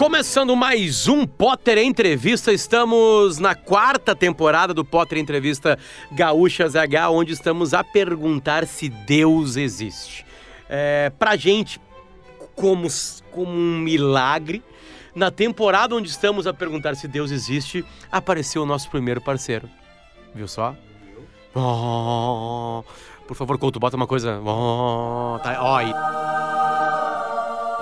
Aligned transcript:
Começando 0.00 0.56
mais 0.56 1.06
um 1.08 1.26
Potter 1.26 1.76
Entrevista, 1.76 2.50
estamos 2.50 3.36
na 3.36 3.54
quarta 3.54 4.16
temporada 4.16 4.72
do 4.72 4.82
Potter 4.82 5.18
Entrevista 5.18 5.78
Gaúchas 6.10 6.74
H, 6.74 7.10
onde 7.10 7.34
estamos 7.34 7.74
a 7.74 7.84
perguntar 7.84 8.66
se 8.66 8.88
Deus 8.88 9.56
existe. 9.58 10.24
É, 10.70 11.12
pra 11.18 11.36
gente, 11.36 11.78
como, 12.56 12.88
como 13.30 13.52
um 13.52 13.78
milagre, 13.80 14.62
na 15.14 15.30
temporada 15.30 15.94
onde 15.94 16.08
estamos 16.08 16.46
a 16.46 16.54
perguntar 16.54 16.96
se 16.96 17.06
Deus 17.06 17.30
existe, 17.30 17.84
apareceu 18.10 18.62
o 18.62 18.66
nosso 18.66 18.88
primeiro 18.88 19.20
parceiro. 19.20 19.68
Viu 20.34 20.48
só? 20.48 20.74
Oh, 21.54 22.82
por 23.28 23.36
favor, 23.36 23.58
Couto, 23.58 23.78
bota 23.78 23.98
uma 23.98 24.06
coisa. 24.06 24.40
Oh, 24.40 25.38
tá, 25.42 25.58
ó. 25.60 25.78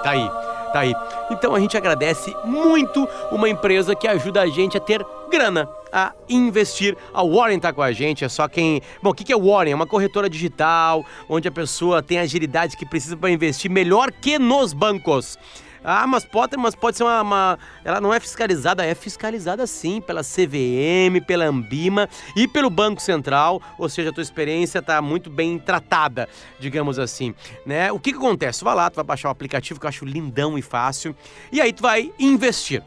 Tá 0.02 0.10
aí. 0.10 0.47
Tá 0.72 0.80
aí. 0.80 0.94
Então 1.30 1.54
a 1.54 1.60
gente 1.60 1.76
agradece 1.76 2.34
muito 2.44 3.08
uma 3.30 3.48
empresa 3.48 3.94
que 3.94 4.06
ajuda 4.06 4.42
a 4.42 4.46
gente 4.46 4.76
a 4.76 4.80
ter 4.80 5.04
grana, 5.30 5.68
a 5.92 6.12
investir. 6.28 6.96
A 7.12 7.22
Warren 7.22 7.58
tá 7.58 7.72
com 7.72 7.82
a 7.82 7.92
gente, 7.92 8.24
é 8.24 8.28
só 8.28 8.48
quem. 8.48 8.82
Bom, 9.02 9.10
o 9.10 9.14
que, 9.14 9.24
que 9.24 9.32
é 9.32 9.36
Warren? 9.36 9.72
É 9.72 9.74
uma 9.74 9.86
corretora 9.86 10.28
digital 10.28 11.04
onde 11.28 11.48
a 11.48 11.52
pessoa 11.52 12.02
tem 12.02 12.18
agilidade 12.18 12.76
que 12.76 12.86
precisa 12.86 13.16
para 13.16 13.30
investir 13.30 13.70
melhor 13.70 14.10
que 14.12 14.38
nos 14.38 14.72
bancos. 14.72 15.38
Ah, 15.82 16.06
mas 16.06 16.24
pode, 16.24 16.56
mas 16.56 16.74
pode 16.74 16.96
ser 16.96 17.04
uma, 17.04 17.22
uma, 17.22 17.58
Ela 17.84 18.00
não 18.00 18.12
é 18.12 18.20
fiscalizada, 18.20 18.84
é 18.84 18.94
fiscalizada 18.94 19.66
sim 19.66 20.00
pela 20.00 20.22
CVM, 20.22 21.24
pela 21.26 21.46
Ambima 21.46 22.08
e 22.36 22.48
pelo 22.48 22.70
Banco 22.70 23.00
Central, 23.00 23.62
ou 23.78 23.88
seja, 23.88 24.10
a 24.10 24.12
tua 24.12 24.22
experiência 24.22 24.80
está 24.80 25.00
muito 25.00 25.30
bem 25.30 25.58
tratada, 25.58 26.28
digamos 26.58 26.98
assim. 26.98 27.34
Né? 27.64 27.90
O 27.92 27.98
que, 27.98 28.12
que 28.12 28.18
acontece? 28.18 28.60
Tu 28.60 28.64
vai 28.64 28.74
lá, 28.74 28.90
tu 28.90 28.96
vai 28.96 29.04
baixar 29.04 29.28
o 29.28 29.32
aplicativo 29.32 29.78
que 29.78 29.86
eu 29.86 29.88
acho 29.88 30.04
lindão 30.04 30.58
e 30.58 30.62
fácil, 30.62 31.14
e 31.52 31.60
aí 31.60 31.72
tu 31.72 31.82
vai 31.82 32.12
investir. 32.18 32.82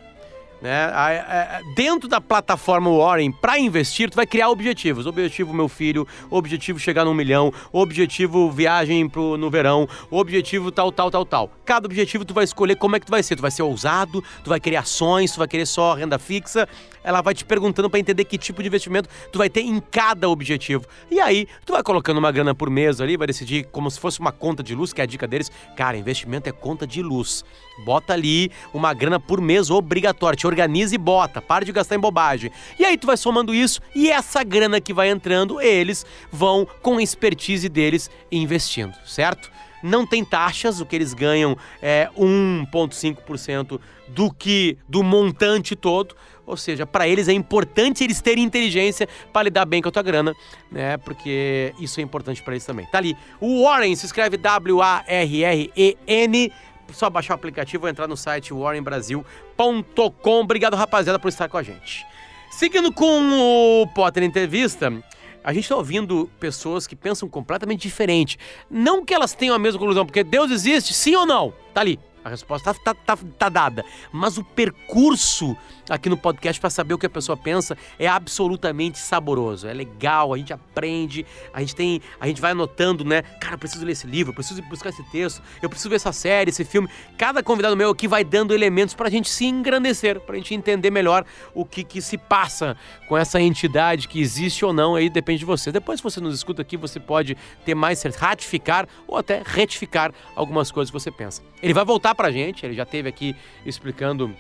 Né? 0.61 0.91
Dentro 1.75 2.07
da 2.07 2.21
plataforma 2.21 2.89
Warren, 2.89 3.31
para 3.31 3.57
investir, 3.57 4.09
tu 4.09 4.15
vai 4.15 4.27
criar 4.27 4.49
objetivos. 4.49 5.05
Objetivo 5.05 5.53
meu 5.53 5.67
filho, 5.67 6.07
objetivo 6.29 6.77
chegar 6.77 7.03
no 7.03 7.13
milhão, 7.13 7.51
objetivo 7.71 8.51
viagem 8.51 9.09
pro, 9.09 9.37
no 9.37 9.49
verão, 9.49 9.89
objetivo 10.11 10.71
tal, 10.71 10.91
tal, 10.91 11.09
tal, 11.09 11.25
tal. 11.25 11.49
Cada 11.65 11.87
objetivo 11.87 12.23
tu 12.23 12.33
vai 12.33 12.43
escolher 12.43 12.75
como 12.75 12.95
é 12.95 12.99
que 12.99 13.07
tu 13.07 13.11
vai 13.11 13.23
ser. 13.23 13.35
Tu 13.35 13.41
vai 13.41 13.51
ser 13.51 13.63
ousado, 13.63 14.23
tu 14.43 14.49
vai 14.49 14.59
querer 14.59 14.77
ações, 14.77 15.31
tu 15.31 15.39
vai 15.39 15.47
querer 15.47 15.65
só 15.65 15.95
renda 15.95 16.19
fixa. 16.19 16.67
Ela 17.03 17.21
vai 17.21 17.33
te 17.33 17.43
perguntando 17.45 17.89
para 17.89 17.99
entender 17.99 18.25
que 18.25 18.37
tipo 18.37 18.61
de 18.61 18.67
investimento 18.67 19.09
tu 19.31 19.37
vai 19.39 19.49
ter 19.49 19.61
em 19.61 19.79
cada 19.79 20.29
objetivo. 20.29 20.85
E 21.09 21.19
aí, 21.19 21.47
tu 21.65 21.73
vai 21.73 21.83
colocando 21.83 22.17
uma 22.17 22.31
grana 22.31 22.53
por 22.53 22.69
mês 22.69 23.01
ali, 23.01 23.17
vai 23.17 23.27
decidir 23.27 23.65
como 23.71 23.89
se 23.89 23.99
fosse 23.99 24.19
uma 24.19 24.31
conta 24.31 24.61
de 24.61 24.75
luz, 24.75 24.93
que 24.93 25.01
é 25.01 25.03
a 25.03 25.07
dica 25.07 25.27
deles. 25.27 25.51
Cara, 25.75 25.97
investimento 25.97 26.49
é 26.49 26.51
conta 26.51 26.85
de 26.85 27.01
luz. 27.01 27.43
Bota 27.85 28.13
ali 28.13 28.51
uma 28.73 28.93
grana 28.93 29.19
por 29.19 29.41
mês 29.41 29.69
obrigatória 29.69 30.37
organiza 30.45 30.95
e 30.95 30.97
bota, 30.97 31.41
para 31.41 31.65
de 31.65 31.71
gastar 31.71 31.95
em 31.95 31.99
bobagem. 31.99 32.51
E 32.77 32.85
aí 32.85 32.97
tu 32.97 33.07
vai 33.07 33.17
somando 33.17 33.53
isso 33.53 33.81
e 33.95 34.09
essa 34.09 34.43
grana 34.43 34.79
que 34.79 34.93
vai 34.93 35.09
entrando, 35.09 35.61
eles 35.61 36.05
vão 36.31 36.67
com 36.81 36.97
a 36.97 37.03
expertise 37.03 37.67
deles 37.69 38.09
investindo, 38.31 38.93
certo? 39.05 39.51
Não 39.81 40.05
tem 40.05 40.23
taxas, 40.23 40.79
o 40.79 40.85
que 40.85 40.95
eles 40.95 41.13
ganham 41.13 41.57
é 41.81 42.07
1,5% 42.15 43.79
do 44.09 44.31
que 44.31 44.77
do 44.87 45.01
montante 45.01 45.75
todo. 45.75 46.15
Ou 46.51 46.57
seja, 46.57 46.85
para 46.85 47.07
eles 47.07 47.29
é 47.29 47.33
importante 47.33 48.03
eles 48.03 48.19
terem 48.19 48.43
inteligência 48.43 49.07
para 49.31 49.43
lidar 49.43 49.63
bem 49.63 49.81
com 49.81 49.87
a 49.87 49.91
tua 49.91 50.03
grana, 50.03 50.35
né? 50.69 50.97
Porque 50.97 51.73
isso 51.79 52.01
é 52.01 52.03
importante 52.03 52.43
para 52.43 52.55
eles 52.55 52.65
também. 52.65 52.85
Tá 52.87 52.97
ali. 52.97 53.15
O 53.39 53.63
Warren 53.63 53.95
se 53.95 54.05
escreve 54.05 54.35
W-A-R-R-E-N 54.35 54.91
só 56.91 57.09
baixar 57.09 57.35
o 57.35 57.35
aplicativo 57.35 57.85
ou 57.85 57.89
entrar 57.89 58.05
no 58.05 58.17
site 58.17 58.53
warrenbrasil.com. 58.53 60.41
Obrigado, 60.41 60.75
rapaziada, 60.75 61.17
por 61.17 61.29
estar 61.29 61.47
com 61.47 61.57
a 61.57 61.63
gente. 61.63 62.05
Seguindo 62.49 62.91
com 62.91 63.81
o 63.81 63.87
Potter 63.95 64.23
Entrevista, 64.23 64.91
a 65.41 65.53
gente 65.53 65.63
está 65.63 65.77
ouvindo 65.77 66.29
pessoas 66.37 66.85
que 66.85 66.97
pensam 66.97 67.29
completamente 67.29 67.81
diferente. 67.81 68.37
Não 68.69 69.05
que 69.05 69.13
elas 69.13 69.33
tenham 69.33 69.55
a 69.55 69.59
mesma 69.59 69.79
conclusão, 69.79 70.05
porque 70.05 70.21
Deus 70.21 70.51
existe, 70.51 70.93
sim 70.93 71.15
ou 71.15 71.25
não? 71.25 71.53
Tá 71.73 71.79
ali. 71.79 71.97
A 72.23 72.29
resposta 72.29 72.73
tá, 72.73 72.93
tá, 72.93 72.93
tá, 72.93 73.17
tá 73.37 73.49
dada. 73.49 73.83
Mas 74.11 74.37
o 74.37 74.43
percurso 74.43 75.57
aqui 75.89 76.07
no 76.09 76.15
podcast 76.15 76.59
para 76.59 76.69
saber 76.69 76.93
o 76.93 76.97
que 76.97 77.05
a 77.05 77.09
pessoa 77.09 77.35
pensa 77.35 77.77
é 77.99 78.07
absolutamente 78.07 78.97
saboroso. 78.97 79.67
É 79.67 79.73
legal, 79.73 80.33
a 80.33 80.37
gente 80.37 80.53
aprende, 80.53 81.25
a 81.53 81.59
gente 81.59 81.75
tem, 81.75 82.01
a 82.19 82.27
gente 82.27 82.39
vai 82.39 82.51
anotando, 82.51 83.03
né? 83.03 83.21
Cara, 83.21 83.55
eu 83.55 83.59
preciso 83.59 83.83
ler 83.85 83.91
esse 83.91 84.07
livro, 84.07 84.31
eu 84.31 84.35
preciso 84.35 84.61
buscar 84.63 84.89
esse 84.89 85.03
texto, 85.11 85.41
eu 85.61 85.69
preciso 85.69 85.89
ver 85.89 85.97
essa 85.97 86.11
série, 86.11 86.49
esse 86.49 86.63
filme. 86.63 86.87
Cada 87.17 87.43
convidado 87.43 87.75
meu 87.75 87.89
aqui 87.89 88.07
vai 88.07 88.23
dando 88.23 88.53
elementos 88.53 88.93
para 88.93 89.07
a 89.07 89.11
gente 89.11 89.29
se 89.29 89.45
engrandecer, 89.45 90.19
para 90.21 90.35
a 90.35 90.37
gente 90.37 90.53
entender 90.53 90.91
melhor 90.91 91.25
o 91.53 91.65
que, 91.65 91.83
que 91.83 92.01
se 92.01 92.17
passa 92.17 92.77
com 93.07 93.17
essa 93.17 93.41
entidade 93.41 94.07
que 94.07 94.21
existe 94.21 94.63
ou 94.63 94.71
não, 94.71 94.95
aí 94.95 95.09
depende 95.09 95.39
de 95.39 95.45
você. 95.45 95.71
Depois, 95.71 95.99
se 95.99 96.03
você 96.03 96.21
nos 96.21 96.35
escuta 96.35 96.61
aqui, 96.61 96.77
você 96.77 96.99
pode 96.99 97.35
ter 97.65 97.75
mais 97.75 98.01
ratificar 98.03 98.87
ou 99.07 99.17
até 99.17 99.41
retificar 99.45 100.13
algumas 100.35 100.71
coisas 100.71 100.89
que 100.89 100.99
você 100.99 101.11
pensa. 101.11 101.41
Ele 101.61 101.73
vai 101.73 101.85
voltar 101.85 102.10
para 102.13 102.27
a 102.27 102.31
gente, 102.31 102.65
ele 102.65 102.73
já 102.73 102.85
teve 102.85 103.09
aqui 103.09 103.35
explicando 103.65 104.33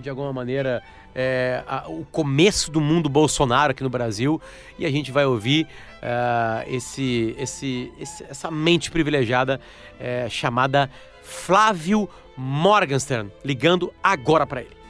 de 0.00 0.08
alguma 0.08 0.32
maneira, 0.32 0.82
é, 1.14 1.62
a, 1.66 1.88
o 1.88 2.04
começo 2.06 2.70
do 2.70 2.80
mundo 2.80 3.08
Bolsonaro 3.08 3.72
aqui 3.72 3.82
no 3.82 3.90
Brasil 3.90 4.40
e 4.78 4.86
a 4.86 4.90
gente 4.90 5.10
vai 5.12 5.24
ouvir 5.26 5.66
uh, 5.96 6.68
esse, 6.68 7.34
esse, 7.38 7.92
esse, 7.98 8.24
essa 8.24 8.50
mente 8.50 8.90
privilegiada 8.90 9.60
é, 9.98 10.28
chamada 10.28 10.90
Flávio 11.22 12.08
Morgenstern, 12.36 13.30
ligando 13.44 13.92
agora 14.02 14.46
para 14.46 14.62
ele. 14.62 14.80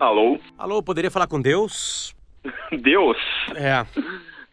Alô? 0.00 0.38
Alô, 0.58 0.82
poderia 0.82 1.10
falar 1.10 1.26
com 1.26 1.40
Deus? 1.40 2.14
Deus? 2.72 3.16
É. 3.54 3.86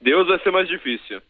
Deus 0.02 0.28
vai 0.28 0.40
ser 0.40 0.52
mais 0.52 0.68
difícil. 0.68 1.22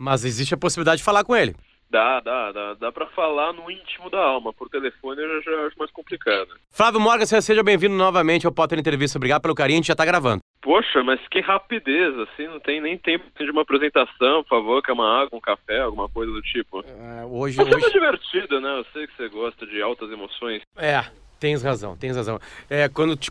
Mas 0.00 0.24
existe 0.24 0.54
a 0.54 0.56
possibilidade 0.56 0.98
de 0.98 1.04
falar 1.04 1.24
com 1.24 1.34
ele. 1.34 1.54
Dá, 1.90 2.20
dá, 2.20 2.52
dá, 2.52 2.74
dá 2.74 2.92
pra 2.92 3.06
falar 3.06 3.54
no 3.54 3.70
íntimo 3.70 4.10
da 4.10 4.20
alma. 4.22 4.52
Por 4.52 4.68
telefone 4.68 5.22
eu 5.22 5.42
já, 5.42 5.50
já 5.50 5.66
acho 5.66 5.78
mais 5.78 5.90
complicado. 5.90 6.48
Flávio 6.70 7.00
Morgan, 7.00 7.24
seja 7.24 7.62
bem-vindo 7.62 7.94
novamente 7.94 8.44
ao 8.44 8.52
Potter 8.52 8.78
Entrevista. 8.78 9.16
Obrigado 9.16 9.40
pelo 9.40 9.54
carinho, 9.54 9.78
a 9.78 9.80
gente 9.80 9.88
já 9.88 9.96
tá 9.96 10.04
gravando. 10.04 10.42
Poxa, 10.60 11.02
mas 11.02 11.18
que 11.28 11.40
rapidez, 11.40 12.18
assim, 12.18 12.46
não 12.46 12.60
tem 12.60 12.78
nem 12.78 12.98
tempo 12.98 13.24
de 13.38 13.50
uma 13.50 13.62
apresentação, 13.62 14.42
por 14.42 14.48
favor, 14.50 14.82
quer 14.82 14.92
uma 14.92 15.22
água, 15.22 15.38
um 15.38 15.40
café, 15.40 15.80
alguma 15.80 16.10
coisa 16.10 16.30
do 16.30 16.42
tipo. 16.42 16.84
É, 16.86 17.24
hoje, 17.24 17.56
Você 17.56 17.74
hoje... 17.74 17.86
é 17.86 17.90
divertido, 17.90 18.60
né? 18.60 18.80
Eu 18.80 18.84
sei 18.92 19.06
que 19.06 19.16
você 19.16 19.28
gosta 19.30 19.66
de 19.66 19.80
altas 19.80 20.10
emoções. 20.10 20.60
É, 20.76 21.06
Tens 21.40 21.62
razão, 21.62 21.96
tens 21.96 22.16
razão. 22.16 22.38
É, 22.68 22.88
quando 22.88 23.16
te, 23.16 23.30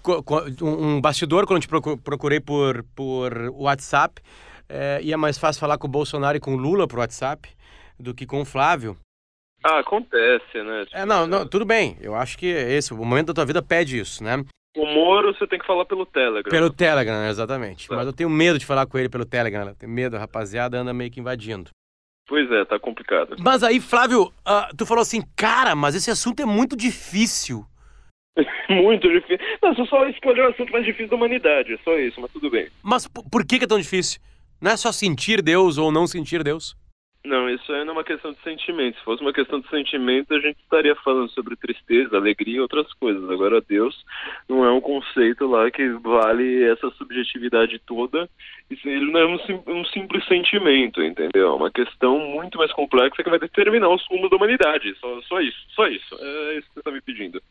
um 0.62 1.02
bastidor, 1.02 1.46
quando 1.46 1.62
te 1.62 1.68
procurei 1.68 2.40
por, 2.40 2.84
por 2.96 3.34
WhatsApp, 3.54 4.22
é, 4.70 5.00
ia 5.04 5.18
mais 5.18 5.38
fácil 5.38 5.60
falar 5.60 5.78
com 5.78 5.88
o 5.88 5.90
Bolsonaro 5.90 6.38
e 6.38 6.40
com 6.40 6.56
o 6.56 6.58
Lula 6.58 6.88
por 6.88 7.00
WhatsApp 7.00 7.50
do 8.00 8.14
que 8.14 8.26
com 8.26 8.42
o 8.42 8.46
Flávio. 8.46 8.98
Ah, 9.64 9.80
acontece, 9.80 10.64
né? 10.64 10.86
Tipo, 10.86 10.98
é, 10.98 11.06
não, 11.06 11.26
não, 11.26 11.48
tudo 11.48 11.66
bem. 11.66 11.98
Eu 12.00 12.16
acho 12.16 12.38
que 12.38 12.46
esse, 12.46 12.94
o 12.94 12.98
momento 12.98 13.28
da 13.28 13.34
tua 13.34 13.46
vida 13.46 13.62
pede 13.62 14.00
isso, 14.00 14.24
né? 14.24 14.44
O 14.76 14.86
Moro 14.86 15.34
você 15.34 15.48
tem 15.48 15.58
que 15.58 15.66
falar 15.66 15.86
pelo 15.86 16.06
Telegram. 16.06 16.52
Pelo 16.52 16.70
Telegram, 16.70 17.28
exatamente. 17.28 17.92
É. 17.92 17.96
Mas 17.96 18.06
eu 18.06 18.14
tenho 18.14 18.30
medo 18.30 18.60
de 18.60 18.66
falar 18.66 18.86
com 18.86 18.98
ele 18.98 19.10
pelo 19.10 19.26
Telegram. 19.26 19.66
Né? 19.66 19.76
Tenho 19.78 19.92
medo, 19.92 20.16
a 20.16 20.20
rapaziada 20.20 20.78
anda 20.78 20.94
meio 20.94 21.10
que 21.10 21.20
invadindo. 21.20 21.72
Pois 22.28 22.52
é, 22.52 22.66
tá 22.66 22.78
complicado. 22.78 23.38
Mas 23.40 23.64
aí, 23.64 23.80
Flávio, 23.80 24.26
uh, 24.26 24.76
tu 24.78 24.86
falou 24.86 25.02
assim, 25.02 25.24
cara, 25.36 25.76
mas 25.76 25.96
esse 25.96 26.12
assunto 26.12 26.42
é 26.42 26.46
muito 26.46 26.76
difícil. 26.76 27.66
muito 28.70 29.10
difícil. 29.10 29.40
Não, 29.64 29.74
você 29.74 29.86
só 29.88 30.08
escolheu 30.08 30.46
o 30.46 30.50
assunto 30.50 30.72
mais 30.72 30.86
difícil 30.86 31.10
da 31.10 31.16
humanidade, 31.16 31.74
é 31.74 31.78
só 31.84 31.98
isso, 31.98 32.22
mas 32.22 32.32
tudo 32.32 32.52
bem. 32.52 32.68
Mas 32.84 33.08
por 33.08 33.46
que, 33.46 33.58
que 33.58 33.66
é 33.66 33.68
tão 33.68 33.80
difícil? 33.80 34.20
Não 34.62 34.72
é 34.72 34.78
só 34.78 34.92
sentir 34.92 35.42
Deus 35.42 35.78
ou 35.78 35.92
não 35.92 36.06
sentir 36.06 36.44
Deus? 36.44 36.76
Não, 37.28 37.50
isso 37.50 37.70
aí 37.74 37.84
não 37.84 37.90
é 37.90 37.98
uma 37.98 38.04
questão 38.06 38.32
de 38.32 38.42
sentimento. 38.42 38.98
Se 38.98 39.04
fosse 39.04 39.22
uma 39.22 39.34
questão 39.34 39.60
de 39.60 39.70
sentimento, 39.70 40.34
a 40.34 40.40
gente 40.40 40.58
estaria 40.60 40.96
falando 40.96 41.30
sobre 41.32 41.58
tristeza, 41.58 42.16
alegria 42.16 42.56
e 42.56 42.62
outras 42.62 42.92
coisas. 42.94 43.30
Agora, 43.30 43.60
Deus 43.60 43.94
não 44.48 44.64
é 44.64 44.72
um 44.72 44.80
conceito 44.80 45.46
lá 45.46 45.70
que 45.70 45.90
vale 45.90 46.64
essa 46.64 46.90
subjetividade 46.92 47.80
toda. 47.86 48.30
Isso, 48.70 48.88
ele 48.88 49.12
não 49.12 49.20
é 49.20 49.26
um, 49.26 49.40
um, 49.68 49.86
simples 49.86 50.26
sentimento, 50.26 51.04
entendeu? 51.04 51.50
É 51.50 51.54
uma 51.54 51.70
questão 51.70 52.18
muito 52.18 52.58
mais 52.58 52.72
complexa 52.72 53.22
que 53.22 53.30
vai 53.30 53.40
determinar 53.40 53.90
os 53.90 54.06
rumos 54.10 54.30
da 54.30 54.38
humanidade. 54.38 54.96
Só, 55.00 55.22
só 55.24 55.42
isso, 55.42 55.58
só 55.76 55.88
isso. 55.88 56.16
É 56.20 56.58
isso 56.58 56.68
que 56.68 56.74
você 56.76 56.80
está 56.80 56.92
me 56.92 57.02
pedindo. 57.02 57.42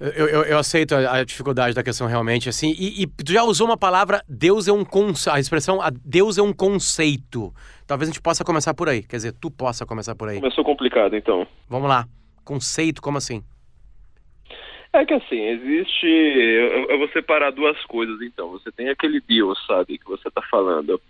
É, 0.00 0.18
eu, 0.18 0.28
eu, 0.28 0.42
eu 0.44 0.58
aceito 0.58 0.94
a, 0.94 1.18
a, 1.18 1.24
dificuldade 1.24 1.74
da 1.74 1.82
questão 1.82 2.06
realmente, 2.06 2.48
assim. 2.48 2.74
E, 2.78 3.02
e 3.02 3.06
tu 3.06 3.32
já 3.32 3.42
usou 3.42 3.66
uma 3.66 3.76
palavra, 3.76 4.22
Deus 4.26 4.66
é 4.66 4.72
um 4.72 4.84
conceito, 4.84 5.36
a 5.36 5.38
expressão 5.38 5.78
Deus 6.02 6.38
é 6.38 6.42
um 6.42 6.54
conceito. 6.54 7.52
Talvez 7.86 8.08
a 8.08 8.12
gente 8.12 8.22
possa 8.22 8.44
começar 8.44 8.72
por 8.74 8.88
aí. 8.88 9.02
Quer 9.02 9.16
dizer, 9.16 9.32
tu 9.32 9.50
possa 9.50 9.84
começar 9.84 10.14
por 10.14 10.28
aí. 10.28 10.40
Começou 10.40 10.64
complicado, 10.64 11.16
então. 11.16 11.46
Vamos 11.68 11.88
lá. 11.88 12.06
Conceito, 12.44 13.02
como 13.02 13.18
assim? 13.18 13.42
É 14.94 15.04
que 15.04 15.12
assim, 15.12 15.40
existe. 15.40 16.06
Eu, 16.06 16.88
eu, 16.88 16.98
vou 16.98 17.08
separar 17.08 17.50
duas 17.50 17.76
coisas 17.86 18.22
então. 18.22 18.50
Você 18.50 18.70
tem 18.70 18.88
aquele 18.88 19.20
Deus, 19.20 19.58
sabe, 19.66 19.98
que 19.98 20.06
você 20.06 20.28
está 20.28 20.40
falando. 20.42 21.00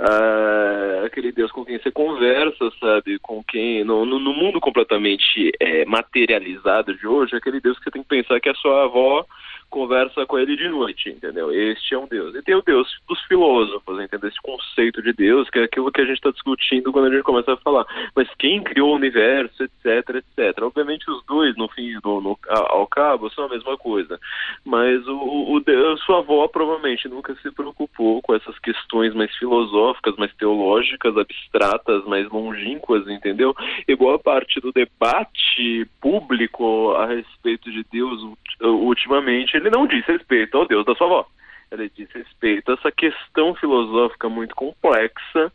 Uh, 0.00 1.04
aquele 1.04 1.30
Deus 1.32 1.52
com 1.52 1.62
quem 1.62 1.78
você 1.78 1.90
conversa, 1.90 2.72
sabe, 2.80 3.18
com 3.18 3.44
quem. 3.44 3.84
No, 3.84 4.06
no, 4.06 4.18
no 4.18 4.32
mundo 4.32 4.58
completamente 4.58 5.52
é, 5.60 5.84
materializado 5.84 6.94
de 6.94 7.06
hoje, 7.06 7.36
aquele 7.36 7.60
Deus 7.60 7.76
que 7.78 7.84
você 7.84 7.90
tem 7.90 8.02
que 8.02 8.08
pensar 8.08 8.40
que 8.40 8.48
é 8.48 8.52
a 8.52 8.54
sua 8.54 8.84
avó 8.84 9.26
conversa 9.68 10.24
com 10.26 10.38
ele 10.38 10.56
de 10.56 10.68
noite, 10.68 11.10
entendeu? 11.10 11.52
Este 11.52 11.94
é 11.94 11.98
um 11.98 12.06
Deus. 12.06 12.34
E 12.34 12.42
tem 12.42 12.54
o 12.54 12.62
Deus 12.62 12.88
dos 13.08 13.20
filósofos, 13.24 14.00
entendeu? 14.00 14.28
Esse 14.28 14.40
conceito 14.40 15.02
de 15.02 15.12
Deus, 15.12 15.50
que 15.50 15.58
é 15.58 15.64
aquilo 15.64 15.90
que 15.90 16.00
a 16.00 16.04
gente 16.04 16.16
está 16.16 16.30
discutindo 16.30 16.92
quando 16.92 17.06
a 17.06 17.10
gente 17.10 17.22
começa 17.22 17.52
a 17.52 17.56
falar. 17.56 17.84
Mas 18.14 18.28
quem 18.38 18.62
criou 18.62 18.92
o 18.92 18.96
universo, 18.96 19.64
etc, 19.64 20.16
etc. 20.16 20.62
Obviamente 20.62 21.10
os 21.10 21.24
dois, 21.26 21.56
no 21.56 21.68
fim, 21.68 21.98
no, 22.04 22.20
no 22.20 22.38
ao 22.48 22.86
cabo, 22.86 23.25
são 23.34 23.44
a 23.44 23.48
mesma 23.48 23.76
coisa. 23.76 24.18
Mas 24.64 25.06
o, 25.06 25.52
o 25.52 25.60
Deus, 25.60 26.00
sua 26.02 26.18
avó 26.18 26.46
provavelmente 26.48 27.08
nunca 27.08 27.34
se 27.36 27.50
preocupou 27.50 28.20
com 28.22 28.34
essas 28.34 28.58
questões 28.58 29.14
mais 29.14 29.34
filosóficas, 29.36 30.16
mais 30.16 30.34
teológicas, 30.34 31.16
abstratas, 31.16 32.04
mais 32.04 32.28
longínquas, 32.30 33.06
entendeu? 33.08 33.54
E 33.86 33.94
boa 33.96 34.18
parte 34.18 34.60
do 34.60 34.72
debate 34.72 35.86
público 36.00 36.92
a 36.92 37.06
respeito 37.06 37.70
de 37.70 37.84
Deus 37.90 38.20
ultimamente 38.60 39.56
ele 39.56 39.70
não 39.70 39.86
diz 39.86 40.04
respeito 40.06 40.56
ao 40.56 40.66
Deus 40.66 40.84
da 40.84 40.94
sua 40.94 41.06
avó. 41.06 41.26
Ele 41.70 41.90
diz 41.94 42.08
respeito 42.12 42.70
a 42.70 42.74
essa 42.74 42.92
questão 42.92 43.54
filosófica 43.54 44.28
muito 44.28 44.54
complexa, 44.54 45.52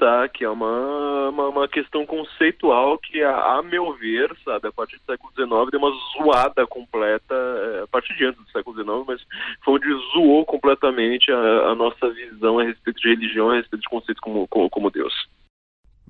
tá? 0.00 0.26
Que 0.30 0.44
é 0.44 0.48
uma, 0.48 1.28
uma, 1.28 1.48
uma 1.48 1.68
questão 1.68 2.06
conceitual 2.06 2.98
que, 2.98 3.22
a, 3.22 3.58
a, 3.58 3.62
meu 3.62 3.92
ver, 3.92 4.34
sabe, 4.42 4.68
a 4.68 4.72
partir 4.72 4.96
do 4.96 5.04
século 5.04 5.30
XIX 5.34 5.70
deu 5.70 5.78
uma 5.78 5.92
zoada 6.14 6.66
completa, 6.66 7.34
é, 7.34 7.82
a 7.82 7.86
partir 7.86 8.16
de 8.16 8.24
antes 8.24 8.42
do 8.42 8.50
século 8.50 8.74
XIX, 8.74 9.04
mas 9.06 9.20
foi 9.62 9.74
onde 9.74 9.88
zoou 10.14 10.46
completamente 10.46 11.30
a, 11.30 11.36
a 11.36 11.74
nossa 11.74 12.08
visão 12.10 12.58
a 12.58 12.64
respeito 12.64 12.98
de 12.98 13.08
religião, 13.10 13.50
a 13.50 13.56
respeito 13.56 13.82
de 13.82 13.88
conceitos 13.90 14.20
como, 14.20 14.48
como, 14.48 14.70
como 14.70 14.90
Deus. 14.90 15.12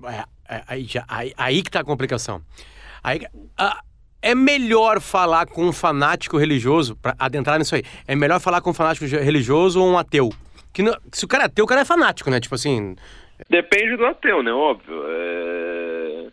É, 0.05 0.55
é, 0.55 0.63
aí, 0.67 0.85
já, 0.85 1.03
aí, 1.09 1.33
aí 1.35 1.61
que 1.61 1.69
tá 1.69 1.81
a 1.81 1.83
complicação. 1.83 2.41
Aí, 3.03 3.19
é 4.21 4.33
melhor 4.33 5.01
falar 5.01 5.47
com 5.47 5.65
um 5.65 5.73
fanático 5.73 6.37
religioso, 6.37 6.95
para 6.95 7.13
adentrar 7.19 7.59
nisso 7.59 7.75
aí, 7.75 7.83
é 8.07 8.15
melhor 8.15 8.39
falar 8.39 8.61
com 8.61 8.69
um 8.69 8.73
fanático 8.73 9.05
religioso 9.05 9.81
ou 9.81 9.89
um 9.89 9.97
ateu? 9.97 10.29
Que 10.73 10.81
não, 10.81 10.95
se 11.11 11.25
o 11.25 11.27
cara 11.27 11.43
é 11.43 11.45
ateu, 11.47 11.65
o 11.65 11.67
cara 11.67 11.81
é 11.81 11.85
fanático, 11.85 12.29
né? 12.29 12.39
Tipo 12.39 12.55
assim. 12.55 12.95
Depende 13.49 13.97
do 13.97 14.05
ateu, 14.05 14.43
né? 14.43 14.51
Óbvio. 14.51 15.03
É... 15.07 16.27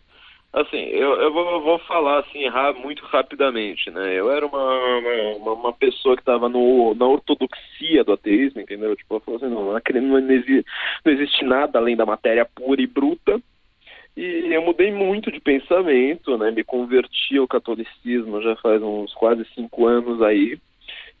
Assim, 0.51 0.77
eu, 0.77 1.13
eu 1.21 1.31
vou, 1.31 1.61
vou, 1.61 1.79
falar 1.79 2.21
assim 2.21 2.43
muito 2.81 3.05
rapidamente, 3.05 3.91
né? 3.91 4.13
Eu 4.15 4.31
era 4.31 4.45
uma, 4.45 5.35
uma, 5.37 5.53
uma 5.53 5.73
pessoa 5.73 6.15
que 6.15 6.23
estava 6.23 6.49
na 6.49 7.05
ortodoxia 7.05 8.03
do 8.03 8.13
ateísmo, 8.13 8.59
entendeu? 8.59 8.95
Tipo, 8.95 9.15
eu 9.15 9.19
falei 9.19 9.37
assim, 9.37 9.53
não, 9.53 9.65
não, 9.65 10.01
não, 10.01 10.33
existe, 10.33 10.65
não 11.05 11.13
existe 11.13 11.45
nada 11.45 11.77
além 11.77 11.95
da 11.95 12.05
matéria 12.05 12.45
pura 12.45 12.81
e 12.81 12.87
bruta, 12.87 13.39
e 14.17 14.51
eu 14.51 14.61
mudei 14.63 14.91
muito 14.91 15.31
de 15.31 15.39
pensamento, 15.39 16.35
né? 16.35 16.49
Me 16.49 16.63
converti 16.63 17.37
ao 17.37 17.47
catolicismo 17.47 18.41
já 18.41 18.55
faz 18.55 18.81
uns 18.81 19.13
quase 19.13 19.45
cinco 19.53 19.85
anos 19.85 20.19
aí. 20.21 20.59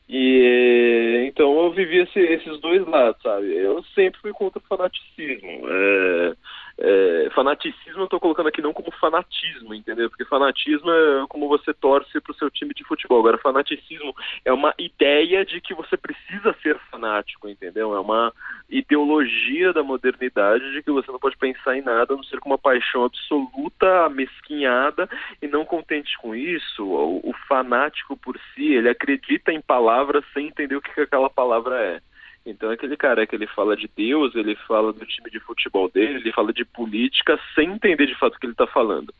E 0.09 1.25
então 1.27 1.55
eu 1.63 1.71
vivi 1.71 1.99
esse, 1.99 2.19
esses 2.19 2.59
dois 2.59 2.85
lados, 2.87 3.21
sabe? 3.21 3.55
Eu 3.55 3.83
sempre 3.93 4.19
fui 4.19 4.33
contra 4.33 4.57
o 4.59 4.67
fanaticismo. 4.67 5.49
É, 5.69 6.35
é, 6.81 7.29
fanaticismo 7.35 8.01
eu 8.01 8.05
estou 8.05 8.19
colocando 8.19 8.47
aqui 8.47 8.61
não 8.61 8.71
como 8.71 8.89
fanatismo, 8.91 9.73
entendeu? 9.73 10.09
Porque 10.09 10.23
fanatismo 10.23 10.89
é 10.89 11.25
como 11.27 11.49
você 11.49 11.73
torce 11.73 12.21
para 12.21 12.31
o 12.31 12.35
seu 12.35 12.49
time 12.49 12.73
de 12.73 12.85
futebol. 12.85 13.19
Agora, 13.19 13.37
fanaticismo 13.37 14.15
é 14.45 14.53
uma 14.53 14.73
ideia 14.79 15.45
de 15.45 15.59
que 15.59 15.73
você 15.73 15.97
precisa 15.97 16.55
ser 16.63 16.79
fanático, 16.89 17.49
entendeu? 17.49 17.93
É 17.93 17.99
uma 17.99 18.33
ideologia 18.69 19.73
da 19.73 19.83
modernidade 19.83 20.71
de 20.71 20.81
que 20.81 20.91
você 20.91 21.11
não 21.11 21.19
pode 21.19 21.37
pensar 21.37 21.77
em 21.77 21.81
nada 21.81 22.13
a 22.13 22.17
não 22.17 22.23
ser 22.23 22.39
com 22.39 22.49
uma 22.49 22.57
paixão 22.57 23.03
absoluta, 23.03 24.07
mesquinhada, 24.09 25.09
e 25.41 25.47
não 25.47 25.65
contente 25.65 26.17
com 26.19 26.33
isso, 26.33 26.85
o, 26.85 27.29
o 27.29 27.33
fanático 27.47 28.15
por 28.15 28.39
si, 28.53 28.73
ele 28.73 28.89
acredita 28.89 29.51
em 29.51 29.59
palavras 29.59 30.23
sem 30.33 30.47
entender 30.47 30.77
o 30.77 30.81
que, 30.81 30.93
que 30.93 31.01
aquela 31.01 31.29
palavra 31.29 31.75
é. 31.81 32.08
Então 32.49 32.69
aquele 32.69 32.97
cara 32.97 33.25
que 33.25 33.35
ele 33.35 33.47
fala 33.47 33.75
de 33.75 33.89
Deus, 33.95 34.33
ele 34.35 34.55
fala 34.67 34.91
do 34.91 35.05
time 35.05 35.29
de 35.29 35.39
futebol 35.39 35.89
dele, 35.89 36.19
ele 36.19 36.31
fala 36.31 36.51
de 36.51 36.65
política 36.65 37.39
sem 37.55 37.71
entender 37.71 38.07
de 38.07 38.17
fato 38.17 38.35
o 38.35 38.39
que 38.39 38.45
ele 38.45 38.53
está 38.53 38.67
falando. 38.67 39.13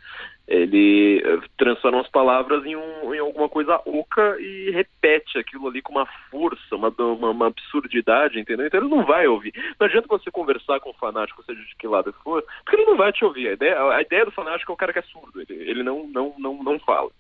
Ele 0.48 1.22
eh, 1.24 1.40
transforma 1.58 2.02
as 2.02 2.10
palavras 2.10 2.66
em, 2.66 2.76
um, 2.76 3.14
em 3.14 3.20
alguma 3.20 3.48
coisa 3.48 3.80
oca 3.86 4.36
e 4.40 4.72
repete 4.72 5.38
aquilo 5.38 5.68
ali 5.68 5.82
com 5.82 5.92
uma 5.92 6.08
força, 6.32 6.76
uma, 6.76 6.90
uma, 6.98 7.30
uma, 7.30 7.48
absurdidade, 7.48 8.40
entendeu? 8.40 8.66
Então 8.66 8.80
ele 8.80 8.90
não 8.90 9.06
vai 9.06 9.28
ouvir. 9.28 9.54
Não 9.80 9.86
adianta 9.86 10.08
você 10.08 10.32
conversar 10.32 10.80
com 10.80 10.90
um 10.90 10.94
fanático, 10.94 11.44
seja 11.44 11.62
de 11.62 11.76
que 11.76 11.88
lado 11.88 12.14
for, 12.24 12.44
porque 12.64 12.82
ele 12.82 12.90
não 12.90 12.98
vai 12.98 13.12
te 13.12 13.24
ouvir. 13.24 13.50
A 13.50 13.54
ideia, 13.54 13.82
a 13.92 14.02
ideia 14.02 14.26
do 14.26 14.32
fanático 14.32 14.72
é 14.72 14.74
o 14.74 14.78
cara 14.78 14.92
que 14.92 15.00
é 15.00 15.04
surdo, 15.04 15.40
ele, 15.42 15.70
ele 15.70 15.84
não, 15.84 16.08
não, 16.08 16.34
não, 16.40 16.64
não 16.64 16.80
fala. 16.80 17.12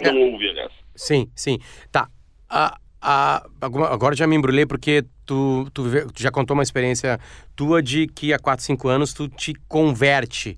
Não 0.00 0.10
é. 0.10 0.14
ouve, 0.14 0.48
aliás. 0.48 0.72
Sim, 0.96 1.30
sim. 1.36 1.58
Tá. 1.92 2.08
Uh 2.50 2.91
agora 3.02 4.14
já 4.14 4.26
me 4.26 4.36
embrulhei 4.36 4.64
porque 4.64 5.04
tu, 5.26 5.68
tu, 5.74 5.84
tu, 6.12 6.22
já 6.22 6.30
contou 6.30 6.54
uma 6.54 6.62
experiência 6.62 7.18
tua 7.56 7.82
de 7.82 8.06
que 8.06 8.32
há 8.32 8.38
4, 8.38 8.64
5 8.64 8.88
anos 8.88 9.12
tu 9.12 9.28
te 9.28 9.54
converte. 9.68 10.56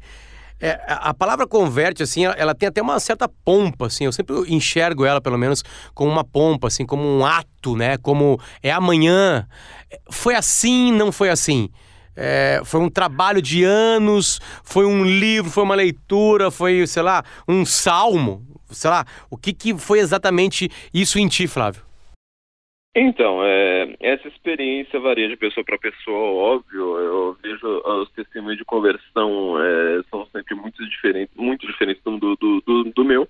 É, 0.61 0.81
a 0.87 1.12
palavra 1.12 1.46
converte, 1.46 2.02
assim, 2.02 2.25
ela, 2.25 2.35
ela, 2.35 2.55
tem 2.55 2.69
até 2.69 2.81
uma 2.81 2.99
certa 3.00 3.29
pompa, 3.29 3.87
assim, 3.87 4.05
eu 4.05 4.12
sempre 4.12 4.37
enxergo 4.49 5.05
ela, 5.05 5.20
pelo 5.20 5.37
menos, 5.37 5.64
como 5.94 6.11
uma 6.11 6.25
pompa, 6.25 6.69
assim, 6.69 6.87
como 6.87 7.02
um 7.02 7.25
ato, 7.25 7.76
né, 7.76 7.96
como 7.99 8.41
é 8.62 8.70
amanhã. 8.70 9.46
Foi 10.11 10.35
assim, 10.35 10.93
não 10.93 11.11
foi 11.11 11.29
assim? 11.29 11.69
É, 12.17 12.62
foi 12.64 12.81
um 12.81 12.88
trabalho 12.88 13.43
de 13.43 13.64
anos, 13.64 14.41
foi 14.62 14.87
um 14.87 15.05
livro, 15.05 15.50
foi 15.50 15.64
uma 15.64 15.75
leitura, 15.75 16.50
foi, 16.50 16.87
sei 16.87 17.02
lá, 17.02 17.25
um 17.49 17.67
salmo, 17.67 18.46
sei 18.70 18.91
lá, 18.91 19.05
o 19.29 19.37
que, 19.37 19.52
que 19.52 19.76
foi 19.76 19.99
exatamente 19.99 20.70
isso 20.93 21.19
em 21.19 21.26
ti, 21.26 21.46
Flávio? 21.49 21.82
Então, 22.96 23.44
é, 23.44 23.96
essa 23.99 24.29
experiência 24.29 25.00
varia 25.00 25.29
de 25.29 25.37
pessoa 25.37 25.64
para 25.64 25.76
pessoa, 25.76 26.55
óbvio. 26.55 26.96
Eu 26.96 27.37
vejo 27.43 27.67
os 27.67 28.08
testemunhos 28.12 28.56
de 28.56 28.64
conversão 28.64 29.61
é, 29.61 30.02
são 30.08 30.25
sempre 30.26 30.55
muito 30.55 30.88
diferentes, 30.88 31.35
muito 31.35 31.67
diferentes 31.67 32.00
do, 32.05 32.17
do, 32.19 32.61
do, 32.61 32.85
do 32.85 33.05
meu. 33.05 33.29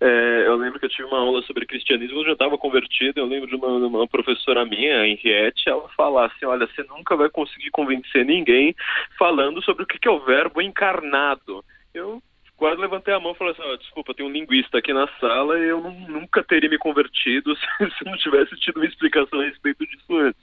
É, 0.00 0.44
eu 0.46 0.56
lembro 0.56 0.80
que 0.80 0.86
eu 0.86 0.90
tive 0.90 1.08
uma 1.08 1.18
aula 1.18 1.42
sobre 1.42 1.66
cristianismo, 1.66 2.20
eu 2.20 2.24
já 2.24 2.32
estava 2.32 2.56
convertido. 2.56 3.20
Eu 3.20 3.26
lembro 3.26 3.48
de 3.48 3.54
uma, 3.54 3.68
uma, 3.68 4.08
professora 4.08 4.64
minha, 4.64 5.00
a 5.00 5.06
Henriette, 5.06 5.68
ela 5.68 5.86
falar 5.90 6.26
assim: 6.28 6.46
olha, 6.46 6.66
você 6.66 6.82
nunca 6.84 7.14
vai 7.14 7.28
conseguir 7.28 7.70
convencer 7.70 8.24
ninguém 8.24 8.74
falando 9.18 9.62
sobre 9.62 9.82
o 9.82 9.86
que 9.86 10.08
é 10.08 10.10
o 10.10 10.24
verbo 10.24 10.62
encarnado. 10.62 11.62
Eu 11.92 12.22
quase 12.56 12.80
levantei 12.80 13.12
a 13.12 13.20
mão 13.20 13.32
e 13.32 13.34
falei 13.34 13.52
assim, 13.52 13.62
oh, 13.64 13.76
desculpa, 13.76 14.14
tem 14.14 14.24
um 14.24 14.30
linguista 14.30 14.78
aqui 14.78 14.92
na 14.92 15.08
sala 15.18 15.58
e 15.58 15.68
eu 15.68 15.80
nunca 15.80 16.42
teria 16.42 16.70
me 16.70 16.78
convertido 16.78 17.54
se, 17.56 17.90
se, 17.98 18.04
não 18.04 18.16
tivesse 18.16 18.54
tido 18.56 18.76
uma 18.76 18.86
explicação 18.86 19.40
a 19.40 19.44
respeito 19.44 19.86
disso 19.86 20.16
antes. 20.16 20.40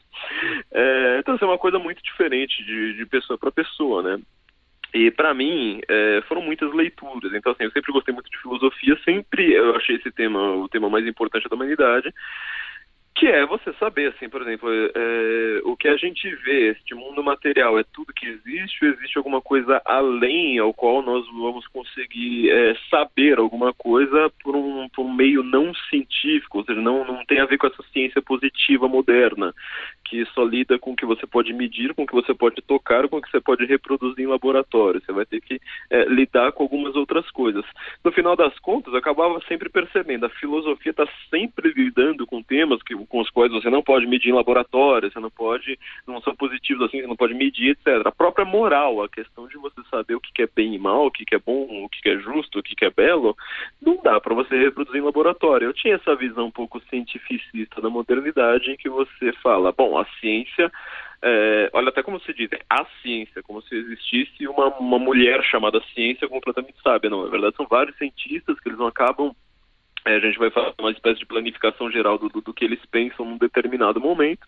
É, 0.71 1.17
então, 1.19 1.35
isso 1.35 1.43
é 1.43 1.47
uma 1.47 1.57
coisa 1.57 1.79
muito 1.79 2.01
diferente 2.03 2.63
de, 2.63 2.93
de 2.97 3.05
pessoa 3.05 3.37
para 3.37 3.51
pessoa, 3.51 4.03
né? 4.03 4.21
E 4.93 5.11
para 5.11 5.33
mim 5.33 5.81
é, 5.87 6.21
foram 6.27 6.41
muitas 6.41 6.73
leituras. 6.73 7.31
Então 7.33 7.51
assim, 7.51 7.63
eu 7.63 7.71
sempre 7.71 7.91
gostei 7.91 8.13
muito 8.13 8.29
de 8.29 8.41
filosofia, 8.41 8.97
sempre 9.05 9.53
eu 9.53 9.75
achei 9.75 9.97
esse 9.97 10.11
tema 10.11 10.55
o 10.55 10.67
tema 10.67 10.89
mais 10.89 11.05
importante 11.05 11.47
da 11.47 11.55
humanidade 11.55 12.11
que 13.19 13.27
é 13.27 13.45
você 13.45 13.73
saber, 13.73 14.13
assim, 14.15 14.29
por 14.29 14.41
exemplo, 14.41 14.69
é, 14.71 15.61
o 15.65 15.75
que 15.75 15.89
a 15.89 15.97
gente 15.97 16.33
vê, 16.37 16.69
este 16.69 16.95
mundo 16.95 17.21
material 17.21 17.77
é 17.77 17.83
tudo 17.83 18.13
que 18.13 18.25
existe 18.25 18.85
ou 18.85 18.91
existe 18.93 19.17
alguma 19.17 19.41
coisa 19.41 19.81
além 19.83 20.57
ao 20.57 20.73
qual 20.73 21.01
nós 21.01 21.25
vamos 21.27 21.67
conseguir 21.67 22.49
é, 22.49 22.77
saber 22.89 23.37
alguma 23.37 23.73
coisa 23.73 24.31
por 24.41 24.55
um, 24.55 24.87
por 24.87 25.05
um 25.05 25.13
meio 25.13 25.43
não 25.43 25.73
científico, 25.89 26.59
ou 26.59 26.63
seja, 26.63 26.79
não, 26.79 27.03
não 27.03 27.25
tem 27.25 27.41
a 27.41 27.45
ver 27.45 27.57
com 27.57 27.67
essa 27.67 27.83
ciência 27.91 28.21
positiva 28.21 28.87
moderna, 28.87 29.53
que 30.05 30.25
só 30.27 30.45
lida 30.45 30.79
com 30.79 30.93
o 30.93 30.95
que 30.95 31.05
você 31.05 31.27
pode 31.27 31.51
medir, 31.51 31.93
com 31.93 32.03
o 32.03 32.07
que 32.07 32.15
você 32.15 32.33
pode 32.33 32.61
tocar, 32.61 33.09
com 33.09 33.17
o 33.17 33.21
que 33.21 33.29
você 33.29 33.41
pode 33.41 33.65
reproduzir 33.65 34.23
em 34.23 34.27
laboratório. 34.27 35.01
Você 35.05 35.11
vai 35.11 35.25
ter 35.25 35.41
que 35.41 35.59
é, 35.89 36.05
lidar 36.05 36.53
com 36.53 36.63
algumas 36.63 36.95
outras 36.95 37.29
coisas. 37.31 37.65
No 38.01 38.13
final 38.13 38.37
das 38.37 38.57
contas, 38.59 38.93
eu 38.93 38.99
acabava 38.99 39.41
sempre 39.45 39.67
percebendo, 39.67 40.25
a 40.25 40.29
filosofia 40.29 40.91
está 40.91 41.07
sempre 41.29 41.73
lidando 41.73 42.25
com 42.25 42.41
temas 42.41 42.81
que 42.81 42.95
com 43.09 43.19
os 43.19 43.29
quais 43.29 43.51
você 43.51 43.69
não 43.69 43.81
pode 43.81 44.05
medir 44.07 44.29
em 44.29 44.35
laboratório, 44.35 45.11
você 45.11 45.19
não 45.19 45.29
pode, 45.29 45.77
não 46.07 46.21
são 46.21 46.35
positivos 46.35 46.85
assim, 46.85 47.01
você 47.01 47.07
não 47.07 47.15
pode 47.15 47.33
medir, 47.33 47.71
etc. 47.71 48.05
A 48.05 48.11
própria 48.11 48.45
moral, 48.45 49.03
a 49.03 49.09
questão 49.09 49.47
de 49.47 49.57
você 49.57 49.81
saber 49.89 50.15
o 50.15 50.21
que 50.21 50.43
é 50.43 50.47
bem 50.55 50.75
e 50.75 50.79
mal, 50.79 51.07
o 51.07 51.11
que 51.11 51.35
é 51.35 51.39
bom, 51.39 51.83
o 51.83 51.89
que 51.89 52.07
é 52.07 52.17
justo, 52.19 52.59
o 52.59 52.63
que 52.63 52.85
é 52.85 52.89
belo, 52.89 53.35
não 53.81 53.97
dá 54.01 54.19
para 54.21 54.35
você 54.35 54.57
reproduzir 54.57 55.01
em 55.01 55.05
laboratório. 55.05 55.67
Eu 55.67 55.73
tinha 55.73 55.95
essa 55.95 56.15
visão 56.15 56.45
um 56.45 56.51
pouco 56.51 56.79
cientificista 56.89 57.81
da 57.81 57.89
modernidade, 57.89 58.71
em 58.71 58.77
que 58.77 58.89
você 58.89 59.33
fala, 59.43 59.71
bom, 59.71 59.97
a 59.97 60.05
ciência 60.19 60.71
é, 61.21 61.69
olha 61.73 61.89
até 61.89 62.01
como 62.01 62.19
se 62.21 62.33
diz, 62.33 62.49
a 62.69 62.85
ciência, 63.01 63.43
como 63.43 63.61
se 63.63 63.75
existisse 63.75 64.47
uma, 64.47 64.67
uma 64.77 64.97
mulher 64.97 65.43
chamada 65.43 65.81
ciência 65.93 66.27
completamente 66.29 66.81
sábia. 66.81 67.09
Não, 67.09 67.23
na 67.23 67.29
verdade 67.29 67.55
são 67.57 67.67
vários 67.67 67.97
cientistas 67.97 68.59
que 68.59 68.69
eles 68.69 68.79
não 68.79 68.87
acabam 68.87 69.35
a 70.05 70.19
gente 70.19 70.39
vai 70.39 70.49
fazer 70.49 70.73
uma 70.79 70.91
espécie 70.91 71.19
de 71.19 71.25
planificação 71.25 71.91
geral 71.91 72.17
do, 72.17 72.29
do, 72.29 72.41
do 72.41 72.53
que 72.53 72.65
eles 72.65 72.79
pensam 72.91 73.25
num 73.25 73.37
determinado 73.37 73.99
momento. 73.99 74.47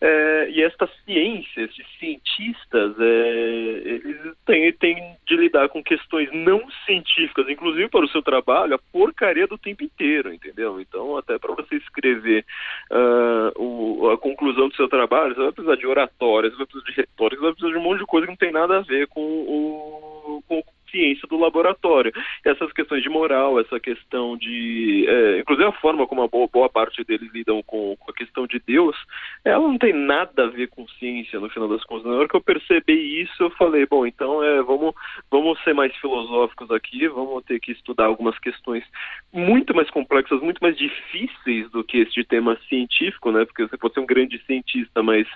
É, 0.00 0.50
e 0.50 0.62
estas 0.62 0.90
ciências, 1.04 1.70
esses 1.70 1.86
cientistas, 1.98 2.94
é, 2.98 3.82
eles 3.84 4.34
têm, 4.46 4.72
têm 4.72 5.16
de 5.26 5.36
lidar 5.36 5.68
com 5.68 5.82
questões 5.82 6.28
não 6.32 6.62
científicas, 6.86 7.48
inclusive 7.48 7.88
para 7.88 8.04
o 8.04 8.08
seu 8.08 8.22
trabalho, 8.22 8.74
a 8.74 8.78
porcaria 8.92 9.46
do 9.46 9.58
tempo 9.58 9.84
inteiro, 9.84 10.32
entendeu? 10.32 10.80
Então, 10.80 11.16
até 11.16 11.38
para 11.38 11.54
você 11.54 11.76
escrever 11.76 12.44
uh, 12.90 13.62
o, 13.62 14.10
a 14.10 14.18
conclusão 14.18 14.68
do 14.68 14.76
seu 14.76 14.88
trabalho, 14.88 15.34
você 15.34 15.42
vai 15.42 15.52
precisar 15.52 15.76
de 15.76 15.86
oratórias, 15.86 16.52
você 16.52 16.58
vai 16.58 16.66
precisar 16.66 16.90
de 16.90 16.96
retórica, 16.96 17.40
você 17.40 17.46
vai 17.46 17.52
precisar 17.52 17.72
de 17.72 17.78
um 17.78 17.88
monte 17.88 18.00
de 18.00 18.06
coisa 18.06 18.26
que 18.26 18.32
não 18.32 18.36
tem 18.36 18.52
nada 18.52 18.78
a 18.78 18.82
ver 18.82 19.06
com 19.08 19.20
o, 19.20 20.42
com, 20.48 20.62
ciência 20.90 21.26
do 21.28 21.38
laboratório. 21.38 22.12
Essas 22.44 22.72
questões 22.72 23.02
de 23.02 23.08
moral, 23.08 23.60
essa 23.60 23.78
questão 23.80 24.36
de. 24.36 25.06
É, 25.08 25.40
inclusive 25.40 25.68
a 25.68 25.72
forma 25.72 26.06
como 26.06 26.22
a 26.22 26.28
boa, 26.28 26.48
boa 26.48 26.68
parte 26.68 27.04
deles 27.04 27.32
lidam 27.32 27.62
com, 27.62 27.96
com, 27.96 28.10
a 28.10 28.14
questão 28.14 28.46
de 28.46 28.60
Deus, 28.66 28.96
ela 29.44 29.66
não 29.66 29.78
tem 29.78 29.92
nada 29.92 30.44
a 30.44 30.48
ver 30.48 30.68
com 30.68 30.86
ciência, 30.88 31.40
no 31.40 31.48
final 31.50 31.68
das 31.68 31.84
contas. 31.84 32.06
Na 32.06 32.16
hora 32.16 32.28
que 32.28 32.36
eu 32.36 32.42
percebi 32.42 33.22
isso, 33.22 33.42
eu 33.42 33.50
falei, 33.50 33.86
bom, 33.86 34.06
então 34.06 34.42
é, 34.42 34.62
vamos, 34.62 34.94
vamos 35.30 35.62
ser 35.62 35.74
mais 35.74 35.94
filosóficos 35.96 36.70
aqui, 36.70 37.08
vamos 37.08 37.44
ter 37.44 37.60
que 37.60 37.72
estudar 37.72 38.06
algumas 38.06 38.38
questões 38.38 38.84
muito 39.32 39.74
mais 39.74 39.90
complexas, 39.90 40.40
muito 40.40 40.60
mais 40.60 40.76
difíceis 40.76 41.70
do 41.70 41.84
que 41.84 41.98
este 41.98 42.24
tema 42.24 42.58
científico, 42.68 43.30
né? 43.30 43.44
Porque 43.44 43.66
você 43.66 43.76
pode 43.76 43.94
ser 43.94 44.00
um 44.00 44.06
grande 44.06 44.42
cientista, 44.46 45.02
mas 45.02 45.26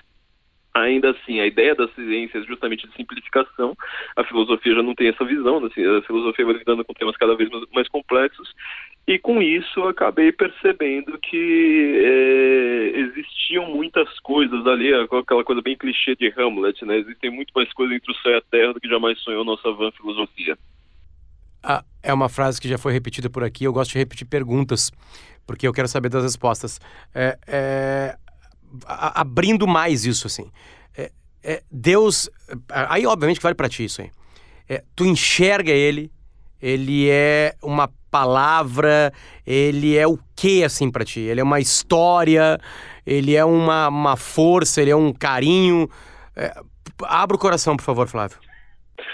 Ainda 0.75 1.11
assim, 1.11 1.39
a 1.39 1.47
ideia 1.47 1.73
das 1.73 1.89
ciências 1.95 2.43
é 2.43 2.47
justamente 2.47 2.85
de 2.85 2.93
simplificação. 2.97 3.77
A 4.13 4.25
filosofia 4.25 4.75
já 4.75 4.83
não 4.83 4.93
tem 4.93 5.07
essa 5.07 5.23
visão, 5.23 5.61
né? 5.61 5.67
a 5.67 6.01
filosofia 6.01 6.45
vai 6.45 6.55
lidando 6.55 6.83
com 6.83 6.93
temas 6.93 7.15
cada 7.15 7.33
vez 7.33 7.49
mais 7.73 7.87
complexos. 7.87 8.53
E 9.07 9.17
com 9.17 9.41
isso 9.41 9.79
eu 9.79 9.87
acabei 9.87 10.33
percebendo 10.33 11.17
que 11.17 12.01
é, 12.03 12.99
existiam 12.99 13.67
muitas 13.67 14.19
coisas 14.19 14.67
ali, 14.67 14.93
aquela 14.93 15.45
coisa 15.45 15.61
bem 15.61 15.77
clichê 15.77 16.13
de 16.13 16.27
Hamlet, 16.37 16.83
né? 16.83 16.97
Existem 16.97 17.29
muito 17.31 17.53
mais 17.55 17.71
coisas 17.71 17.95
entre 17.95 18.11
o 18.11 18.15
céu 18.15 18.33
e 18.33 18.35
a 18.35 18.41
terra 18.41 18.73
do 18.73 18.81
que 18.81 18.89
jamais 18.89 19.17
sonhou 19.19 19.45
nossa 19.45 19.71
van 19.71 19.91
filosofia. 19.91 20.57
Ah, 21.63 21.85
é 22.03 22.13
uma 22.13 22.27
frase 22.27 22.59
que 22.59 22.67
já 22.67 22.77
foi 22.77 22.91
repetida 22.91 23.29
por 23.29 23.45
aqui. 23.45 23.63
Eu 23.63 23.71
gosto 23.71 23.93
de 23.93 23.97
repetir 23.97 24.27
perguntas, 24.27 24.91
porque 25.47 25.65
eu 25.65 25.71
quero 25.71 25.87
saber 25.87 26.09
das 26.09 26.23
respostas. 26.23 26.81
É, 27.13 27.39
é 27.47 28.17
abrindo 28.85 29.67
mais 29.67 30.05
isso, 30.05 30.27
assim. 30.27 30.49
É, 30.97 31.11
é, 31.43 31.63
Deus. 31.71 32.29
Aí, 32.69 33.05
obviamente, 33.05 33.41
vale 33.41 33.55
para 33.55 33.69
ti 33.69 33.85
isso 33.85 34.01
aí. 34.01 34.11
É, 34.67 34.83
tu 34.95 35.05
enxerga 35.05 35.71
ele, 35.71 36.11
ele 36.61 37.09
é 37.09 37.55
uma 37.61 37.89
palavra, 38.09 39.13
ele 39.45 39.97
é 39.97 40.07
o 40.07 40.17
que, 40.35 40.63
assim, 40.63 40.89
para 40.89 41.03
ti? 41.03 41.19
Ele 41.19 41.41
é 41.41 41.43
uma 41.43 41.59
história, 41.59 42.59
ele 43.05 43.35
é 43.35 43.43
uma, 43.43 43.89
uma 43.89 44.15
força, 44.15 44.81
ele 44.81 44.91
é 44.91 44.95
um 44.95 45.11
carinho. 45.11 45.89
É, 46.35 46.55
abra 47.03 47.35
o 47.35 47.39
coração, 47.39 47.75
por 47.75 47.83
favor, 47.83 48.07
Flávio. 48.07 48.37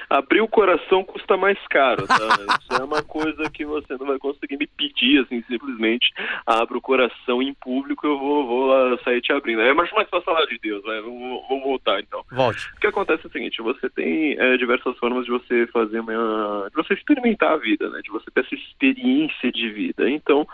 Abrir 0.10 0.42
o 0.42 0.48
coração 0.48 1.04
custa 1.04 1.38
mais 1.38 1.58
caro, 1.70 2.06
tá? 2.08 2.16
Isso 2.60 2.82
é 2.82 2.84
uma 2.84 3.02
coisa 3.02 3.50
que 3.50 3.66
você 3.66 3.98
não 3.98 4.06
vai 4.06 4.18
conseguir 4.18 4.58
me 4.58 4.68
pedir, 4.68 5.24
assim, 5.24 5.44
simplesmente 5.48 6.12
abra 6.46 6.78
o 6.78 6.82
coração 6.82 7.42
em 7.42 7.54
público 7.54 8.06
eu 8.06 8.18
vou, 8.18 8.48
vou 8.48 8.98
sair 9.00 9.22
te 9.22 9.32
abrindo. 9.32 9.62
É 9.62 9.74
mais 9.74 9.90
fácil 9.90 10.22
falar 10.22 10.46
de 10.46 10.60
Deus, 10.60 10.84
vai, 10.84 11.02
vamos, 11.02 11.42
vamos 11.48 11.64
voltar 11.64 12.00
então. 12.00 12.24
Volte. 12.32 12.68
O 12.76 12.80
que 12.80 12.88
acontece 12.88 13.26
é 13.26 13.28
o 13.28 13.32
seguinte, 13.32 13.62
você 13.62 13.90
tem 13.90 14.40
é, 14.40 14.58
diversas 14.58 14.98
formas 14.98 15.26
de 15.26 15.32
você 15.32 15.68
fazer 15.68 16.00
uma... 16.00 16.68
de 16.70 16.76
você 16.76 16.94
experimentar 16.94 17.54
a 17.54 17.58
vida, 17.58 17.90
né? 17.90 18.02
De 18.04 18.12
você 18.12 18.30
ter 18.32 18.42
essa 18.42 18.56
experiência 18.56 19.52
de 19.52 19.70
vida. 19.70 20.10
Então, 20.10 20.48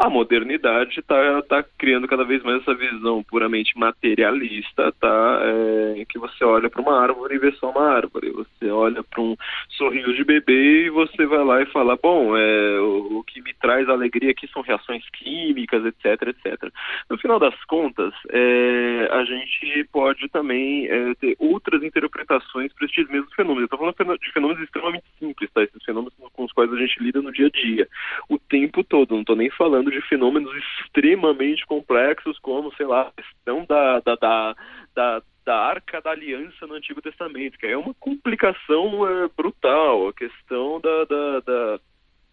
a 0.00 0.08
modernidade 0.08 0.98
está 0.98 1.42
tá 1.42 1.62
criando 1.76 2.08
cada 2.08 2.24
vez 2.24 2.42
mais 2.42 2.62
essa 2.62 2.74
visão 2.74 3.22
puramente 3.22 3.78
materialista, 3.78 4.90
tá? 4.98 5.40
É, 5.44 6.06
que 6.08 6.18
você 6.18 6.42
olha 6.42 6.70
para 6.70 6.80
uma 6.80 6.98
árvore 6.98 7.34
e 7.34 7.38
vê 7.38 7.52
só 7.52 7.70
uma 7.70 7.86
árvore. 7.86 8.30
Você 8.30 8.70
olha 8.70 9.02
para 9.02 9.20
um 9.20 9.36
sorriso 9.68 10.14
de 10.14 10.24
bebê 10.24 10.86
e 10.86 10.90
você 10.90 11.26
vai 11.26 11.44
lá 11.44 11.60
e 11.60 11.66
fala, 11.66 11.98
bom, 12.02 12.34
é, 12.34 12.80
o, 12.80 13.18
o, 13.18 13.24
que 13.24 13.42
me 13.42 13.52
traz 13.52 13.90
alegria 13.90 14.30
aqui 14.30 14.48
são 14.48 14.62
reações 14.62 15.04
químicas, 15.10 15.84
etc, 15.84 16.28
etc. 16.28 16.72
No 17.10 17.18
final 17.18 17.38
das 17.38 17.54
contas, 17.66 18.14
é, 18.30 19.06
a 19.12 19.22
gente 19.24 19.86
pode 19.92 20.30
também 20.30 20.86
é, 20.86 21.14
ter 21.16 21.36
outras 21.38 21.82
interpretações 21.82 22.72
para 22.72 22.86
esses 22.86 23.06
mesmos 23.10 23.34
fenômenos. 23.34 23.68
Eu 23.70 23.76
estou 23.76 23.78
falando 23.92 24.18
de 24.18 24.32
fenômenos 24.32 24.62
extremamente 24.62 25.04
simples, 25.18 25.50
tá? 25.52 25.62
Esses 25.62 25.84
fenômenos 25.84 26.14
com 26.32 26.44
os 26.44 26.52
quais 26.52 26.72
a 26.72 26.76
gente 26.76 27.02
lida 27.02 27.20
no 27.20 27.30
dia 27.30 27.48
a 27.48 27.50
dia, 27.50 27.86
o 28.30 28.38
tempo 28.38 28.82
todo. 28.82 29.12
Não 29.12 29.20
estou 29.20 29.36
nem 29.36 29.50
falando 29.50 29.89
de 29.90 30.00
fenômenos 30.02 30.52
extremamente 30.80 31.66
complexos, 31.66 32.38
como, 32.38 32.74
sei 32.76 32.86
lá, 32.86 33.02
a 33.02 33.12
questão 33.12 33.64
da, 33.66 34.00
da, 34.00 34.14
da, 34.16 34.56
da 34.94 35.22
da 35.42 35.56
Arca 35.56 36.00
da 36.00 36.10
Aliança 36.10 36.66
no 36.66 36.74
Antigo 36.74 37.00
Testamento, 37.00 37.58
que 37.58 37.66
é 37.66 37.76
uma 37.76 37.94
complicação 37.94 39.08
é, 39.08 39.28
brutal, 39.36 40.08
a 40.08 40.12
questão 40.12 40.80
da, 40.80 41.04
da, 41.06 41.40
da 41.40 41.80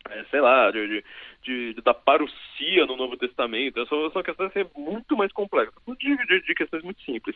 é, 0.10 0.24
sei 0.30 0.42
lá, 0.42 0.72
de, 0.72 0.88
de, 0.88 1.04
de, 1.48 1.74
da 1.82 1.94
parucia 1.94 2.86
no 2.86 2.98
Novo 2.98 3.16
Testamento. 3.16 3.86
São, 3.88 4.12
são 4.12 4.22
questões 4.22 4.52
assim, 4.54 4.70
muito 4.76 5.16
mais 5.16 5.32
complexas, 5.32 5.82
de, 5.98 6.18
de, 6.26 6.42
de 6.42 6.54
questões 6.54 6.84
muito 6.84 7.02
simples. 7.02 7.36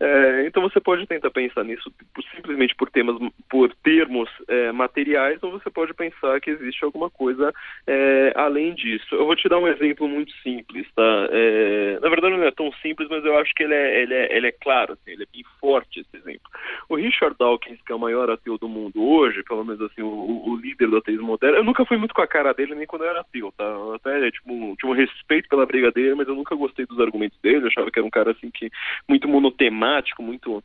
É, 0.00 0.46
então 0.46 0.62
você 0.62 0.80
pode 0.80 1.06
tentar 1.06 1.30
pensar 1.30 1.62
nisso 1.62 1.92
simplesmente 2.34 2.74
por, 2.74 2.90
temas, 2.90 3.16
por 3.48 3.72
termos 3.82 4.30
é, 4.48 4.72
materiais, 4.72 5.42
ou 5.42 5.52
você 5.52 5.68
pode 5.70 5.92
pensar 5.92 6.40
que 6.40 6.50
existe 6.50 6.82
alguma 6.84 7.10
coisa 7.10 7.52
é, 7.86 8.32
além 8.34 8.74
disso. 8.74 9.14
Eu 9.14 9.26
vou 9.26 9.36
te 9.36 9.48
dar 9.48 9.58
um 9.58 9.68
exemplo 9.68 10.08
muito 10.08 10.32
simples, 10.42 10.86
tá? 10.94 11.28
É, 11.30 11.98
na 12.00 12.08
verdade 12.08 12.36
não 12.36 12.44
é 12.44 12.50
tão 12.50 12.72
simples, 12.80 13.08
mas 13.10 13.24
eu 13.24 13.36
acho 13.38 13.52
que 13.54 13.62
ele 13.62 13.74
é, 13.74 14.02
ele 14.02 14.14
é, 14.14 14.36
ele 14.36 14.46
é 14.46 14.52
claro, 14.52 14.94
assim, 14.94 15.10
ele 15.10 15.24
é 15.24 15.26
bem 15.30 15.44
forte 15.60 16.00
esse 16.00 16.16
exemplo. 16.16 16.50
O 16.88 16.96
Richard 16.96 17.36
Dawkins, 17.38 17.80
que 17.82 17.92
é 17.92 17.94
o 17.94 17.98
maior 17.98 18.30
ateu 18.30 18.56
do 18.56 18.68
mundo 18.68 19.02
hoje, 19.02 19.42
pelo 19.42 19.64
menos 19.64 19.82
assim, 19.82 20.00
o, 20.00 20.48
o 20.48 20.56
líder 20.56 20.88
do 20.88 20.96
ateísmo 20.96 21.26
moderno, 21.26 21.58
eu 21.58 21.64
nunca 21.64 21.84
fui 21.84 21.98
muito 21.98 22.14
com 22.14 22.22
a 22.22 22.26
cara 22.26 22.54
dele 22.54 22.74
nem 22.74 22.86
quando 22.86 23.04
eu 23.04 23.10
era 23.10 23.20
ateu 23.20 23.49
tá? 23.52 23.64
Até 23.94 24.30
tipo, 24.30 24.76
tinha 24.76 24.90
um 24.90 24.94
respeito 24.94 25.48
pela 25.48 25.66
briga 25.66 25.90
dele, 25.90 26.14
mas 26.14 26.28
eu 26.28 26.34
nunca 26.34 26.54
gostei 26.54 26.86
dos 26.86 27.00
argumentos 27.00 27.38
dele. 27.40 27.64
Eu 27.64 27.68
achava 27.68 27.90
que 27.90 27.98
era 27.98 28.06
um 28.06 28.10
cara 28.10 28.32
assim 28.32 28.50
que 28.50 28.70
muito 29.08 29.28
monotemático, 29.28 30.22
muito 30.22 30.62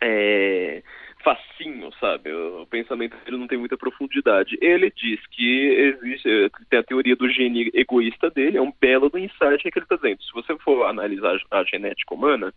é, 0.00 0.82
facinho, 1.22 1.90
sabe? 2.00 2.32
O 2.32 2.66
pensamento 2.66 3.16
dele 3.24 3.36
não 3.36 3.46
tem 3.46 3.58
muita 3.58 3.76
profundidade. 3.76 4.56
Ele 4.60 4.92
diz 4.94 5.20
que 5.28 5.68
existe, 5.68 6.50
tem 6.70 6.78
a 6.78 6.82
teoria 6.82 7.16
do 7.16 7.28
gene 7.28 7.70
egoísta 7.74 8.30
dele, 8.30 8.58
é 8.58 8.62
um 8.62 8.72
belo 8.80 9.08
do 9.08 9.18
insight 9.18 9.62
que 9.62 9.78
ele 9.78 9.84
está 9.84 9.96
dizendo. 9.96 10.22
Se 10.22 10.32
você 10.32 10.56
for 10.58 10.84
analisar 10.86 11.36
a 11.50 11.64
genética 11.64 12.14
humana, 12.14 12.52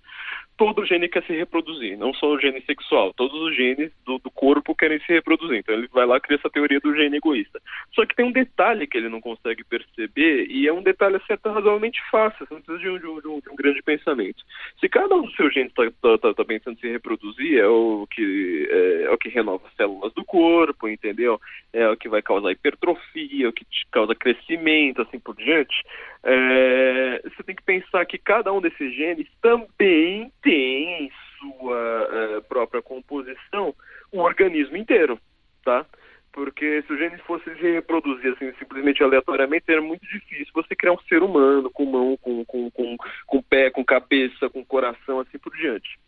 todo 0.57 0.85
gene 0.85 1.09
quer 1.09 1.23
se 1.23 1.33
reproduzir, 1.33 1.97
não 1.97 2.13
só 2.13 2.27
o 2.27 2.39
gene 2.39 2.61
sexual, 2.61 3.13
todos 3.13 3.39
os 3.41 3.55
genes 3.55 3.91
do, 4.05 4.19
do 4.19 4.29
corpo 4.29 4.75
querem 4.75 4.99
se 4.99 5.11
reproduzir. 5.11 5.57
Então 5.57 5.75
ele 5.75 5.87
vai 5.91 6.05
lá 6.05 6.19
criar 6.19 6.37
essa 6.37 6.49
teoria 6.49 6.79
do 6.79 6.95
gene 6.95 7.17
egoísta. 7.17 7.59
Só 7.93 8.05
que 8.05 8.15
tem 8.15 8.25
um 8.25 8.31
detalhe 8.31 8.85
que 8.87 8.97
ele 8.97 9.09
não 9.09 9.19
consegue 9.19 9.63
perceber, 9.63 10.45
e 10.49 10.67
é 10.67 10.73
um 10.73 10.83
detalhe 10.83 11.15
assim, 11.15 11.33
razoavelmente 11.43 11.99
fácil, 12.11 12.45
você 12.45 12.53
não 12.53 12.61
precisa 12.61 12.79
de 12.79 12.89
um, 12.89 12.99
de 12.99 13.07
um, 13.07 13.21
de 13.21 13.27
um, 13.27 13.39
de 13.39 13.49
um 13.49 13.55
grande 13.55 13.81
pensamento. 13.81 14.43
Se 14.79 14.87
cada 14.87 15.15
um 15.15 15.23
dos 15.23 15.35
seus 15.35 15.53
genes 15.53 15.71
está 15.71 15.89
tá, 16.01 16.17
tá, 16.17 16.33
tá 16.33 16.45
pensando 16.45 16.77
em 16.77 16.79
se 16.79 16.91
reproduzir, 16.91 17.57
é 17.57 17.67
o 17.67 18.07
que 18.11 18.50
é, 18.69 19.03
é, 19.03 19.09
o 19.11 19.17
que 19.17 19.29
renova 19.29 19.67
as 19.67 19.75
células 19.75 20.13
do 20.13 20.23
corpo, 20.25 20.87
entendeu? 20.87 21.39
É 21.73 21.87
o 21.89 21.97
que 21.97 22.09
vai 22.09 22.21
causar 22.21 22.51
hipertrofia, 22.51 23.49
o 23.49 23.53
que 23.53 23.65
causa 23.91 24.15
crescimento, 24.15 25.01
assim 25.01 25.19
por 25.19 25.35
diante. 25.35 25.83
É, 26.23 27.21
você 27.23 27.43
tem 27.43 27.55
que 27.55 27.63
pensar 27.63 28.05
que 28.05 28.17
cada 28.17 28.51
um 28.51 28.61
desses 28.61 28.93
genes 28.95 29.27
também 29.41 30.31
tem 30.41 31.05
em 31.05 31.11
sua 31.39 32.09
é, 32.11 32.41
própria 32.41 32.81
composição 32.81 33.73
o 34.11 34.19
organismo 34.19 34.77
inteiro, 34.77 35.19
tá? 35.63 35.85
Porque 36.33 36.81
se 36.83 36.93
o 36.93 36.97
gene 36.97 37.17
fosse 37.19 37.43
se 37.55 37.71
reproduzir 37.71 38.33
assim, 38.33 38.53
simplesmente 38.57 39.03
aleatoriamente, 39.03 39.65
era 39.67 39.81
muito 39.81 40.05
difícil 40.07 40.47
você 40.53 40.75
criar 40.75 40.93
um 40.93 41.01
ser 41.09 41.21
humano 41.21 41.69
com 41.69 41.85
mão, 41.85 42.17
com, 42.21 42.45
com, 42.45 42.71
com, 42.71 42.97
com 43.25 43.41
pé, 43.41 43.69
com 43.69 43.83
cabeça, 43.83 44.49
com 44.49 44.63
coração, 44.63 45.19
assim 45.19 45.37
por 45.37 45.53
diante. 45.55 45.99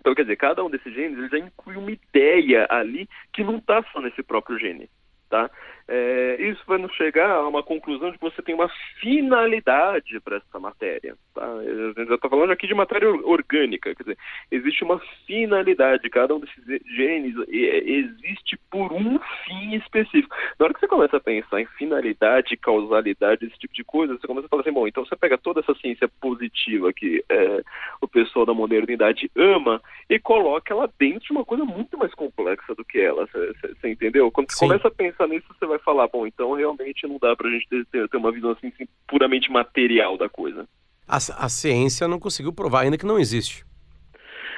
Então, 0.00 0.14
quer 0.14 0.22
dizer, 0.22 0.36
cada 0.36 0.64
um 0.64 0.70
desses 0.70 0.92
genes 0.92 1.18
ele 1.18 1.28
já 1.28 1.38
inclui 1.38 1.76
uma 1.76 1.90
ideia 1.90 2.66
ali 2.70 3.08
que 3.32 3.42
não 3.44 3.56
está 3.56 3.82
só 3.92 4.00
nesse 4.00 4.22
próprio 4.22 4.58
gene. 4.58 4.88
Tá? 5.28 5.50
É, 5.90 6.36
isso 6.38 6.62
vai 6.66 6.76
nos 6.76 6.92
chegar 6.92 7.30
a 7.30 7.48
uma 7.48 7.62
conclusão 7.62 8.10
de 8.10 8.18
que 8.18 8.24
você 8.24 8.42
tem 8.42 8.54
uma 8.54 8.68
finalidade 9.00 10.20
para 10.20 10.36
essa 10.36 10.58
matéria. 10.60 11.16
Tá? 11.34 11.46
A 11.46 11.62
gente 11.98 12.08
já 12.08 12.14
está 12.16 12.28
falando 12.28 12.50
aqui 12.50 12.66
de 12.66 12.74
matéria 12.74 13.08
orgânica, 13.08 13.94
quer 13.94 14.02
dizer, 14.02 14.18
existe 14.50 14.84
uma 14.84 15.00
finalidade, 15.26 16.10
cada 16.10 16.34
um 16.34 16.40
desses 16.40 16.62
genes 16.94 17.34
é, 17.48 17.78
existe 17.78 18.58
por 18.70 18.92
um 18.92 19.18
fim 19.46 19.76
específico. 19.76 20.36
Na 20.58 20.66
hora 20.66 20.74
que 20.74 20.80
você 20.80 20.88
começa 20.88 21.16
a 21.16 21.20
pensar 21.20 21.60
em 21.60 21.66
finalidade, 21.78 22.56
causalidade, 22.58 23.46
esse 23.46 23.58
tipo 23.58 23.72
de 23.72 23.82
coisa, 23.82 24.18
você 24.18 24.26
começa 24.26 24.46
a 24.46 24.50
falar 24.50 24.62
assim, 24.62 24.72
bom, 24.72 24.86
então 24.86 25.06
você 25.06 25.16
pega 25.16 25.38
toda 25.38 25.60
essa 25.60 25.74
ciência 25.76 26.06
positiva 26.20 26.92
que 26.92 27.24
é, 27.30 27.62
o 28.02 28.06
pessoal 28.06 28.44
da 28.44 28.52
modernidade 28.52 29.30
ama 29.34 29.80
e 30.10 30.18
coloca 30.18 30.74
ela 30.74 30.92
dentro 30.98 31.20
de 31.20 31.32
uma 31.32 31.46
coisa 31.46 31.64
muito 31.64 31.96
mais 31.96 32.12
complexa 32.14 32.74
do 32.74 32.84
que 32.84 33.00
ela, 33.00 33.26
você 33.26 33.88
entendeu? 33.90 34.30
Quando 34.30 34.50
você 34.50 34.58
Sim. 34.58 34.66
começa 34.66 34.88
a 34.88 34.90
pensar 34.90 35.26
nisso, 35.28 35.46
você 35.48 35.64
vai 35.64 35.77
falar, 35.78 36.08
bom, 36.08 36.26
então 36.26 36.52
realmente 36.54 37.06
não 37.06 37.18
dá 37.18 37.36
pra 37.36 37.50
gente 37.50 37.66
ter, 37.68 38.08
ter 38.08 38.16
uma 38.16 38.32
visão 38.32 38.50
assim, 38.50 38.72
puramente 39.06 39.50
material 39.50 40.16
da 40.16 40.28
coisa. 40.28 40.66
A, 41.06 41.16
a 41.16 41.48
ciência 41.48 42.08
não 42.08 42.18
conseguiu 42.18 42.52
provar 42.52 42.82
ainda 42.82 42.98
que 42.98 43.06
não 43.06 43.18
existe. 43.18 43.64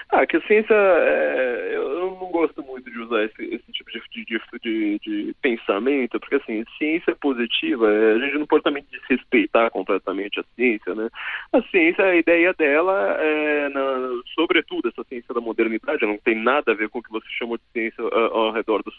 Ah, 0.09 0.27
que 0.27 0.37
a 0.37 0.47
ciência, 0.47 0.75
é, 0.75 1.73
eu 1.77 2.17
não 2.21 2.31
gosto 2.33 2.62
muito 2.62 2.80
usar 3.02 3.25
esse, 3.25 3.42
esse 3.42 3.73
tipo 3.73 3.90
de, 3.90 4.02
de, 4.11 4.40
de, 4.62 4.99
de, 4.99 5.37
pensamento, 5.40 6.19
porque 6.21 6.37
assim, 6.37 6.64
ciência 6.78 7.14
positiva, 7.16 7.90
é, 7.90 8.14
a 8.14 8.19
gente 8.19 8.38
não 8.38 8.47
pode 8.47 8.64
também 8.64 8.85
desrespeitar 8.90 9.71
completamente 9.71 10.40
a 10.40 10.45
ciência, 10.54 10.95
né? 10.95 11.09
A 11.52 11.62
ciência, 11.62 12.04
a 12.04 12.16
ideia 12.16 12.52
dela, 12.54 13.16
é, 13.19 13.69
na, 13.69 14.23
sobretudo 14.35 14.88
essa 14.88 15.04
ciência 15.04 15.35
da 15.35 15.40
modernidade, 15.40 16.07
não 16.07 16.19
tem 16.19 16.37
nada 16.37 16.73
a 16.73 16.75
ver 16.75 16.88
com 16.88 16.99
o 16.99 17.02
que 17.02 17.11
você 17.11 17.26
chamou 17.38 17.57
de 17.57 17.64
ciência 17.73 18.02
ao, 18.02 18.37
ao 18.37 18.52
redor 18.52 18.83
dos, 18.83 18.95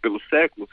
pelos 0.00 0.22
séculos, 0.28 0.68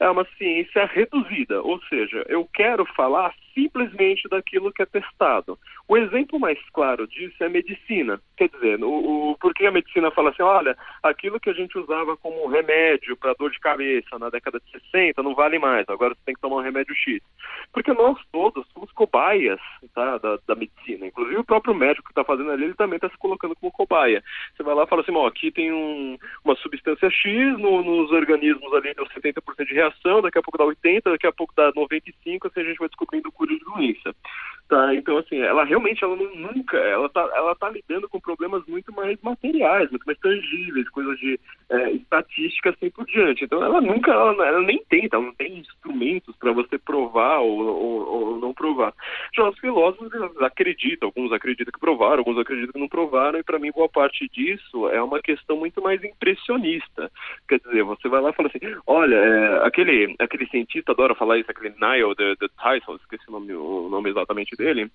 é 0.00 0.08
uma 0.08 0.26
ciência 0.36 0.84
reduzida, 0.86 1.62
ou 1.62 1.80
seja, 1.84 2.24
eu 2.28 2.48
quero 2.52 2.84
falar 2.86 3.32
simplesmente 3.54 4.28
daquilo 4.28 4.72
que 4.72 4.82
é 4.82 4.86
testado. 4.86 5.58
O 5.86 5.96
exemplo 5.96 6.40
mais 6.40 6.58
claro 6.72 7.06
disso 7.06 7.36
é 7.40 7.46
a 7.46 7.50
medicina. 7.50 8.20
Quer 8.36 8.48
dizer, 8.48 8.82
o, 8.82 9.30
o, 9.30 9.36
porque 9.38 9.66
a 9.66 9.70
medicina 9.70 10.10
fala 10.10 10.30
assim, 10.30 10.42
olha, 10.42 10.76
aquilo 11.02 11.38
que 11.38 11.50
a 11.50 11.52
gente 11.52 11.76
usava 11.78 12.01
como 12.20 12.48
remédio 12.48 13.16
para 13.16 13.34
dor 13.34 13.50
de 13.50 13.60
cabeça 13.60 14.18
na 14.18 14.30
década 14.30 14.60
de 14.60 14.70
60 14.92 15.22
não 15.22 15.34
vale 15.34 15.58
mais, 15.58 15.88
agora 15.88 16.14
você 16.14 16.20
tem 16.24 16.34
que 16.34 16.40
tomar 16.40 16.56
um 16.56 16.62
remédio 16.62 16.94
X. 16.94 17.20
Porque 17.72 17.92
nós 17.92 18.18
todos 18.30 18.66
somos 18.72 18.90
cobaias 18.92 19.60
tá, 19.94 20.18
da, 20.18 20.38
da 20.46 20.54
medicina. 20.54 21.06
Inclusive 21.06 21.38
o 21.40 21.44
próprio 21.44 21.74
médico 21.74 22.04
que 22.04 22.12
está 22.12 22.24
fazendo 22.24 22.50
ali, 22.50 22.64
ele 22.64 22.74
também 22.74 22.96
está 22.96 23.08
se 23.08 23.16
colocando 23.18 23.56
como 23.56 23.72
cobaia. 23.72 24.22
Você 24.54 24.62
vai 24.62 24.74
lá 24.74 24.84
e 24.84 24.86
fala 24.86 25.02
assim, 25.02 25.12
ó, 25.12 25.26
aqui 25.26 25.50
tem 25.50 25.72
um, 25.72 26.18
uma 26.44 26.54
substância 26.56 27.10
X 27.10 27.58
no, 27.58 27.82
nos 27.82 28.10
organismos 28.10 28.72
ali, 28.74 28.94
deu 28.94 29.06
70% 29.06 29.66
de 29.66 29.74
reação, 29.74 30.22
daqui 30.22 30.38
a 30.38 30.42
pouco 30.42 30.58
dá 30.58 30.64
80%, 30.64 31.02
daqui 31.04 31.26
a 31.26 31.32
pouco 31.32 31.54
dá 31.56 31.72
95%, 31.72 32.46
assim 32.46 32.60
a 32.60 32.64
gente 32.64 32.78
vai 32.78 32.88
descobrindo 32.88 33.32
cura 33.32 33.54
de 33.54 33.64
doença. 33.64 34.14
Tá? 34.68 34.94
Então, 34.94 35.18
assim, 35.18 35.38
ela 35.38 35.64
realmente, 35.64 36.02
ela 36.02 36.16
não, 36.16 36.34
nunca, 36.34 36.78
ela 36.78 37.08
tá, 37.08 37.20
ela 37.34 37.54
tá 37.54 37.68
lidando 37.68 38.08
com 38.08 38.18
problemas 38.18 38.64
muito 38.66 38.92
mais 38.92 39.20
materiais, 39.20 39.90
muito 39.90 40.04
mais 40.04 40.18
tangíveis, 40.18 40.88
coisas 40.88 41.18
de 41.18 41.38
é, 41.68 41.91
estatística 41.96 42.70
assim 42.70 42.90
por 42.90 43.04
diante. 43.06 43.44
Então, 43.44 43.62
ela 43.62 43.80
nunca, 43.80 44.10
ela, 44.10 44.46
ela 44.46 44.62
nem 44.62 44.82
tenta, 44.88 45.16
ela 45.16 45.26
não 45.26 45.34
tem 45.34 45.58
instrumentos 45.58 46.34
para 46.36 46.52
você 46.52 46.78
provar 46.78 47.40
ou, 47.40 47.58
ou, 47.60 48.08
ou, 48.08 48.38
não 48.38 48.52
provar. 48.52 48.92
Já 49.34 49.48
os 49.48 49.58
filósofos 49.58 50.10
acreditam, 50.40 51.08
alguns 51.08 51.32
acreditam 51.32 51.72
que 51.72 51.80
provaram, 51.80 52.18
alguns 52.18 52.38
acreditam 52.38 52.72
que 52.72 52.80
não 52.80 52.88
provaram, 52.88 53.38
e 53.38 53.42
para 53.42 53.58
mim, 53.58 53.70
boa 53.72 53.88
parte 53.88 54.28
disso 54.28 54.88
é 54.88 55.02
uma 55.02 55.20
questão 55.20 55.56
muito 55.56 55.82
mais 55.82 56.02
impressionista. 56.02 57.10
Quer 57.48 57.60
dizer, 57.60 57.82
você 57.84 58.08
vai 58.08 58.20
lá 58.20 58.30
e 58.30 58.34
fala 58.34 58.48
assim, 58.48 58.60
olha, 58.86 59.16
é, 59.16 59.66
aquele, 59.66 60.14
aquele 60.18 60.46
cientista 60.46 60.92
adora 60.92 61.14
falar 61.14 61.38
isso, 61.38 61.50
aquele 61.50 61.74
Niall 61.80 62.14
de, 62.14 62.36
de 62.36 62.48
Tyson, 62.60 62.96
esqueci 62.96 63.28
o 63.28 63.32
nome, 63.32 63.52
o 63.54 63.88
nome 63.88 64.10
exatamente 64.10 64.56
dele, 64.56 64.90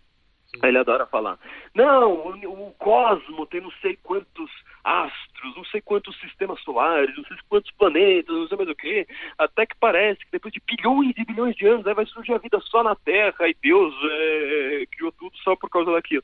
ele 0.64 0.78
adora 0.78 1.06
falar. 1.06 1.38
Não, 1.74 2.14
o, 2.14 2.68
o 2.68 2.72
cosmo 2.74 3.46
tem 3.46 3.62
não 3.62 3.72
sei 3.82 3.98
quantos 4.02 4.50
astros, 4.84 5.56
não 5.56 5.66
sei 5.66 5.82
quantos 5.82 6.18
sistemas 6.20 6.60
solares, 6.62 7.16
não 7.16 7.24
sei 7.26 7.38
quantos 7.50 7.72
planetas, 7.72 8.36
não 8.36 8.48
sei 8.48 8.58
mais 8.58 8.70
o 8.70 8.76
que. 8.76 9.08
Até 9.38 9.66
que 9.66 9.76
parece 9.80 10.26
que 10.26 10.32
depois 10.32 10.54
de 10.54 10.62
bilhões 10.66 11.14
e 11.18 11.26
bilhões 11.26 11.56
de 11.56 11.68
anos 11.68 11.86
aí 11.86 11.94
vai 11.94 12.06
surgir 12.06 12.34
a 12.34 12.38
vida 12.38 12.60
só 12.62 12.84
na 12.84 12.96
Terra 12.96 13.48
e 13.48 13.56
Deus 13.62 13.94
é, 14.04 14.86
criou 14.92 15.12
tudo 15.12 15.36
só 15.38 15.56
por 15.56 15.70
causa 15.70 15.92
daquilo. 15.92 16.24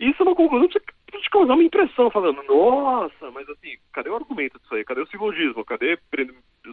Isso 0.00 0.22
é 0.22 0.22
uma 0.22 0.34
conclusão 0.34 0.66
que 0.66 0.80
te 1.20 1.30
causar 1.30 1.52
uma 1.52 1.62
impressão, 1.62 2.10
falando, 2.10 2.42
nossa, 2.44 3.30
mas 3.32 3.46
assim, 3.50 3.76
cadê 3.92 4.08
o 4.08 4.16
argumento 4.16 4.58
disso 4.58 4.74
aí? 4.74 4.82
Cadê 4.82 5.02
o 5.02 5.06
silogismo? 5.08 5.62
Cadê, 5.62 5.98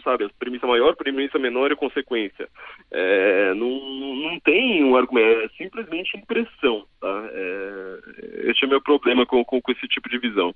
sabe, 0.02 0.24
a 0.24 0.30
premissa 0.40 0.66
maior, 0.66 0.96
premissa 0.96 1.38
menor 1.38 1.70
e 1.70 1.76
consequência? 1.76 2.48
É, 2.90 3.54
não, 3.54 3.70
não 3.70 4.40
tem 4.40 4.82
um 4.86 4.96
argumento, 4.96 5.42
é 5.42 5.50
simplesmente 5.58 6.18
impressão, 6.18 6.86
tá? 7.02 7.30
É, 7.32 8.00
esse 8.50 8.64
é 8.64 8.68
o 8.68 8.70
meu 8.70 8.82
problema 8.82 9.26
com, 9.26 9.44
com, 9.44 9.62
com 9.62 9.72
esse 9.74 9.88
tipo 9.88 10.08
de 10.08 10.18
visão. 10.20 10.56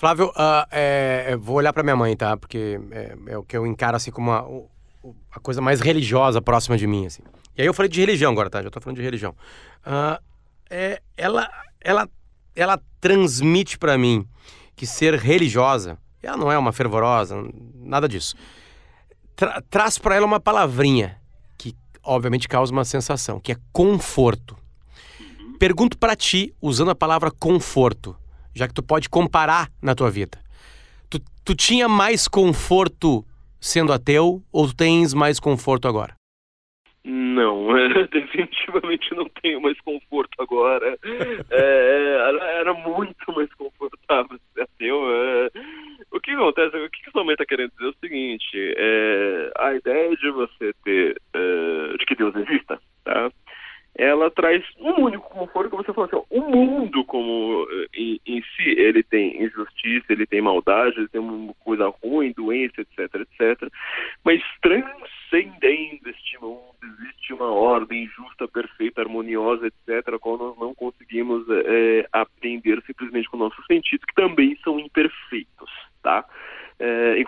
Flávio, 0.00 0.30
uh, 0.30 0.66
é, 0.72 1.36
vou 1.36 1.56
olhar 1.56 1.72
para 1.72 1.84
minha 1.84 1.94
mãe, 1.94 2.16
tá? 2.16 2.36
Porque 2.36 2.80
é, 2.90 3.14
é, 3.28 3.38
o 3.38 3.44
que 3.44 3.56
eu 3.56 3.64
encaro 3.64 3.94
assim 3.94 4.10
como 4.10 4.32
a 4.32 5.40
coisa 5.40 5.60
mais 5.60 5.80
religiosa 5.80 6.42
próxima 6.42 6.76
de 6.76 6.88
mim, 6.88 7.06
assim. 7.06 7.22
E 7.56 7.62
aí 7.62 7.68
eu 7.68 7.74
falei 7.74 7.88
de 7.88 8.00
religião 8.00 8.32
agora, 8.32 8.50
tá? 8.50 8.60
Já 8.60 8.70
tô 8.70 8.80
falando 8.80 8.96
de 8.96 9.02
religião. 9.02 9.36
Uh, 9.86 10.20
é, 10.68 11.00
ela, 11.16 11.48
ela, 11.84 12.08
ela 12.54 12.80
transmite 13.00 13.78
para 13.78 13.98
mim 13.98 14.26
que 14.76 14.86
ser 14.86 15.14
religiosa, 15.14 15.98
ela 16.22 16.36
não 16.36 16.50
é 16.50 16.56
uma 16.56 16.72
fervorosa, 16.72 17.36
nada 17.74 18.08
disso. 18.08 18.34
Tra 19.34 19.62
traz 19.68 19.98
para 19.98 20.14
ela 20.14 20.26
uma 20.26 20.40
palavrinha 20.40 21.20
que 21.58 21.74
obviamente 22.02 22.48
causa 22.48 22.72
uma 22.72 22.84
sensação, 22.84 23.40
que 23.40 23.52
é 23.52 23.56
conforto. 23.72 24.56
Pergunto 25.58 25.96
para 25.98 26.16
ti, 26.16 26.54
usando 26.60 26.90
a 26.90 26.94
palavra 26.94 27.30
conforto, 27.30 28.16
já 28.54 28.66
que 28.66 28.74
tu 28.74 28.82
pode 28.82 29.08
comparar 29.08 29.70
na 29.80 29.94
tua 29.94 30.10
vida. 30.10 30.38
Tu, 31.08 31.20
tu 31.44 31.54
tinha 31.54 31.88
mais 31.88 32.26
conforto 32.26 33.24
sendo 33.60 33.92
ateu 33.92 34.42
ou 34.50 34.66
tu 34.66 34.74
tens 34.74 35.14
mais 35.14 35.38
conforto 35.38 35.86
agora? 35.86 36.14
Não, 37.04 37.76
é, 37.76 38.06
definitivamente 38.08 39.12
não 39.14 39.28
tenho 39.42 39.60
mais 39.60 39.80
conforto 39.80 40.40
agora. 40.40 40.96
É, 41.50 42.60
era 42.60 42.72
muito 42.74 43.32
mais 43.32 43.52
confortável 43.54 44.38
ser 44.54 44.62
ateu. 44.62 45.02
É. 45.10 45.50
O 46.12 46.20
que 46.20 46.30
acontece, 46.30 46.76
o 46.76 46.90
que 46.90 47.10
sua 47.10 47.24
mãe 47.24 47.34
está 47.34 47.44
querendo 47.44 47.72
dizer 47.72 47.86
é 47.86 47.88
o 47.88 47.94
seguinte, 48.00 48.74
é, 48.76 49.52
a 49.58 49.74
ideia 49.74 50.16
de 50.16 50.30
você 50.30 50.72
ter, 50.84 51.20
é, 51.34 51.96
de 51.96 52.06
que 52.06 52.14
Deus 52.14 52.34
exista, 52.36 52.80
tá? 53.04 53.30
ela 53.94 54.30
traz 54.30 54.64
um 54.78 55.02
único 55.02 55.28
conforto 55.28 55.70
que 55.70 55.76
você 55.76 55.92
fala 55.92 56.06
assim, 56.06 56.16
ó, 56.16 56.24
o 56.30 56.40
mundo 56.40 57.04
como 57.04 57.66
eh, 57.70 57.86
em, 57.94 58.20
em, 58.26 58.42
si, 58.42 58.70
ele 58.70 59.02
tem 59.02 59.42
injustiça, 59.42 60.06
ele 60.10 60.26
tem 60.26 60.40
maldade, 60.40 60.98
ele 60.98 61.08
tem 61.08 61.20
uma 61.20 61.52
coisa 61.54 61.92
ruim, 62.02 62.32
doença, 62.32 62.80
etc, 62.80 63.14
etc, 63.16 63.70
mas 64.24 64.42
transcendendo 64.62 66.08
este 66.08 66.40
mundo, 66.40 66.74
existe 66.82 67.34
uma 67.34 67.50
ordem 67.50 68.08
justa, 68.16 68.48
perfeita, 68.48 69.02
harmoniosa, 69.02 69.66
etc, 69.66 70.14
a 70.14 70.18
qual 70.18 70.38
nós 70.38 70.58
não 70.58 70.74
conseguimos 70.74 71.44
é, 71.50 72.06
aprender 72.12 72.82
simplesmente 72.86 73.28
com 73.28 73.36
nossos 73.36 73.64
sentidos, 73.66 74.06
que 74.06 74.14
também 74.14 74.56
são 74.64 74.80
imperfeitos, 74.80 75.70
tá? 76.02 76.24
é, 76.82 77.20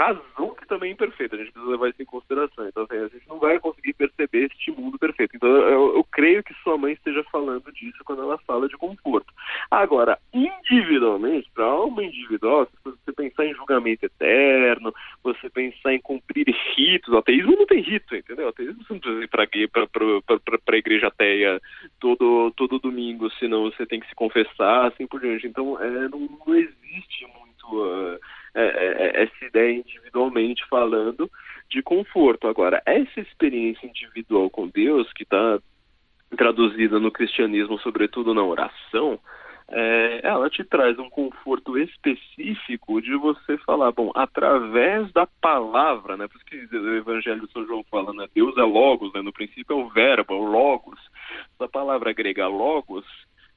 com 0.00 0.04
a 0.04 0.14
nossa 0.14 0.20
razão, 0.36 0.54
que 0.54 0.66
também 0.66 0.90
é 0.90 0.92
imperfeita. 0.92 1.36
A 1.36 1.38
gente 1.38 1.52
precisa 1.52 1.70
levar 1.70 1.88
isso 1.88 2.02
em 2.02 2.06
consideração. 2.06 2.66
Então, 2.66 2.84
assim, 2.84 2.96
a 2.96 3.08
gente 3.08 3.28
não 3.28 3.38
vai 3.38 3.58
conseguir 3.58 3.92
perceber 3.94 4.46
este 4.46 4.70
mundo 4.70 4.98
perfeito. 4.98 5.36
Então, 5.36 5.48
eu, 5.48 5.96
eu 5.96 6.04
creio 6.04 6.42
que 6.42 6.54
sua 6.62 6.78
mãe 6.78 6.92
esteja 6.92 7.22
falando 7.24 7.70
disso 7.72 7.98
quando 8.04 8.22
ela 8.22 8.38
fala 8.38 8.68
de 8.68 8.76
conforto. 8.76 9.32
Agora, 9.70 10.18
individualmente, 10.32 11.50
para 11.54 11.64
alma 11.64 12.02
individual, 12.02 12.66
se 12.66 12.76
você 12.84 13.12
pensar 13.12 13.46
em 13.46 13.54
julgamento 13.54 14.06
eterno, 14.06 14.94
você 15.22 15.50
pensar 15.50 15.92
em 15.92 16.00
cumprir 16.00 16.46
ritos, 16.76 17.12
o 17.12 17.18
ateísmo 17.18 17.56
não 17.56 17.66
tem 17.66 17.80
rito, 17.80 18.14
entendeu? 18.14 18.46
O 18.46 18.50
ateísmo 18.50 18.82
você 18.84 18.92
não 18.94 19.00
precisa 19.00 19.24
ir 19.24 19.28
para 19.28 20.74
a 20.74 20.78
igreja 20.78 21.08
ateia 21.08 21.60
todo, 21.98 22.52
todo 22.56 22.78
domingo, 22.78 23.30
senão 23.32 23.64
você 23.64 23.84
tem 23.86 24.00
que 24.00 24.08
se 24.08 24.14
confessar, 24.14 24.86
assim 24.86 25.06
por 25.06 25.20
diante. 25.20 25.46
Então, 25.46 25.80
é, 25.80 26.08
não, 26.08 26.20
não 26.46 26.54
existe 26.54 27.26
muito. 27.26 27.50
Uh, 27.70 28.18
é, 28.52 28.62
é, 28.62 29.20
é, 29.20 29.22
essa 29.22 29.44
ideia 29.44 29.78
individualmente 29.78 30.66
falando 30.68 31.30
de 31.70 31.82
conforto. 31.82 32.48
Agora, 32.48 32.82
essa 32.84 33.20
experiência 33.20 33.86
individual 33.86 34.50
com 34.50 34.66
Deus, 34.68 35.12
que 35.12 35.22
está 35.22 35.60
traduzida 36.36 36.98
no 36.98 37.12
cristianismo, 37.40 37.78
sobretudo 37.78 38.34
na 38.34 38.42
oração, 38.42 39.18
é, 39.68 40.20
ela 40.24 40.50
te 40.50 40.64
traz 40.64 40.98
um 40.98 41.08
conforto 41.08 41.78
específico 41.78 43.00
de 43.00 43.14
você 43.16 43.56
falar, 43.58 43.92
bom, 43.92 44.10
através 44.14 45.10
da 45.12 45.26
palavra, 45.40 46.16
né? 46.16 46.26
Por 46.26 46.36
isso 46.36 46.44
que 46.44 46.76
o 46.76 46.96
Evangelho 46.96 47.46
de 47.46 47.52
São 47.52 47.64
João 47.66 47.84
fala, 47.90 48.12
né? 48.12 48.26
Deus 48.34 48.56
é 48.58 48.62
logos, 48.62 49.12
né? 49.14 49.22
No 49.22 49.32
princípio 49.32 49.78
é 49.78 49.82
o 49.82 49.88
verbo, 49.88 50.34
é 50.34 50.36
o 50.36 50.44
logos. 50.44 50.98
Essa 51.54 51.68
palavra 51.68 52.12
grega 52.12 52.48
logos, 52.48 53.06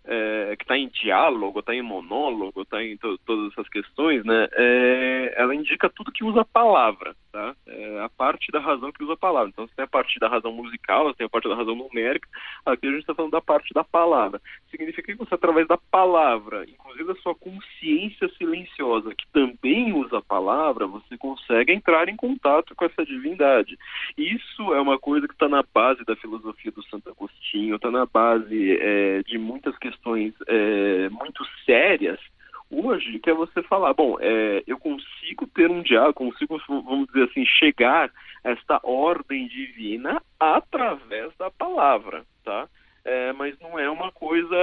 é, 0.06 0.56
que 0.58 0.64
está 0.64 0.78
em 0.78 0.88
diálogo, 0.90 1.60
está 1.60 1.74
em 1.74 1.82
monólogo, 1.82 2.62
está 2.62 2.84
em 2.84 2.96
to 2.98 3.18
todas 3.26 3.52
essas 3.52 3.68
questões, 3.70 4.24
né, 4.26 4.48
é, 4.52 5.34
ela 5.38 5.56
indica 5.56 5.90
tudo 5.90 6.12
que 6.12 6.26
usa 6.26 6.42
a 6.42 6.46
palavra. 6.46 7.16
É 7.76 8.02
a 8.02 8.10
parte 8.10 8.52
da 8.52 8.60
razão 8.60 8.92
que 8.92 9.04
usa 9.04 9.14
a 9.14 9.18
palavra. 9.18 9.50
Então, 9.50 9.68
você 9.68 9.74
tem 9.76 9.86
a 9.86 9.88
parte 9.88 10.20
da 10.20 10.28
razão 10.28 10.52
musical, 10.52 11.06
você 11.06 11.18
tem 11.18 11.26
a 11.26 11.30
parte 11.30 11.50
da 11.50 11.56
razão 11.56 11.76
numérica, 11.76 12.28
aqui 12.66 12.88
a 12.88 12.92
gente 12.92 13.02
está 13.02 13.16
falando 13.16 13.32
da 13.32 13.42
parte 13.42 13.74
da 13.74 13.84
palavra. 13.84 14.42
Significa 14.70 15.12
que 15.12 15.18
você, 15.18 15.34
através 15.34 15.68
da 15.68 15.78
palavra, 15.78 16.66
inclusive 16.70 17.06
da 17.06 17.16
sua 17.16 17.36
consciência 17.36 18.30
silenciosa, 18.38 19.14
que 19.16 19.26
também 19.32 19.94
usa 19.94 20.20
a 20.20 20.22
palavra, 20.22 20.88
você 20.88 21.18
consegue 21.18 21.74
entrar 21.74 22.08
em 22.10 22.16
contato 22.16 22.76
com 22.76 22.86
essa 22.86 23.06
divindade. 23.06 23.78
Isso 24.18 24.74
é 24.74 24.82
uma 24.82 25.00
coisa 25.00 25.28
que 25.28 25.34
está 25.34 25.50
na 25.50 25.64
base 25.74 26.04
da 26.06 26.16
filosofia 26.16 26.72
do 26.72 26.84
Santo 26.84 27.10
Agostinho, 27.10 27.76
está 27.76 27.90
na 27.90 28.06
base 28.06 28.78
é, 28.80 29.24
de 29.24 29.38
muitas 29.38 29.78
questões 29.78 30.34
é, 30.48 31.10
muito 31.10 31.44
sérias 31.66 32.20
hoje, 32.74 33.20
que 33.20 33.30
é 33.30 33.34
você 33.34 33.62
falar, 33.64 33.94
bom, 33.94 34.18
é, 34.20 34.64
eu 34.66 34.78
consigo 34.80 35.48
ter 35.48 35.70
um 35.70 35.82
diálogo, 35.82 36.14
consigo, 36.14 36.60
vamos 36.68 37.08
dizer 37.08 37.30
assim, 37.30 37.46
chegar 37.46 38.12
a 38.44 38.50
esta 38.52 38.80
ordem 38.84 39.48
divina 39.48 40.22
através 40.40 41.32
da 41.38 41.50
palavra, 41.52 42.26
tá? 42.44 42.68
É, 43.06 43.34
mas 43.34 43.60
não 43.60 43.78
é 43.78 43.90
uma 43.90 44.12
coisa, 44.14 44.56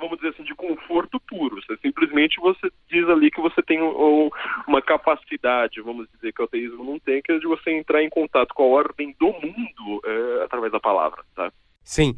vamos 0.00 0.16
dizer 0.16 0.30
assim, 0.30 0.42
de 0.42 0.54
conforto 0.56 1.20
puro. 1.20 1.62
Você, 1.62 1.76
simplesmente 1.76 2.40
você 2.40 2.68
diz 2.88 3.08
ali 3.08 3.30
que 3.30 3.40
você 3.40 3.62
tem 3.62 3.80
um, 3.80 4.28
uma 4.66 4.82
capacidade, 4.82 5.80
vamos 5.80 6.08
dizer, 6.14 6.32
que 6.32 6.42
o 6.42 6.44
ateísmo 6.46 6.84
não 6.84 6.98
tem, 6.98 7.22
que 7.22 7.30
é 7.30 7.38
de 7.38 7.46
você 7.46 7.70
entrar 7.70 8.02
em 8.02 8.10
contato 8.10 8.52
com 8.54 8.64
a 8.64 8.66
ordem 8.66 9.14
do 9.20 9.26
mundo 9.26 10.02
é, 10.04 10.44
através 10.44 10.72
da 10.72 10.80
palavra, 10.80 11.22
tá? 11.34 11.52
Sim. 11.84 12.16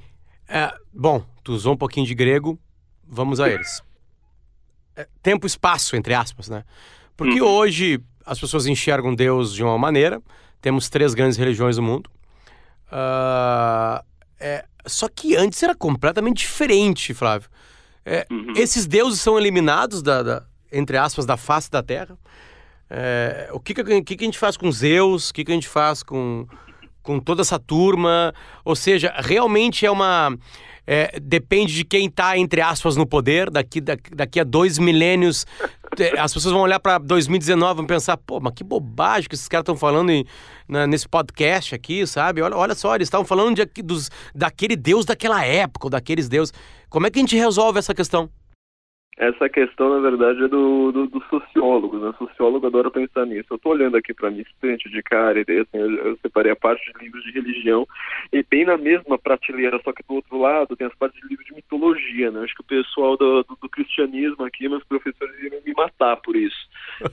É, 0.48 0.72
bom, 0.94 1.22
tu 1.44 1.52
usou 1.52 1.74
um 1.74 1.76
pouquinho 1.76 2.06
de 2.06 2.14
grego, 2.14 2.58
vamos 3.06 3.38
a 3.38 3.50
eles. 3.50 3.82
É, 4.98 5.06
tempo 5.22 5.46
e 5.46 5.48
espaço, 5.48 5.94
entre 5.94 6.12
aspas, 6.12 6.48
né? 6.48 6.64
Porque 7.16 7.40
uhum. 7.40 7.46
hoje 7.46 8.00
as 8.26 8.40
pessoas 8.40 8.66
enxergam 8.66 9.14
Deus 9.14 9.54
de 9.54 9.62
uma 9.62 9.78
maneira, 9.78 10.20
temos 10.60 10.88
três 10.88 11.14
grandes 11.14 11.38
religiões 11.38 11.76
no 11.76 11.84
mundo. 11.84 12.10
Uh, 12.90 14.04
é, 14.40 14.64
só 14.84 15.08
que 15.08 15.36
antes 15.36 15.62
era 15.62 15.72
completamente 15.72 16.38
diferente, 16.38 17.14
Flávio. 17.14 17.48
É, 18.04 18.26
uhum. 18.28 18.54
Esses 18.56 18.88
deuses 18.88 19.20
são 19.20 19.38
eliminados, 19.38 20.02
da, 20.02 20.20
da, 20.20 20.42
entre 20.72 20.96
aspas, 20.96 21.24
da 21.24 21.36
face 21.36 21.70
da 21.70 21.80
Terra. 21.80 22.18
É, 22.90 23.50
o 23.52 23.60
que, 23.60 23.74
que, 23.74 24.02
que, 24.02 24.24
a 24.24 24.24
gente 24.24 24.38
faz 24.38 24.56
com 24.56 24.72
Zeus? 24.72 25.30
O 25.30 25.34
que, 25.34 25.44
que 25.44 25.52
a 25.52 25.54
gente 25.54 25.68
faz 25.68 26.02
com, 26.02 26.44
com 27.04 27.20
toda 27.20 27.42
essa 27.42 27.58
turma? 27.58 28.34
Ou 28.64 28.74
seja, 28.74 29.14
realmente 29.16 29.86
é 29.86 29.90
uma 29.92 30.36
é, 30.90 31.20
depende 31.20 31.74
de 31.74 31.84
quem 31.84 32.06
está, 32.06 32.38
entre 32.38 32.62
aspas, 32.62 32.96
no 32.96 33.06
poder. 33.06 33.50
Daqui, 33.50 33.78
daqui, 33.78 34.10
daqui 34.10 34.40
a 34.40 34.44
dois 34.44 34.78
milênios, 34.78 35.44
as 36.18 36.32
pessoas 36.32 36.54
vão 36.54 36.62
olhar 36.62 36.80
para 36.80 36.96
2019 36.96 37.72
e 37.72 37.76
vão 37.76 37.86
pensar: 37.86 38.16
pô, 38.16 38.40
mas 38.40 38.54
que 38.54 38.64
bobagem 38.64 39.28
que 39.28 39.34
esses 39.34 39.46
caras 39.48 39.64
estão 39.64 39.76
falando 39.76 40.08
em, 40.08 40.24
na, 40.66 40.86
nesse 40.86 41.06
podcast 41.06 41.74
aqui, 41.74 42.06
sabe? 42.06 42.40
Olha, 42.40 42.56
olha 42.56 42.74
só, 42.74 42.94
eles 42.94 43.04
estavam 43.04 43.26
falando 43.26 43.54
de, 43.54 43.82
dos, 43.82 44.10
daquele 44.34 44.76
Deus 44.76 45.04
daquela 45.04 45.44
época, 45.44 45.88
ou 45.88 45.90
daqueles 45.90 46.26
deuses. 46.26 46.54
Como 46.88 47.06
é 47.06 47.10
que 47.10 47.18
a 47.18 47.22
gente 47.22 47.36
resolve 47.36 47.78
essa 47.78 47.92
questão? 47.92 48.30
Essa 49.18 49.48
questão, 49.48 49.90
na 49.90 50.08
verdade, 50.08 50.44
é 50.44 50.48
do, 50.48 50.92
do, 50.92 51.06
do 51.08 51.20
sociólogo, 51.24 51.98
né? 51.98 52.10
O 52.10 52.26
sociólogo 52.26 52.68
adora 52.68 52.88
pensar 52.88 53.26
nisso. 53.26 53.48
Eu 53.50 53.56
estou 53.56 53.72
olhando 53.72 53.96
aqui 53.96 54.14
para 54.14 54.30
minha 54.30 54.42
estante 54.42 54.88
de 54.88 55.02
cara, 55.02 55.40
e 55.40 55.42
assim, 55.42 55.76
eu, 55.76 55.90
eu, 56.06 56.18
separei 56.22 56.52
a 56.52 56.56
parte 56.56 56.92
de 56.92 57.04
livros 57.04 57.24
de 57.24 57.32
religião, 57.32 57.86
e 58.32 58.44
bem 58.48 58.64
na 58.64 58.76
mesma 58.78 59.18
prateleira, 59.18 59.80
só 59.82 59.92
que 59.92 60.04
do 60.06 60.14
outro 60.14 60.38
lado, 60.38 60.76
tem 60.76 60.86
as 60.86 60.94
partes 60.94 61.20
de 61.20 61.26
livros 61.26 61.46
de 61.46 61.54
mitologia, 61.54 62.30
né? 62.30 62.42
Acho 62.44 62.54
que 62.54 62.60
o 62.60 62.64
pessoal 62.64 63.16
do, 63.16 63.42
do, 63.42 63.58
do 63.60 63.68
cristianismo 63.68 64.44
aqui, 64.44 64.68
meus 64.68 64.84
professores 64.84 65.36
iriam 65.42 65.62
me 65.66 65.72
matar 65.72 66.16
por 66.18 66.36
isso. 66.36 66.68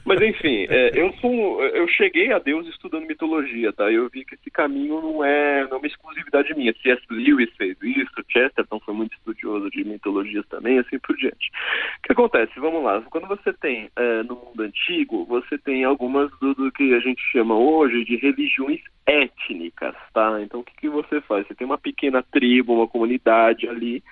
Mas, 0.06 0.22
enfim, 0.22 0.68
é, 0.70 0.91
eu 0.94 1.12
sou, 1.13 1.63
eu 1.63 1.88
cheguei 1.88 2.32
a 2.32 2.38
Deus 2.38 2.68
estudando 2.68 3.08
mitologia, 3.08 3.74
tá? 3.74 3.91
Eu 3.91 4.10
vi 4.10 4.24
que 4.26 4.36
esse 4.36 4.52
caminho 4.52 5.02
não 5.02 5.26
é, 5.26 5.63
não 5.63 5.78
é 5.78 5.80
uma 5.80 5.88
exclusividade 5.88 6.54
minha. 6.54 6.74
C.S. 6.84 7.02
Lewis 7.10 7.50
fez 7.58 7.76
isso, 7.82 8.12
Chesterton 8.30 8.80
foi 8.80 8.94
muito 8.94 9.13
estudioso 9.13 9.72
de 9.72 9.84
mitologias 9.84 10.46
também, 10.48 10.78
assim 10.78 11.00
por 11.00 11.15
diante. 11.15 11.50
O 11.97 12.08
que 12.08 12.13
acontece? 12.13 12.60
Vamos 12.60 12.84
lá. 12.84 13.01
Quando 13.10 13.27
você 13.27 13.51
tem 13.53 13.89
é, 13.95 14.23
no 14.23 14.36
mundo 14.36 14.62
antigo, 14.62 15.25
você 15.25 15.58
tem 15.58 15.84
algumas 15.84 16.29
do, 16.39 16.53
do, 16.53 16.71
que 16.71 16.93
a 16.93 16.99
gente 16.99 17.21
chama 17.31 17.58
hoje 17.58 18.05
de 18.05 18.15
religiões 18.17 18.81
étnicas, 19.05 19.95
tá? 20.13 20.39
Então 20.41 20.60
o 20.60 20.63
que, 20.63 20.75
que 20.75 20.89
você 20.89 21.21
faz? 21.21 21.47
Você 21.47 21.55
tem 21.55 21.65
uma 21.65 21.77
pequena 21.77 22.23
tribo, 22.23 22.73
uma 22.73 22.88
comunidade 22.88 23.67
ali, 23.67 24.03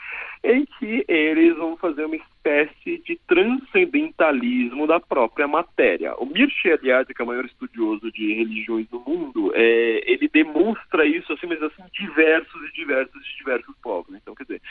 em 0.43 0.65
que 0.65 1.05
eles 1.07 1.55
vão 1.55 1.77
fazer 1.77 2.05
uma 2.05 2.15
espécie 2.43 3.01
de 3.05 3.17
transcendentalismo 3.25 4.85
da 4.85 4.99
própria 4.99 5.47
matéria. 5.47 6.13
O 6.17 6.25
Mircea 6.25 6.77
Eliade, 6.81 7.13
que 7.13 7.21
é 7.21 7.25
o 7.25 7.27
maior 7.27 7.45
estudioso 7.45 8.11
de 8.11 8.33
religiões 8.33 8.87
do 8.89 8.99
mundo, 8.99 9.51
é, 9.55 10.03
ele 10.11 10.27
demonstra 10.27 11.05
isso 11.05 11.31
assim, 11.31 11.47
mas 11.47 11.63
assim, 11.63 11.83
diversos 11.93 12.61
e 12.69 12.73
diversos 12.73 13.15
e 13.15 13.37
diversos 13.37 13.73
povos. 13.81 14.13
Então, 14.13 14.35
quer 14.35 14.43
dizer, 14.43 14.61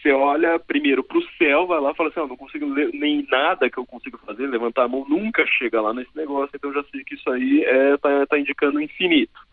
você 0.00 0.10
olha 0.10 0.58
primeiro 0.58 1.04
para 1.04 1.18
o 1.18 1.28
céu, 1.36 1.66
vai 1.66 1.80
lá 1.80 1.90
e 1.90 1.94
fala 1.94 2.08
assim, 2.08 2.20
oh, 2.20 2.26
não 2.26 2.36
consigo 2.36 2.66
nem 2.66 3.26
nada 3.30 3.70
que 3.70 3.78
eu 3.78 3.86
consigo 3.86 4.18
fazer, 4.24 4.46
levantar 4.46 4.84
a 4.84 4.88
mão 4.88 5.04
nunca 5.06 5.46
chega 5.46 5.80
lá 5.80 5.92
nesse 5.92 6.16
negócio, 6.16 6.50
então 6.54 6.72
já 6.72 6.82
sei 6.84 7.04
que 7.04 7.14
isso 7.14 7.30
aí 7.30 7.62
é, 7.64 7.96
tá, 7.98 8.26
tá 8.26 8.38
indicando 8.38 8.78
o 8.78 8.82
infinito. 8.82 9.47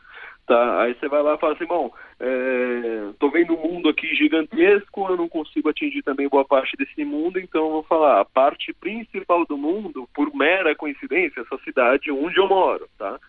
Tá? 0.46 0.84
Aí 0.84 0.94
você 0.94 1.08
vai 1.08 1.24
lá 1.24 1.34
e 1.34 1.38
fala 1.40 1.54
assim, 1.54 1.66
bom, 1.66 1.92
é, 2.20 3.10
tô 3.18 3.32
vendo 3.32 3.56
um 3.56 3.62
mundo 3.68 3.90
aqui 3.90 4.14
gigantesco, 4.16 5.08
eu 5.10 5.18
não 5.18 5.28
consigo 5.28 5.70
atingir 5.70 6.04
também 6.04 6.30
boa 6.30 6.46
parte 6.46 6.78
desse 6.78 7.04
mundo, 7.04 7.40
então 7.40 7.66
eu 7.66 7.72
vou 7.72 7.84
falar, 7.84 8.22
a 8.22 8.26
parte 8.26 8.72
principal 8.74 9.44
do 9.48 9.58
mundo, 9.58 10.08
por 10.14 10.32
mera 10.36 10.76
coincidência, 10.76 11.42
essa 11.42 11.58
cidade 11.64 12.12
onde 12.12 12.38
eu 12.38 12.48
moro, 12.48 12.88
tá? 12.96 13.20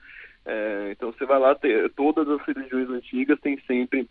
É, 0.44 0.90
então 0.92 1.10
você 1.10 1.24
vai 1.24 1.38
lá, 1.38 1.54
ter, 1.54 1.90
todas 1.94 2.28
as 2.28 2.42
religiões 2.42 2.90
antigas 2.90 3.40
têm 3.40 3.58
sempre 3.66 4.06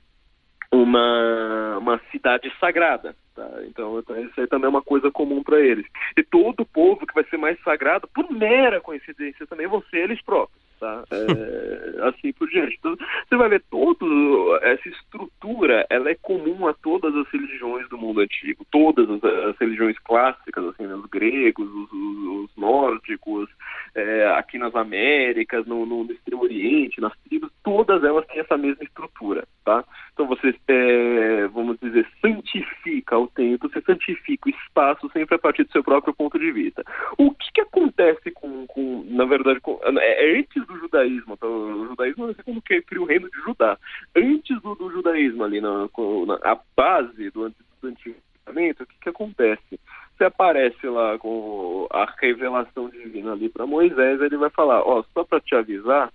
uma, 0.72 1.78
uma 1.78 2.02
cidade 2.12 2.52
sagrada, 2.60 3.16
tá? 3.36 3.48
Então, 3.68 4.00
então 4.00 4.20
isso 4.20 4.42
aí 4.42 4.48
também 4.48 4.66
é 4.66 4.70
uma 4.70 4.82
coisa 4.82 5.12
comum 5.12 5.44
para 5.44 5.60
eles. 5.60 5.86
E 6.18 6.24
todo 6.24 6.66
povo 6.66 7.06
que 7.06 7.14
vai 7.14 7.24
ser 7.26 7.38
mais 7.38 7.62
sagrado, 7.62 8.08
por 8.08 8.32
mera 8.32 8.82
coincidência 8.82 9.46
também, 9.46 9.68
vão 9.68 9.84
ser 9.92 9.98
eles 9.98 10.20
próprios 10.24 10.65
tá? 10.80 11.04
É, 11.12 12.08
assim 12.08 12.32
por 12.34 12.48
diante. 12.50 12.76
Então, 12.80 12.96
você 13.28 13.36
vai 13.36 13.50
ver 13.50 13.64
toda 13.70 14.06
essa 14.62 14.88
estrutura, 14.88 15.86
ela 15.90 16.10
é 16.10 16.16
comum 16.16 16.68
a 16.68 16.74
todas 16.74 17.16
as 17.16 17.28
religiões 17.30 17.88
do 17.90 17.98
mundo 17.98 18.22
antigo, 18.22 18.66
todas 18.72 19.10
as, 19.10 19.24
as 19.24 19.58
religiões 19.58 19.98
clássicas, 20.00 20.66
assim, 20.66 20.88
né? 20.88 20.96
os 20.96 21.06
gregos, 21.06 21.68
os, 21.68 21.92
os, 21.92 22.44
os 22.44 22.56
nórdicos, 22.56 23.50
é, 23.96 24.28
aqui 24.38 24.58
nas 24.58 24.76
Américas, 24.76 25.66
no, 25.66 25.86
no, 25.86 26.12
Extremo 26.12 26.44
Oriente, 26.44 27.00
nas 27.00 27.14
tribos, 27.28 27.50
todas 27.64 28.04
elas 28.04 28.26
têm 28.28 28.40
essa 28.40 28.58
mesma 28.58 28.84
estrutura, 28.84 29.48
tá? 29.64 29.84
Então 30.14 30.28
você, 30.28 30.54
é, 30.68 31.48
vamos 31.48 31.78
dizer, 31.80 32.08
santifica 32.22 33.18
o 33.18 33.28
tempo, 33.28 33.70
você 33.70 33.82
santifica 33.82 34.50
o 34.50 34.52
espaço 34.52 35.10
sempre 35.12 35.36
a 35.36 35.40
partir 35.40 35.64
do 35.64 35.72
seu 35.72 35.84
próprio 35.84 36.14
ponto 36.14 36.38
de 36.38 36.52
vista. 36.52 36.84
O 37.18 37.32
que, 37.32 37.52
que 37.54 37.62
acontece 37.62 38.32
com, 38.32 38.68
com 38.68 39.06
na 39.08 39.26
verdade, 39.26 39.60
com, 39.62 39.80
é, 39.84 40.26
é 40.26 40.38
antes 40.66 40.68
do 40.68 40.80
judaísmo, 40.80 41.38
tá? 41.38 41.48
o 41.48 41.88
judaísmo 41.88 42.30
é 42.32 42.44
como 42.44 42.62
que 42.62 42.82
cria 42.82 43.02
o 43.02 43.06
reino 43.06 43.30
de 43.30 43.38
Judá. 43.42 43.78
Antes 44.16 44.62
do, 44.62 44.76
do 44.76 44.92
judaísmo 44.92 45.44
ali, 45.44 45.62
na, 45.62 45.72
na, 45.72 46.36
a 46.44 46.60
base 46.76 47.30
do, 47.32 47.50
do 47.50 47.88
Antigo 47.88 48.16
Testamento, 48.34 48.84
o 48.84 48.86
que, 48.86 48.96
que 49.00 49.10
acontece? 49.10 49.80
Você 50.18 50.24
aparece 50.24 50.88
lá 50.88 51.18
com 51.18 51.88
a 51.92 52.06
revelação 52.20 52.90
divina 52.90 53.34
ali 53.34 53.50
para 53.50 53.66
Moisés, 53.66 54.22
ele 54.22 54.38
vai 54.38 54.50
falar, 54.50 54.82
ó, 54.82 55.04
só 55.14 55.24
para 55.24 55.42
te 55.42 55.56
avisar, 55.56 56.12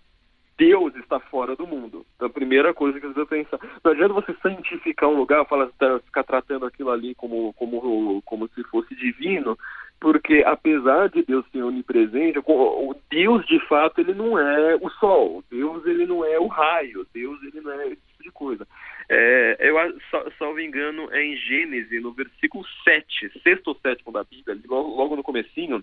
Deus 0.61 0.95
está 0.97 1.19
fora 1.19 1.57
do 1.57 1.67
mundo. 1.67 2.05
Então, 2.15 2.29
a 2.29 2.31
primeira 2.31 2.75
coisa 2.75 3.01
que 3.01 3.07
você 3.07 3.25
pensar. 3.25 3.59
Não 3.83 3.93
adianta 3.93 4.13
você 4.13 4.35
santificar 4.43 5.09
um 5.09 5.17
lugar, 5.17 5.47
falar, 5.47 5.71
ficar 6.05 6.23
tratando 6.23 6.67
aquilo 6.67 6.91
ali 6.91 7.15
como, 7.15 7.55
como, 7.55 8.21
como 8.27 8.47
se 8.49 8.63
fosse 8.65 8.95
divino, 8.95 9.59
porque 9.99 10.45
apesar 10.47 11.09
de 11.09 11.23
Deus 11.23 11.47
ser 11.51 11.63
onipresente, 11.63 12.39
o 12.45 12.95
Deus 13.11 13.47
de 13.47 13.59
fato 13.69 14.03
ele 14.03 14.13
não 14.13 14.39
é 14.39 14.77
o 14.77 14.91
sol, 14.91 15.43
Deus 15.51 15.87
ele 15.87 16.05
não 16.05 16.23
é 16.27 16.39
o 16.39 16.47
raio, 16.47 17.07
Deus 17.15 17.43
ele 17.43 17.63
não 17.63 17.73
é 17.73 17.87
esse 17.87 18.03
tipo 18.11 18.23
de 18.23 18.31
coisa. 18.31 18.69
É, 19.09 19.57
eu, 19.61 19.77
salvo 20.39 20.61
engano, 20.61 21.09
é 21.11 21.25
em 21.25 21.37
Gênesis, 21.37 22.03
no 22.03 22.13
versículo 22.13 22.67
7, 22.85 23.41
sexto 23.43 23.69
ou 23.69 23.75
sétimo 23.77 24.13
da 24.13 24.25
Bíblia, 24.25 24.59
logo, 24.69 24.95
logo 24.95 25.17
no 25.17 25.23
comecinho, 25.23 25.83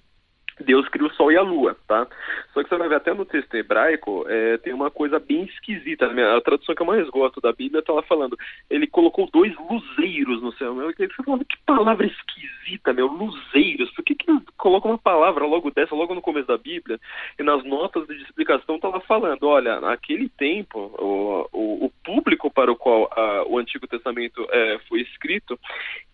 Deus 0.59 0.87
cria 0.89 1.07
o 1.07 1.13
sol 1.13 1.31
e 1.31 1.37
a 1.37 1.41
lua, 1.41 1.75
tá? 1.87 2.07
Só 2.53 2.63
que 2.63 2.69
você 2.69 2.77
vai 2.77 2.89
ver 2.89 2.95
até 2.95 3.13
no 3.13 3.25
texto 3.25 3.53
hebraico, 3.55 4.25
é, 4.27 4.57
tem 4.57 4.73
uma 4.73 4.89
coisa 4.89 5.19
bem 5.19 5.43
esquisita. 5.43 6.05
A 6.05 6.41
tradução 6.41 6.73
que 6.73 6.81
eu 6.81 6.85
mais 6.85 7.07
gosto 7.09 7.39
da 7.39 7.51
Bíblia 7.53 7.81
tá 7.81 7.93
lá 7.93 8.01
falando, 8.01 8.37
ele 8.69 8.87
colocou 8.87 9.29
dois 9.31 9.53
luzeiros 9.69 10.41
no 10.41 10.51
céu. 10.53 10.73
Meu, 10.73 10.91
você 10.91 11.07
falando, 11.23 11.45
que 11.45 11.57
palavra 11.65 12.07
esquisita, 12.07 12.93
meu, 12.93 13.07
luzeiros. 13.07 13.91
Por 13.91 14.03
que, 14.03 14.15
que 14.15 14.25
coloca 14.57 14.87
uma 14.87 14.97
palavra 14.97 15.45
logo 15.45 15.69
dessa, 15.71 15.95
logo 15.95 16.15
no 16.15 16.21
começo 16.21 16.47
da 16.47 16.57
Bíblia? 16.57 16.99
E 17.39 17.43
nas 17.43 17.63
notas 17.63 18.07
de 18.07 18.15
explicação 18.23 18.79
tá 18.79 18.87
lá 18.87 18.99
falando, 19.01 19.43
olha, 19.47 19.79
naquele 19.79 20.29
tempo, 20.29 20.79
o, 20.97 21.47
o, 21.53 21.85
o 21.85 21.91
público 22.03 22.49
para 22.49 22.71
o 22.71 22.75
qual 22.75 23.09
a, 23.11 23.43
o 23.47 23.57
Antigo 23.57 23.87
Testamento 23.87 24.47
é, 24.49 24.79
foi 24.87 25.01
escrito, 25.01 25.59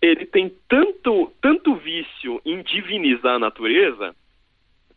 ele 0.01 0.25
tem 0.25 0.53
tanto, 0.67 1.31
tanto 1.41 1.75
vício 1.75 2.41
em 2.45 2.61
divinizar 2.61 3.35
a 3.35 3.39
natureza, 3.39 4.13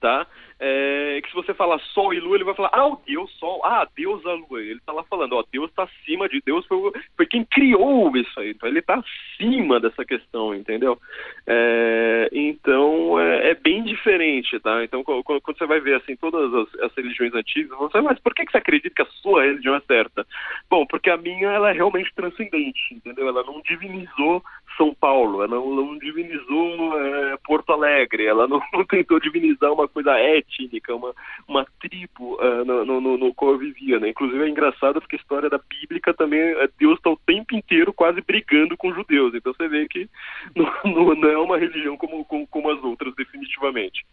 tá? 0.07 0.27
é, 0.59 1.21
que 1.23 1.29
se 1.29 1.35
você 1.35 1.53
falar 1.53 1.79
Sol 1.92 2.14
e 2.14 2.21
Lua, 2.21 2.37
ele 2.37 2.45
vai 2.45 2.55
falar, 2.55 2.71
ah, 2.73 2.87
o 2.87 3.01
Deus 3.07 3.31
Sol, 3.38 3.61
ah, 3.64 3.87
Deus 3.95 4.25
a 4.25 4.33
Lua. 4.33 4.61
Ele 4.61 4.79
está 4.79 4.92
lá 4.92 5.05
falando, 5.05 5.35
ó, 5.35 5.45
Deus 5.53 5.69
está 5.69 5.83
acima 5.83 6.29
de 6.29 6.40
Deus, 6.45 6.64
foi, 6.66 6.92
foi, 7.14 7.27
quem 7.27 7.45
criou 7.45 8.16
isso 8.16 8.40
aí. 8.40 8.51
Então 8.51 8.69
ele 8.69 8.79
está 8.79 8.95
acima 8.95 9.79
dessa 9.79 10.05
questão, 10.05 10.55
entendeu? 10.55 10.99
É, 11.47 12.31
então 12.33 13.21
é, 13.21 13.51
é, 13.51 13.55
bem 13.55 13.85
diferente, 13.85 14.59
tá? 14.61 14.83
Então 14.83 15.05
quando, 15.05 15.23
quando, 15.23 15.59
você 15.59 15.66
vai 15.66 15.81
ver 15.81 15.97
assim 15.97 16.16
todas 16.16 16.53
as, 16.55 16.81
as 16.81 16.97
religiões 16.97 17.35
antigas, 17.35 17.77
você 17.79 18.01
mas 18.01 18.19
por 18.21 18.35
que, 18.35 18.47
que 18.47 18.53
você 18.53 18.59
acredita 18.59 18.95
que 18.95 19.03
a 19.03 19.12
sua 19.23 19.42
religião 19.42 19.75
é 19.75 19.81
certa? 19.81 20.27
Bom, 20.71 20.87
porque 20.87 21.11
a 21.11 21.16
minha 21.19 21.49
ela 21.49 21.71
é 21.71 21.73
realmente 21.73 22.14
transcendente, 22.14 22.81
entendeu? 22.92 23.29
Ela 23.29 23.42
não 23.42 23.61
divinizou 23.61 24.42
São 24.77 24.95
Paulo, 24.95 25.43
ela 25.43 25.57
não, 25.57 25.75
não 25.75 25.99
divinizou 25.99 27.01
é, 27.01 27.37
Porto 27.39 27.73
Alegre, 27.73 28.27
ela 28.27 28.47
não, 28.47 28.61
não 28.73 28.85
tentou 28.85 29.19
divinizar 29.19 29.73
uma 29.73 29.89
coisa 29.89 30.12
étnica, 30.19 30.95
uma, 30.95 31.15
uma 31.49 31.67
tribo 31.81 32.37
uh, 32.37 32.65
no, 32.65 33.01
no, 33.01 33.17
no, 33.17 33.35
qual 33.35 33.53
eu 33.53 33.59
vivia, 33.59 33.99
né? 33.99 34.11
Inclusive 34.11 34.45
é 34.45 34.49
engraçado 34.49 35.01
porque 35.01 35.17
a 35.17 35.19
história 35.19 35.49
da 35.49 35.59
bíblica 35.59 36.12
também, 36.15 36.41
eh, 36.41 36.69
Deus 36.79 36.97
está 36.97 37.11
o 37.11 37.21
tempo 37.27 37.55
inteiro 37.55 37.93
quase 37.93 38.21
brigando 38.21 38.77
com 38.77 38.89
os 38.89 38.95
judeus, 38.95 39.35
então 39.35 39.53
você 39.53 39.69
vê 39.69 39.89
que 39.89 40.09
não, 40.55 41.15
não, 41.15 41.29
é 41.29 41.39
uma 41.39 41.59
religião 41.59 41.97
como, 41.97 42.25
como, 42.25 42.47
como 42.47 42.71
as 42.71 42.83
outras, 42.83 43.15
definitivamente. 43.15 44.05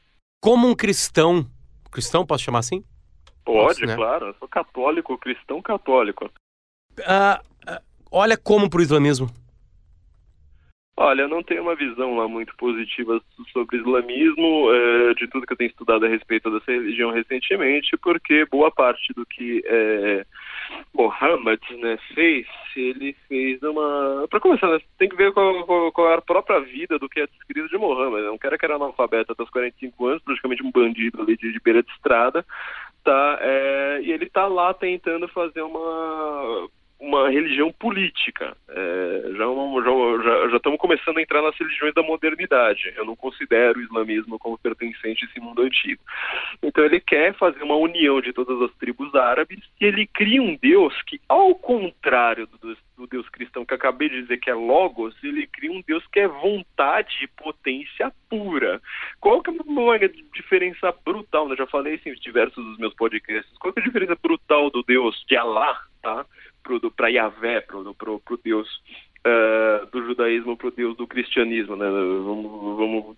Como 0.42 0.68
um 0.68 0.76
cristão, 0.76 1.46
cristão 1.92 2.26
posso 2.26 2.44
chamar 2.44 2.60
assim? 2.60 2.84
Pode, 3.46 3.86
né? 3.86 3.96
claro, 3.96 4.28
eu 4.28 4.36
sou 4.36 4.48
católico, 4.48 5.18
cristão 5.18 5.62
católico. 5.62 6.26
Uh, 7.00 7.70
uh, 7.70 7.82
olha 8.12 8.38
como 8.38 8.70
para 8.70 8.80
o 8.80 8.84
islamismo. 8.84 9.43
Olha, 10.96 11.24
eu 11.24 11.28
não 11.28 11.42
tenho 11.42 11.64
uma 11.64 11.76
visão 11.76 12.16
lá 12.16 12.28
muito 12.28 12.56
positiva 12.56 13.20
sobre 13.52 13.78
islamismo, 13.78 14.72
é, 14.72 15.14
de 15.16 15.28
tudo 15.28 15.46
que 15.48 15.54
eu 15.54 15.58
tenho 15.58 15.72
estudado 15.72 16.06
a 16.06 16.10
respeito 16.10 16.52
dessa 16.52 16.72
religião 16.72 17.10
recentemente, 17.10 17.98
porque 17.98 18.46
boa 18.46 18.70
parte 18.70 19.12
do 19.14 19.26
que 19.26 19.64
é, 19.66 20.24
Mohammed 20.94 21.60
né, 21.78 21.98
fez, 22.14 22.46
ele 22.76 23.16
fez 23.28 23.62
uma. 23.64 24.28
Para 24.30 24.40
começar, 24.40 24.68
né, 24.68 24.80
tem 25.00 25.10
que 25.10 25.16
ver 25.16 25.34
com, 25.34 25.92
com, 25.92 26.06
a 26.06 26.22
própria 26.22 26.60
vida 26.60 27.00
do 27.00 27.10
que 27.10 27.22
é 27.22 27.28
descrito 27.28 27.70
de 27.70 27.78
Mohammed. 27.78 28.28
É 28.28 28.32
um 28.32 28.38
cara 28.38 28.56
que 28.56 28.66
era 28.66 28.76
analfabeto 28.76 29.32
até 29.32 29.42
os 29.42 29.50
45 29.50 30.06
anos, 30.06 30.22
praticamente 30.22 30.64
um 30.64 30.72
bandido 30.72 31.24
ali 31.24 31.36
de, 31.36 31.52
de 31.52 31.60
beira 31.60 31.82
de 31.82 31.92
estrada, 31.92 32.46
tá? 33.04 33.40
É, 33.42 34.02
e 34.04 34.12
ele 34.12 34.30
tá 34.30 34.46
lá 34.46 34.72
tentando 34.76 35.28
fazer 35.28 35.64
uma 35.64 36.70
uma 37.04 37.30
religião 37.30 37.72
política. 37.74 38.56
É, 38.70 39.24
já, 39.34 39.46
já, 40.24 40.50
já, 40.50 40.56
estamos 40.56 40.80
começando 40.80 41.18
a 41.18 41.22
entrar 41.22 41.42
nas 41.42 41.56
religiões 41.58 41.94
da 41.94 42.02
modernidade. 42.02 42.94
Eu 42.96 43.06
não 43.06 43.16
considero 43.16 43.78
o 43.78 43.82
islamismo 43.82 44.40
como 44.40 44.58
pertencente 44.58 45.26
a 45.26 45.28
esse 45.28 45.40
mundo 45.40 45.62
antigo. 45.62 46.02
Então 46.64 46.84
ele 46.84 47.02
quer 47.02 47.34
fazer 47.34 47.62
uma 47.62 47.76
união 47.76 48.22
de 48.22 48.32
todas 48.32 48.60
as 48.62 48.74
tribos 48.78 49.14
árabes 49.16 49.60
e 49.82 49.86
ele 49.86 50.08
cria 50.08 50.42
um 50.42 50.56
Deus 50.56 50.94
que, 51.02 51.20
ao 51.28 51.54
contrário 51.56 52.48
do, 52.48 52.78
do 52.98 53.06
Deus 53.06 53.28
cristão 53.28 53.66
que 53.66 53.74
acabei 53.74 54.08
de 54.08 54.22
dizer 54.22 54.38
que 54.38 54.50
é 54.50 54.54
Logos, 54.54 55.14
ele 55.22 55.46
cria 55.48 55.74
um 55.74 55.84
Deus 55.86 56.06
que 56.08 56.22
é 56.22 56.28
vontade 56.28 57.18
e 57.22 57.28
potência 57.28 58.14
pura. 58.30 58.82
Qual 59.20 59.44
que 59.44 59.50
é 59.50 59.54
uma 59.54 60.00
diferença 60.34 60.94
brutal? 61.06 61.48
Né? 61.48 61.54
Eu 61.54 61.58
já 61.58 61.68
falei 61.68 61.96
isso 61.96 62.08
em 62.08 62.14
diversos 62.14 62.64
dos 62.64 62.78
meus 62.78 62.94
podcasts. 62.94 63.58
Qual 63.58 63.74
que 63.74 63.82
é 63.82 63.84
a 63.84 63.86
diferença 63.86 64.18
brutal 64.22 64.70
do 64.70 64.82
Deus 64.84 65.22
de 65.28 65.36
Allah, 65.36 65.78
tá? 66.02 66.26
Para 66.96 67.10
Yahvé, 67.10 67.62
para 67.62 67.78
o 67.80 68.40
Deus 68.44 68.68
uh, 69.26 69.86
do 69.92 70.06
judaísmo, 70.06 70.58
para 70.58 70.68
o 70.68 70.72
Deus 70.72 70.96
do 70.96 71.08
cristianismo, 71.08 71.76
né? 71.76 71.86
Vamos, 71.90 72.78
vamos 72.78 73.18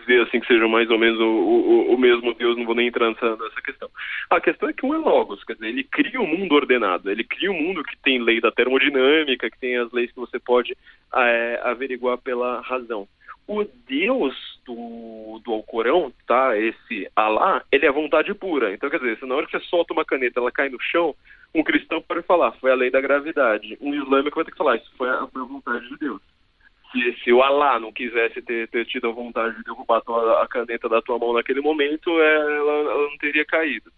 dizer 0.00 0.22
assim 0.22 0.40
que 0.40 0.46
seja 0.46 0.66
mais 0.66 0.90
ou 0.90 0.98
menos 0.98 1.20
o, 1.20 1.24
o, 1.24 1.94
o, 1.94 1.98
mesmo 1.98 2.34
Deus, 2.34 2.56
não 2.56 2.64
vou 2.64 2.74
nem 2.74 2.88
entrar 2.88 3.10
nessa, 3.10 3.36
nessa 3.36 3.60
questão. 3.62 3.88
A 4.30 4.40
questão 4.40 4.68
é 4.68 4.72
que 4.72 4.86
um 4.86 4.94
é 4.94 4.98
Logos, 4.98 5.44
quer 5.44 5.54
dizer, 5.54 5.68
ele 5.68 5.84
cria 5.84 6.20
um 6.20 6.26
mundo 6.26 6.54
ordenado, 6.54 7.10
ele 7.10 7.24
cria 7.24 7.50
um 7.50 7.60
mundo 7.60 7.82
que 7.82 7.96
tem 7.98 8.22
lei 8.22 8.40
da 8.40 8.50
termodinâmica, 8.50 9.50
que 9.50 9.58
tem 9.58 9.76
as 9.76 9.92
leis 9.92 10.10
que 10.10 10.18
você 10.18 10.38
pode 10.38 10.76
é, 11.14 11.60
averiguar 11.62 12.18
pela 12.18 12.60
razão. 12.60 13.06
O 13.46 13.64
Deus 13.86 14.34
do, 14.64 15.40
do 15.44 15.52
Alcorão, 15.52 16.12
tá? 16.26 16.56
Esse 16.56 17.10
Alá, 17.14 17.62
ele 17.70 17.86
é 17.86 17.92
vontade 17.92 18.32
pura. 18.34 18.72
Então, 18.72 18.88
quer 18.88 18.98
dizer, 18.98 19.18
se 19.18 19.26
na 19.26 19.34
hora 19.34 19.46
que 19.46 19.58
você 19.58 19.64
solta 19.66 19.92
uma 19.92 20.04
caneta, 20.04 20.40
ela 20.40 20.52
cai 20.52 20.68
no 20.68 20.80
chão, 20.80 21.14
um 21.54 21.62
cristão 21.62 22.00
pode 22.00 22.22
falar, 22.22 22.52
foi 22.52 22.70
a 22.70 22.76
lei 22.76 22.90
da 22.90 23.00
gravidade. 23.00 23.76
Um 23.80 23.94
islâmico 23.94 24.36
vai 24.36 24.44
ter 24.44 24.52
que 24.52 24.56
falar, 24.56 24.76
isso 24.76 24.90
foi 24.96 25.08
a, 25.08 25.26
foi 25.26 25.42
a 25.42 25.44
vontade 25.44 25.88
de 25.88 25.96
Deus. 25.98 26.20
Se, 26.92 27.12
se 27.24 27.32
o 27.32 27.42
Alá 27.42 27.80
não 27.80 27.92
quisesse 27.92 28.40
ter, 28.42 28.68
ter 28.68 28.86
tido 28.86 29.08
a 29.08 29.12
vontade 29.12 29.56
de 29.56 29.64
derrubar 29.64 29.98
a, 29.98 30.00
tua, 30.02 30.42
a 30.42 30.46
caneta 30.46 30.88
da 30.88 31.02
tua 31.02 31.18
mão 31.18 31.32
naquele 31.32 31.60
momento, 31.60 32.10
é, 32.20 32.36
ela, 32.36 32.72
ela 32.72 33.08
não 33.08 33.18
teria 33.18 33.44
caído. 33.44 33.90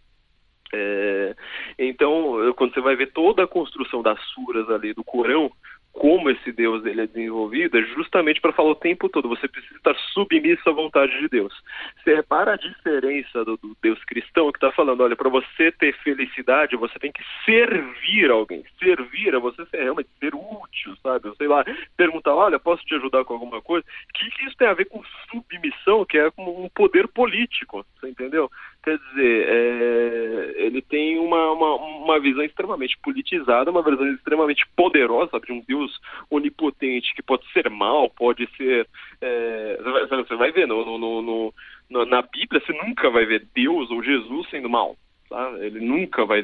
É, 0.72 1.34
então, 1.78 2.52
quando 2.56 2.74
você 2.74 2.80
vai 2.80 2.96
ver 2.96 3.12
toda 3.12 3.44
a 3.44 3.48
construção 3.48 4.02
das 4.02 4.20
suras 4.30 4.68
ali 4.70 4.92
do 4.92 5.04
Corão, 5.04 5.50
como 5.94 6.28
esse 6.28 6.50
Deus 6.52 6.84
ele 6.84 7.02
é 7.02 7.06
desenvolvido, 7.06 7.78
é 7.78 7.82
justamente 7.82 8.40
para 8.40 8.52
falar 8.52 8.70
o 8.70 8.74
tempo 8.74 9.08
todo, 9.08 9.28
você 9.28 9.46
precisa 9.46 9.76
estar 9.76 9.94
submisso 10.12 10.68
à 10.68 10.72
vontade 10.72 11.16
de 11.20 11.28
Deus. 11.28 11.54
Você 12.02 12.16
repara 12.16 12.54
a 12.54 12.56
diferença 12.56 13.44
do, 13.44 13.56
do 13.56 13.76
Deus 13.80 14.02
cristão 14.04 14.50
que 14.50 14.58
está 14.58 14.72
falando, 14.72 15.02
olha, 15.02 15.14
para 15.14 15.30
você 15.30 15.70
ter 15.72 15.94
felicidade, 15.98 16.76
você 16.76 16.98
tem 16.98 17.12
que 17.12 17.22
servir 17.44 18.30
alguém. 18.30 18.64
Servir 18.78 19.34
é 19.34 19.38
você 19.38 19.64
ser 19.66 19.84
realmente 19.84 20.08
ser 20.18 20.34
útil, 20.34 20.96
sabe? 21.00 21.32
Sei 21.36 21.46
lá, 21.46 21.64
perguntar, 21.96 22.34
olha, 22.34 22.58
posso 22.58 22.84
te 22.84 22.94
ajudar 22.96 23.24
com 23.24 23.34
alguma 23.34 23.62
coisa? 23.62 23.86
O 23.86 24.12
que, 24.18 24.30
que 24.30 24.46
isso 24.46 24.56
tem 24.56 24.66
a 24.66 24.74
ver 24.74 24.86
com 24.86 25.02
submissão, 25.30 26.04
que 26.04 26.18
é 26.18 26.30
como 26.32 26.64
um 26.64 26.68
poder 26.68 27.06
político, 27.06 27.86
você 28.00 28.08
entendeu? 28.08 28.50
Quer 28.84 28.98
dizer, 28.98 29.46
é, 29.48 30.54
ele 30.66 30.82
tem 30.82 31.18
uma, 31.18 31.52
uma, 31.52 31.74
uma 31.76 32.20
visão 32.20 32.44
extremamente 32.44 32.98
politizada, 33.02 33.70
uma 33.70 33.82
visão 33.82 34.06
extremamente 34.12 34.62
poderosa, 34.76 35.40
de 35.40 35.52
um 35.52 35.64
Deus 35.66 35.98
onipotente 36.30 37.14
que 37.14 37.22
pode 37.22 37.50
ser 37.50 37.70
mal, 37.70 38.10
pode 38.10 38.46
ser. 38.58 38.86
É, 39.22 39.78
você 40.10 40.36
vai 40.36 40.52
ver, 40.52 40.68
no, 40.68 40.98
no, 40.98 41.22
no, 41.22 42.04
na 42.04 42.20
Bíblia 42.20 42.60
você 42.60 42.74
nunca 42.74 43.08
vai 43.08 43.24
ver 43.24 43.46
Deus 43.54 43.90
ou 43.90 44.02
Jesus 44.02 44.50
sendo 44.50 44.68
mal. 44.68 44.94
Tá? 45.30 45.50
Ele 45.60 45.80
nunca 45.80 46.26
vai, 46.26 46.42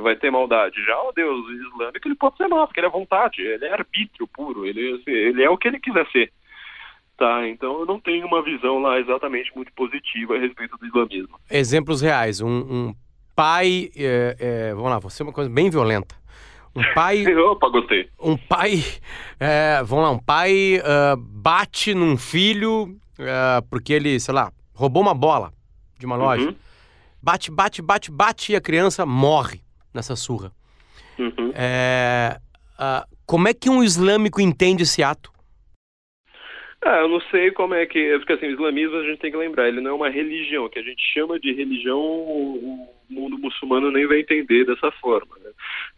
vai 0.00 0.16
ter 0.16 0.30
maldade. 0.30 0.82
Já 0.86 0.98
o 1.02 1.12
Deus 1.12 1.46
islâmico 1.50 2.08
ele 2.08 2.14
pode 2.14 2.38
ser 2.38 2.48
mal, 2.48 2.66
porque 2.66 2.80
ele 2.80 2.86
é 2.86 2.90
vontade, 2.90 3.42
ele 3.42 3.66
é 3.66 3.72
arbítrio 3.72 4.26
puro, 4.26 4.64
ele, 4.64 5.02
ele 5.06 5.42
é 5.42 5.50
o 5.50 5.58
que 5.58 5.68
ele 5.68 5.78
quiser 5.78 6.06
ser. 6.10 6.32
Tá, 7.22 7.46
então 7.46 7.78
eu 7.78 7.86
não 7.86 8.00
tenho 8.00 8.26
uma 8.26 8.42
visão 8.42 8.80
lá 8.80 8.98
exatamente 8.98 9.54
muito 9.54 9.72
positiva 9.74 10.34
a 10.34 10.40
respeito 10.40 10.76
do 10.76 10.84
islamismo. 10.84 11.38
Exemplos 11.48 12.00
reais. 12.00 12.40
Um, 12.40 12.48
um 12.48 12.94
pai. 13.32 13.92
É, 13.94 14.36
é, 14.40 14.74
vamos 14.74 14.90
lá, 14.90 14.98
você 14.98 15.22
é 15.22 15.24
uma 15.24 15.32
coisa 15.32 15.48
bem 15.48 15.70
violenta. 15.70 16.16
Um 16.74 16.82
pai. 16.96 17.24
Opa, 17.46 17.68
gostei. 17.68 18.08
Um 18.20 18.36
pai. 18.36 18.82
É, 19.38 19.80
vamos 19.84 20.04
lá, 20.04 20.10
um 20.10 20.18
pai 20.18 20.80
uh, 20.80 21.16
bate 21.16 21.94
num 21.94 22.16
filho 22.16 22.86
uh, 23.20 23.62
porque 23.70 23.92
ele, 23.92 24.18
sei 24.18 24.34
lá, 24.34 24.52
roubou 24.74 25.00
uma 25.00 25.14
bola 25.14 25.52
de 26.00 26.04
uma 26.04 26.16
loja. 26.16 26.48
Uhum. 26.48 26.56
Bate, 27.22 27.52
bate, 27.52 27.80
bate, 27.80 28.10
bate 28.10 28.52
e 28.52 28.56
a 28.56 28.60
criança 28.60 29.06
morre 29.06 29.60
nessa 29.94 30.16
surra. 30.16 30.50
Uhum. 31.16 31.52
É, 31.54 32.40
uh, 32.80 33.06
como 33.24 33.46
é 33.46 33.54
que 33.54 33.70
um 33.70 33.80
islâmico 33.80 34.40
entende 34.40 34.82
esse 34.82 35.04
ato? 35.04 35.30
Ah, 36.84 36.98
eu 36.98 37.08
não 37.08 37.20
sei 37.22 37.52
como 37.52 37.74
é 37.74 37.86
que. 37.86 38.18
Porque 38.18 38.32
assim, 38.32 38.46
o 38.46 38.52
islamismo 38.52 38.96
a 38.96 39.04
gente 39.04 39.20
tem 39.20 39.30
que 39.30 39.36
lembrar, 39.36 39.68
ele 39.68 39.80
não 39.80 39.92
é 39.92 39.94
uma 39.94 40.08
religião, 40.10 40.68
que 40.68 40.78
a 40.78 40.82
gente 40.82 41.00
chama 41.14 41.38
de 41.38 41.52
religião, 41.52 42.00
o 42.00 42.88
mundo 43.08 43.38
muçulmano 43.38 43.90
nem 43.90 44.06
vai 44.06 44.20
entender 44.20 44.64
dessa 44.64 44.90
forma. 44.92 45.41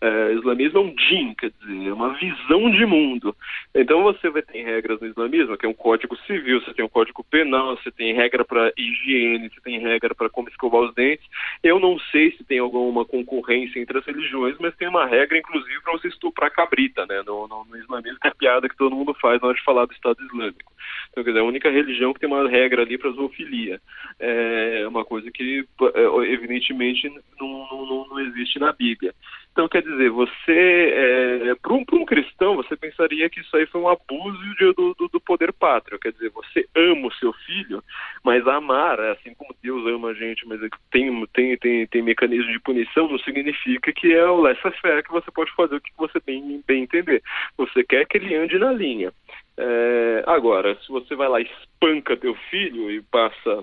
Né? 0.01 0.31
É, 0.31 0.33
islamismo 0.35 0.79
é 0.79 0.83
um 0.83 0.95
din, 0.95 1.35
quer 1.35 1.51
dizer, 1.51 1.89
é 1.89 1.93
uma 1.93 2.15
visão 2.15 2.71
de 2.71 2.87
mundo. 2.87 3.35
Então 3.75 4.03
você 4.03 4.31
vai 4.31 4.43
ter 4.43 4.63
regras 4.63 5.01
no 5.01 5.07
islamismo, 5.07 5.57
que 5.57 5.67
é 5.67 5.69
um 5.69 5.75
código 5.75 6.17
civil, 6.27 6.61
você 6.61 6.75
tem 6.75 6.85
um 6.85 6.89
código 6.89 7.25
penal, 7.25 7.77
você 7.77 7.91
tem 7.91 8.13
regra 8.13 8.45
para 8.45 8.73
higiene, 8.77 9.51
você 9.51 9.61
tem 9.61 9.79
regra 9.79 10.15
para 10.15 10.29
como 10.29 10.49
escovar 10.49 10.83
os 10.83 10.95
dentes. 10.95 11.27
Eu 11.63 11.81
não 11.81 11.99
sei 12.11 12.33
se 12.33 12.45
tem 12.45 12.59
alguma 12.59 13.05
concorrência 13.05 13.81
entre 13.81 13.99
as 13.99 14.05
religiões, 14.05 14.57
mas 14.59 14.77
tem 14.77 14.89
uma 14.89 15.07
regra, 15.07 15.39
inclusive, 15.39 15.81
para 15.83 15.93
você 15.93 16.09
estuprar 16.09 16.51
cabrita, 16.51 17.07
né? 17.07 17.23
No, 17.27 17.49
no, 17.49 17.65
no 17.65 17.77
islamismo 17.77 18.19
é 18.25 18.29
a 18.29 18.35
piada 18.35 18.69
que 18.69 18.77
todo 18.77 18.97
mundo 18.97 19.15
faz 19.15 19.41
na 19.41 19.49
hora 19.49 19.57
de 19.57 19.65
falar 19.65 19.87
do 19.87 19.93
Estado 19.93 20.23
Islâmico. 20.23 20.73
Então, 21.11 21.25
quer 21.25 21.31
dizer, 21.31 21.41
é 21.41 21.43
a 21.43 21.47
única 21.47 21.71
religião 21.71 22.13
que 22.13 22.21
tem 22.21 22.29
uma 22.29 22.49
regra 22.49 22.83
ali 22.83 22.99
para 22.99 23.11
zoofilia. 23.13 23.81
É 24.19 24.87
uma 24.87 25.05
coisa 25.05 25.31
que, 25.31 25.65
é, 25.95 26.33
evidentemente, 26.33 27.09
não, 27.41 27.69
não, 27.71 28.09
não 28.09 28.21
existe 28.21 28.59
na 28.59 28.73
Bíblia. 28.73 29.15
Então, 29.55 29.69
quer 29.69 29.83
dizer, 29.83 30.11
você, 30.11 30.33
é, 30.49 31.55
para 31.55 31.73
um, 31.73 31.85
um, 31.93 32.05
cristão, 32.05 32.57
você 32.57 32.77
pensaria 32.77 33.31
que 33.31 33.39
isso 33.39 33.57
aí 33.57 33.65
foi 33.67 33.81
um 33.81 33.89
abuso 33.89 34.37
do, 34.75 35.09
do, 35.09 35.21
poder 35.21 35.53
pátrio. 35.53 35.97
Quer 35.97 36.11
dizer, 36.11 36.29
você 36.31 36.67
ama 36.75 37.07
o 37.07 37.15
seu 37.15 37.33
filho, 37.33 37.81
mas 38.25 38.45
amar, 38.49 38.99
assim 38.99 39.33
como 39.33 39.55
Deus 39.63 39.87
ama 39.87 40.09
a 40.09 40.13
gente, 40.13 40.45
mas 40.45 40.59
tem, 40.91 41.25
tem, 41.33 41.57
tem, 41.57 41.87
tem 41.87 42.03
mecanismo 42.03 42.51
de 42.51 42.59
punição, 42.59 43.09
não 43.09 43.19
significa 43.21 43.93
que 43.93 44.13
é 44.13 44.27
o 44.27 44.41
laissez-faire 44.41 45.05
que 45.05 45.13
você 45.13 45.31
pode 45.31 45.53
fazer 45.55 45.77
o 45.77 45.81
que 45.81 45.93
você 45.97 46.19
bem, 46.27 46.61
bem 46.67 46.83
entender. 46.83 47.23
Você 47.57 47.85
quer 47.85 48.07
que 48.07 48.17
ele 48.17 48.35
ande 48.35 48.59
na 48.59 48.73
linha. 48.73 49.13
É, 49.57 50.25
agora, 50.27 50.77
se 50.81 50.89
você 50.89 51.15
vai 51.15 51.29
lá 51.29 51.41
e 51.41 51.45
espanca 51.45 52.17
teu 52.17 52.35
filho 52.51 52.91
e 52.91 53.01
passa 53.03 53.63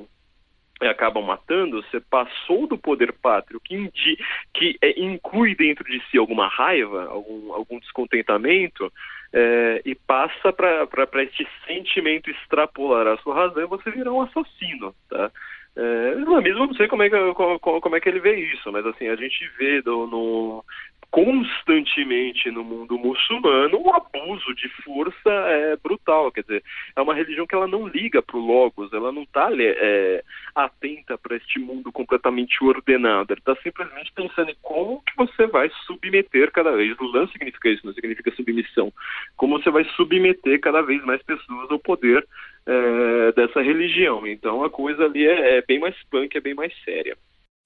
acabam 0.88 1.24
matando, 1.24 1.82
você 1.84 2.00
passou 2.00 2.68
do 2.68 2.78
poder 2.78 3.14
pátrio, 3.14 3.60
que, 3.60 3.76
indi, 3.76 4.18
que 4.54 4.78
é, 4.82 5.00
inclui 5.00 5.56
dentro 5.56 5.84
de 5.86 6.02
si 6.10 6.18
alguma 6.18 6.48
raiva, 6.48 7.06
algum, 7.06 7.54
algum 7.54 7.80
descontentamento, 7.80 8.92
é, 9.34 9.82
e 9.86 9.96
passa 9.96 10.52
para 10.52 11.24
este 11.24 11.48
sentimento 11.66 12.30
extrapolar 12.30 13.08
a 13.08 13.18
sua 13.18 13.36
razão, 13.36 13.68
você 13.68 13.90
virar 13.92 14.12
um 14.12 14.22
assassino, 14.22 14.94
tá? 15.10 15.32
É, 15.74 16.16
mesmo 16.42 16.68
não 16.68 16.74
sei 16.74 16.88
como 16.90 17.02
é, 17.04 17.10
que, 17.10 17.34
como, 17.34 17.80
como, 17.80 17.96
é 17.96 18.02
que 18.02 18.10
ele 18.10 18.20
vê 18.20 18.36
isso, 18.36 18.70
mas 18.74 18.86
assim, 18.86 19.08
a 19.08 19.16
gente 19.16 19.48
vê 19.58 19.82
do, 19.82 20.06
no, 20.06 20.66
constantemente 21.12 22.50
no 22.50 22.64
mundo 22.64 22.98
muçulmano 22.98 23.82
o 23.82 23.94
abuso 23.94 24.56
de 24.56 24.70
força 24.82 25.30
é 25.30 25.76
brutal. 25.76 26.32
Quer 26.32 26.42
dizer, 26.42 26.64
é 26.96 27.02
uma 27.02 27.14
religião 27.14 27.46
que 27.46 27.54
ela 27.54 27.68
não 27.68 27.86
liga 27.86 28.22
para 28.22 28.38
o 28.38 28.46
Logos, 28.46 28.94
ela 28.94 29.12
não 29.12 29.24
está 29.24 29.50
é, 29.60 30.24
atenta 30.56 31.18
para 31.18 31.36
este 31.36 31.60
mundo 31.60 31.92
completamente 31.92 32.64
ordenado. 32.64 33.34
Ela 33.34 33.40
está 33.40 33.56
simplesmente 33.62 34.12
pensando 34.14 34.52
em 34.52 34.56
como 34.62 35.04
que 35.04 35.16
você 35.18 35.46
vai 35.48 35.70
submeter 35.86 36.50
cada 36.52 36.72
vez. 36.72 36.98
Lulan 36.98 37.28
significa 37.28 37.70
isso, 37.70 37.86
não 37.86 37.94
significa 37.94 38.32
submissão. 38.32 38.92
Como 39.36 39.62
você 39.62 39.70
vai 39.70 39.84
submeter 39.96 40.62
cada 40.62 40.82
vez 40.82 41.04
mais 41.04 41.22
pessoas 41.24 41.70
ao 41.70 41.80
poder 41.80 42.26
é, 42.66 43.32
dessa 43.34 43.62
religião. 43.62 44.26
Então 44.26 44.64
a 44.64 44.70
coisa 44.70 45.04
ali 45.04 45.28
é, 45.28 45.58
é 45.58 45.62
bem 45.62 45.80
mais 45.80 45.96
punk, 46.10 46.38
é 46.38 46.42
bem 46.42 46.54
mais 46.54 46.74
séria. 46.86 47.18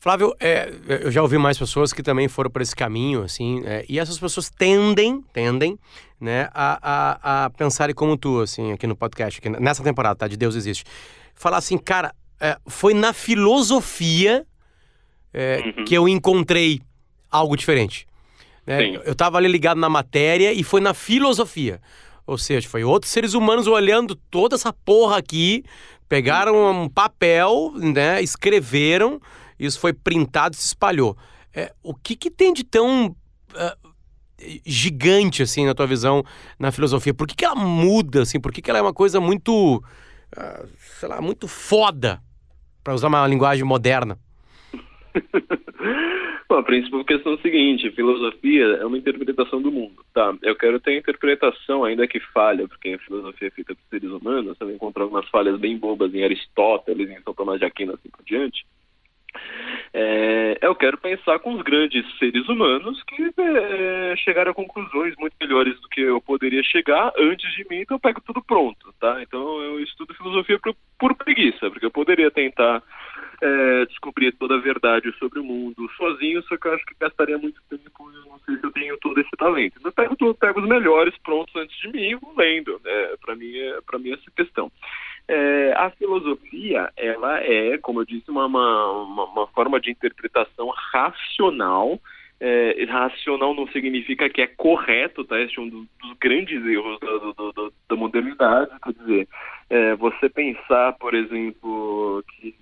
Flávio, 0.06 0.36
é, 0.40 0.72
eu 0.88 1.12
já 1.12 1.20
ouvi 1.24 1.36
mais 1.36 1.58
pessoas 1.58 1.92
que 1.92 2.04
também 2.04 2.28
foram 2.28 2.48
por 2.48 2.62
esse 2.62 2.76
caminho, 2.76 3.24
assim, 3.24 3.64
é, 3.66 3.84
e 3.90 3.98
essas 3.98 4.20
pessoas 4.20 4.52
tendem, 4.52 5.24
tendem, 5.34 5.80
né, 6.22 6.48
a, 6.54 6.78
a, 6.84 7.46
a 7.46 7.50
pensarem 7.50 7.96
como 7.96 8.16
tu, 8.16 8.40
assim, 8.40 8.72
aqui 8.72 8.86
no 8.86 8.96
podcast, 8.96 9.40
aqui 9.40 9.50
nessa 9.50 9.82
temporada, 9.82 10.16
tá, 10.16 10.28
de 10.28 10.38
Deus 10.38 10.54
Existe. 10.54 10.84
Falar 11.34 11.58
assim, 11.58 11.76
cara, 11.76 12.14
é, 12.40 12.56
foi 12.68 12.94
na 12.94 13.14
filosofia 13.14 14.46
é, 15.34 15.74
uhum. 15.76 15.86
que 15.86 15.96
eu 15.96 16.08
encontrei 16.08 16.82
algo 17.32 17.58
diferente. 17.58 18.06
Né? 18.64 19.02
Eu 19.06 19.16
tava 19.16 19.40
ali 19.40 19.48
ligado 19.48 19.80
na 19.80 19.90
matéria 19.90 20.54
e 20.54 20.64
foi 20.64 20.82
na 20.82 20.94
filosofia. 20.94 21.82
Ou 22.28 22.38
seja, 22.38 22.70
foi 22.70 22.84
outros 22.84 23.12
seres 23.12 23.34
humanos 23.34 23.66
olhando 23.66 24.14
toda 24.30 24.54
essa 24.54 24.72
porra 24.72 25.18
aqui, 25.18 25.64
pegaram 26.08 26.84
um 26.84 26.88
papel, 26.88 27.74
né, 27.76 28.22
escreveram 28.22 29.20
isso 29.60 29.80
foi 29.80 29.94
printado 29.94 30.56
e 30.56 30.58
se 30.58 30.68
espalhou. 30.68 31.18
É, 31.54 31.74
o 31.82 31.94
que, 31.94 32.16
que 32.16 32.30
tem 32.30 32.54
de 32.54 32.64
tão 32.64 33.08
uh, 33.08 33.94
gigante, 34.66 35.42
assim, 35.42 35.66
na 35.66 35.74
tua 35.74 35.88
visão, 35.88 36.24
na 36.60 36.72
filosofia? 36.72 37.14
Por 37.14 37.28
que, 37.28 37.36
que 37.36 37.46
ela 37.46 37.56
muda, 37.56 38.22
assim? 38.22 38.40
Por 38.40 38.52
que, 38.52 38.62
que 38.62 38.70
ela 38.70 38.80
é 38.80 38.82
uma 38.82 38.94
coisa 38.94 39.22
muito, 39.22 39.78
uh, 39.78 40.68
sei 41.00 41.08
lá, 41.08 41.22
muito 41.22 41.48
foda, 41.48 42.22
para 42.84 42.94
usar 42.94 43.08
uma 43.08 43.26
linguagem 43.28 43.64
moderna? 43.64 44.20
Bom, 46.48 46.58
a 46.58 46.64
principal 46.64 47.04
questão 47.04 47.32
é 47.32 47.36
a 47.36 47.42
seguinte, 47.42 47.90
filosofia 47.92 48.66
é 48.66 48.86
uma 48.86 48.98
interpretação 48.98 49.60
do 49.62 49.72
mundo, 49.72 50.06
tá? 50.14 50.36
Eu 50.44 50.56
quero 50.56 50.80
ter 50.80 50.92
a 50.92 50.98
interpretação, 50.98 51.84
ainda 51.84 52.08
que 52.08 52.20
falha, 52.20 52.68
porque 52.68 52.90
a 52.90 53.00
filosofia 53.00 53.48
é 53.48 53.52
feita 53.52 53.74
por 53.74 53.82
seres 53.90 54.12
humanos, 54.12 54.56
você 54.56 54.64
vai 54.64 54.76
encontrar 54.76 55.04
algumas 55.04 55.28
falhas 55.30 55.60
bem 55.60 55.76
bobas 55.76 56.14
em 56.14 56.24
Aristóteles, 56.24 57.10
em 57.10 57.20
São 57.24 57.34
Tomás 57.34 57.60
de 57.60 57.66
Aquino, 57.66 57.94
assim 57.94 58.10
por 58.10 58.24
diante, 58.24 58.64
é, 59.94 60.58
eu 60.62 60.76
quero 60.76 60.98
pensar 60.98 61.40
com 61.40 61.54
os 61.54 61.62
grandes 61.62 62.06
seres 62.18 62.48
humanos 62.50 63.02
que 63.04 63.32
é, 63.38 64.16
chegaram 64.18 64.52
a 64.52 64.54
conclusões 64.54 65.16
muito 65.18 65.36
melhores 65.40 65.80
do 65.80 65.88
que 65.88 66.02
eu 66.02 66.20
poderia 66.22 66.64
chegar 66.64 67.14
antes 67.18 67.50
de 67.56 67.66
mim, 67.70 67.78
então 67.78 67.96
eu 67.96 68.02
pego 68.02 68.22
tudo 68.22 68.44
pronto, 68.44 68.94
tá? 69.00 69.22
Então 69.22 69.62
eu 69.62 69.80
estudo 69.80 70.14
filosofia 70.14 70.60
por, 70.60 70.76
por 71.00 71.16
preguiça, 71.16 71.70
porque 71.70 71.86
eu 71.86 71.92
poderia 71.92 72.30
tentar 72.30 72.84
é, 73.42 73.86
descobrir 73.86 74.32
toda 74.34 74.56
a 74.56 74.62
verdade 74.62 75.14
sobre 75.18 75.40
o 75.40 75.44
mundo 75.44 75.90
sozinho, 75.98 76.44
só 76.44 76.58
que 76.58 76.68
eu 76.68 76.74
acho 76.74 76.86
que 76.86 76.96
gastaria 77.00 77.38
muito 77.38 77.62
tempo 77.70 78.12
e 78.12 78.30
não 78.30 78.40
sei 78.40 78.58
se 78.58 78.64
eu 78.64 78.72
tenho 78.72 78.98
todo 78.98 79.20
esse 79.20 79.32
talento. 79.38 79.76
Então 79.80 79.90
eu 79.90 79.94
pego, 79.94 80.34
pego 80.36 80.60
os 80.62 80.68
melhores 80.68 81.16
prontos 81.20 81.56
antes 81.56 81.78
de 81.80 81.92
mim 81.92 82.10
e 82.10 82.16
vou 82.16 82.34
lendo, 82.36 82.80
né? 82.84 83.16
Para 83.22 83.36
mim, 83.36 83.56
é, 83.56 83.80
mim 84.00 84.12
essa 84.14 84.32
questão. 84.36 84.72
É, 85.28 85.74
a 85.76 85.90
filosofia, 85.92 86.92
ela 86.96 87.40
é, 87.40 87.78
como 87.80 88.02
eu 88.02 88.06
disse, 88.06 88.30
uma, 88.30 88.46
uma, 88.46 89.26
uma 89.26 89.48
forma 89.48 89.80
de 89.80 89.92
interpretação 89.92 90.70
racional. 90.92 92.00
É, 92.40 92.84
racional 92.86 93.56
não 93.56 93.68
significa 93.70 94.30
que 94.30 94.42
é 94.42 94.48
correto, 94.48 95.24
tá? 95.24 95.40
Esse 95.40 95.58
é 95.58 95.62
um 95.62 95.70
dos, 95.70 95.88
dos 96.02 96.18
grandes 96.20 96.64
erros 96.66 97.00
da, 97.00 97.18
do, 97.18 97.52
do, 97.54 97.74
da 97.90 97.96
modernidade. 97.96 98.72
Quer 98.84 98.94
dizer, 98.94 99.28
é, 99.70 99.96
você 99.96 100.30
pensar, 100.30 100.94
por 100.94 101.16
exemplo, 101.16 102.24
que, 102.28 102.56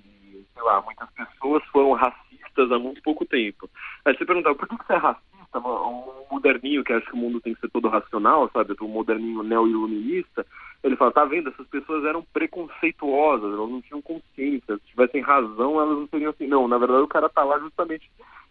sei 0.53 0.63
lá, 0.63 0.81
muitas 0.81 1.09
pessoas 1.11 1.63
foram 1.65 1.91
racistas 1.91 2.71
há 2.71 2.79
muito 2.79 3.01
pouco 3.01 3.25
tempo. 3.25 3.69
Aí 4.05 4.15
você 4.15 4.25
perguntar, 4.25 4.55
por 4.55 4.67
que 4.67 4.75
você 4.75 4.93
é 4.93 4.97
racista? 4.97 5.33
Um 5.55 6.25
moderninho 6.31 6.83
que 6.83 6.93
acha 6.93 7.05
que 7.05 7.13
o 7.13 7.17
mundo 7.17 7.39
tem 7.39 7.53
que 7.53 7.61
ser 7.61 7.69
todo 7.69 7.87
racional, 7.87 8.49
sabe? 8.51 8.73
Um 8.81 8.87
moderninho 8.87 9.43
neo-iluminista 9.43 10.45
ele 10.83 10.97
fala, 10.97 11.11
tá 11.11 11.23
vendo, 11.23 11.49
essas 11.49 11.67
pessoas 11.67 12.03
eram 12.03 12.23
preconceituosas, 12.33 13.53
elas 13.53 13.69
não 13.69 13.81
tinham 13.81 14.01
consciência, 14.01 14.75
se 14.77 14.87
tivessem 14.87 15.21
razão, 15.21 15.79
elas 15.79 15.97
não 15.97 16.07
seriam 16.07 16.31
assim. 16.31 16.45
Não, 16.45 16.67
na 16.67 16.77
verdade 16.77 17.03
o 17.03 17.07
cara 17.07 17.29
tá 17.29 17.43
lá 17.43 17.57
justamente 17.59 18.09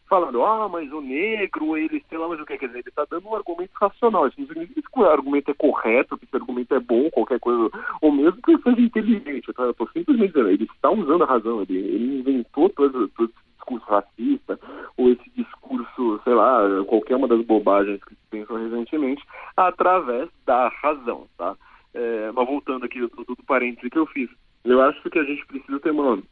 falando, 0.08 0.42
ah, 0.44 0.68
mas 0.68 0.92
o 0.92 1.00
negro, 1.00 1.74
ele, 1.74 2.04
sei 2.06 2.18
lá, 2.18 2.28
mas 2.28 2.38
o 2.38 2.44
que 2.44 2.58
quer 2.58 2.66
dizer, 2.66 2.80
ele 2.80 2.90
tá 2.90 3.06
dando 3.10 3.28
um 3.28 3.34
argumento 3.34 3.72
racional. 3.80 4.26
Isso 4.26 4.40
não 4.40 4.46
significa 4.46 4.82
que 4.82 5.00
o 5.00 5.04
argumento 5.06 5.50
é 5.50 5.54
correto, 5.54 6.18
que 6.18 6.26
esse 6.26 6.36
argumento 6.36 6.74
é 6.74 6.80
bom, 6.80 7.10
qualquer 7.10 7.40
coisa, 7.40 7.70
ou 8.00 8.12
mesmo 8.12 8.40
que 8.42 8.58
seja 8.58 8.80
inteligente. 8.80 9.52
Tá? 9.54 9.62
Eu 9.62 9.74
tô 9.74 9.86
simplesmente 9.88 10.32
dizendo, 10.32 10.50
ele 10.50 10.64
está 10.64 10.90
usando 10.90 11.24
a 11.24 11.26
razão, 11.26 11.62
ele, 11.62 11.78
ele 11.78 12.18
inventou 12.18 12.68
todo, 12.68 13.08
todo 13.08 13.30
esse 13.30 13.54
discurso 13.56 13.86
racista, 13.86 14.60
ou 14.98 15.10
esse 15.10 15.30
discurso, 15.34 16.20
sei 16.24 16.34
lá, 16.34 16.60
qualquer 16.86 17.16
uma 17.16 17.28
das 17.28 17.42
bobagens 17.46 18.02
que 18.04 18.14
se 18.14 18.20
pensam 18.30 18.56
recentemente, 18.56 19.24
através 19.56 20.28
da 20.44 20.68
razão, 20.68 21.26
tá? 21.38 21.56
É, 21.94 22.32
mas 22.32 22.46
voltando 22.46 22.84
aqui 22.84 23.00
do, 23.00 23.08
do, 23.08 23.36
que 23.90 23.98
eu 23.98 24.06
fiz, 24.06 24.30
eu 24.64 24.80
acho 24.80 25.02
que 25.10 25.18
a 25.18 25.24
gente 25.24 25.44
precisa 25.46 25.78
ter 25.80 25.90
uma, 25.90 26.22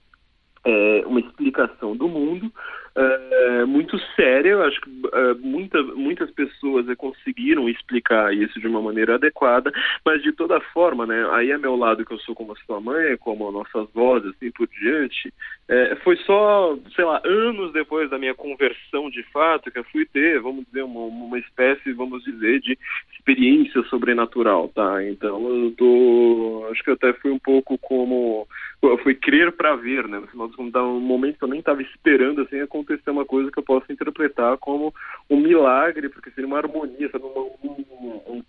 é, 0.64 1.02
uma 1.06 1.20
explicação 1.20 1.96
do 1.96 2.08
mundo 2.08 2.52
é, 2.94 3.64
muito 3.64 3.98
séria. 4.14 4.50
Eu 4.50 4.62
acho 4.62 4.80
que 4.80 4.90
é, 5.12 5.34
muita, 5.34 5.82
muitas 5.82 6.30
pessoas 6.30 6.86
conseguiram 6.96 7.68
explicar 7.68 8.34
isso 8.34 8.60
de 8.60 8.66
uma 8.66 8.82
maneira 8.82 9.14
adequada, 9.14 9.72
mas 10.04 10.22
de 10.22 10.32
toda 10.32 10.60
forma, 10.72 11.06
né, 11.06 11.28
aí 11.32 11.50
é 11.50 11.58
meu 11.58 11.76
lado 11.76 12.04
que 12.04 12.12
eu 12.12 12.18
sou 12.18 12.34
como 12.34 12.52
a 12.52 12.56
sua 12.66 12.80
mãe, 12.80 13.16
como 13.18 13.50
nossas 13.50 13.88
vozes, 13.94 14.30
assim 14.34 14.50
por 14.50 14.68
diante, 14.68 15.32
é, 15.68 15.96
foi 15.96 16.16
só, 16.18 16.76
sei 16.94 17.04
lá, 17.04 17.20
anos 17.24 17.72
depois 17.72 18.10
da 18.10 18.18
minha 18.18 18.34
conversão 18.34 19.08
de 19.08 19.22
fato 19.32 19.70
que 19.70 19.78
eu 19.78 19.84
fui 19.84 20.04
ter, 20.04 20.40
vamos 20.40 20.64
dizer, 20.66 20.82
uma, 20.82 21.00
uma 21.00 21.38
espécie, 21.38 21.92
vamos 21.92 22.22
dizer, 22.24 22.60
de 22.60 22.76
experiência 23.14 23.82
sobrenatural, 23.84 24.68
tá? 24.68 25.04
Então 25.04 25.48
eu 25.48 25.72
tô, 25.76 26.66
acho 26.70 26.82
que 26.82 26.90
eu 26.90 26.94
até 26.94 27.12
fui 27.14 27.30
um 27.30 27.38
pouco 27.38 27.78
como, 27.78 28.48
eu 28.82 28.98
fui 28.98 29.14
crer 29.14 29.52
para 29.52 29.76
ver, 29.76 30.08
né? 30.08 30.18
No 30.18 30.26
final 30.26 30.49
um 30.58 31.00
momento 31.00 31.38
que 31.38 31.44
eu 31.44 31.48
nem 31.48 31.60
estava 31.60 31.82
esperando 31.82 32.42
assim 32.42 32.60
acontecer 32.60 33.10
uma 33.10 33.24
coisa 33.24 33.50
que 33.50 33.58
eu 33.58 33.62
posso 33.62 33.90
interpretar 33.92 34.56
como 34.58 34.94
um 35.28 35.36
milagre, 35.36 36.08
porque 36.08 36.30
seria 36.30 36.46
uma 36.46 36.58
harmonia, 36.58 37.08
sabe? 37.10 37.24
Uma, 37.24 37.42
um, 37.62 38.42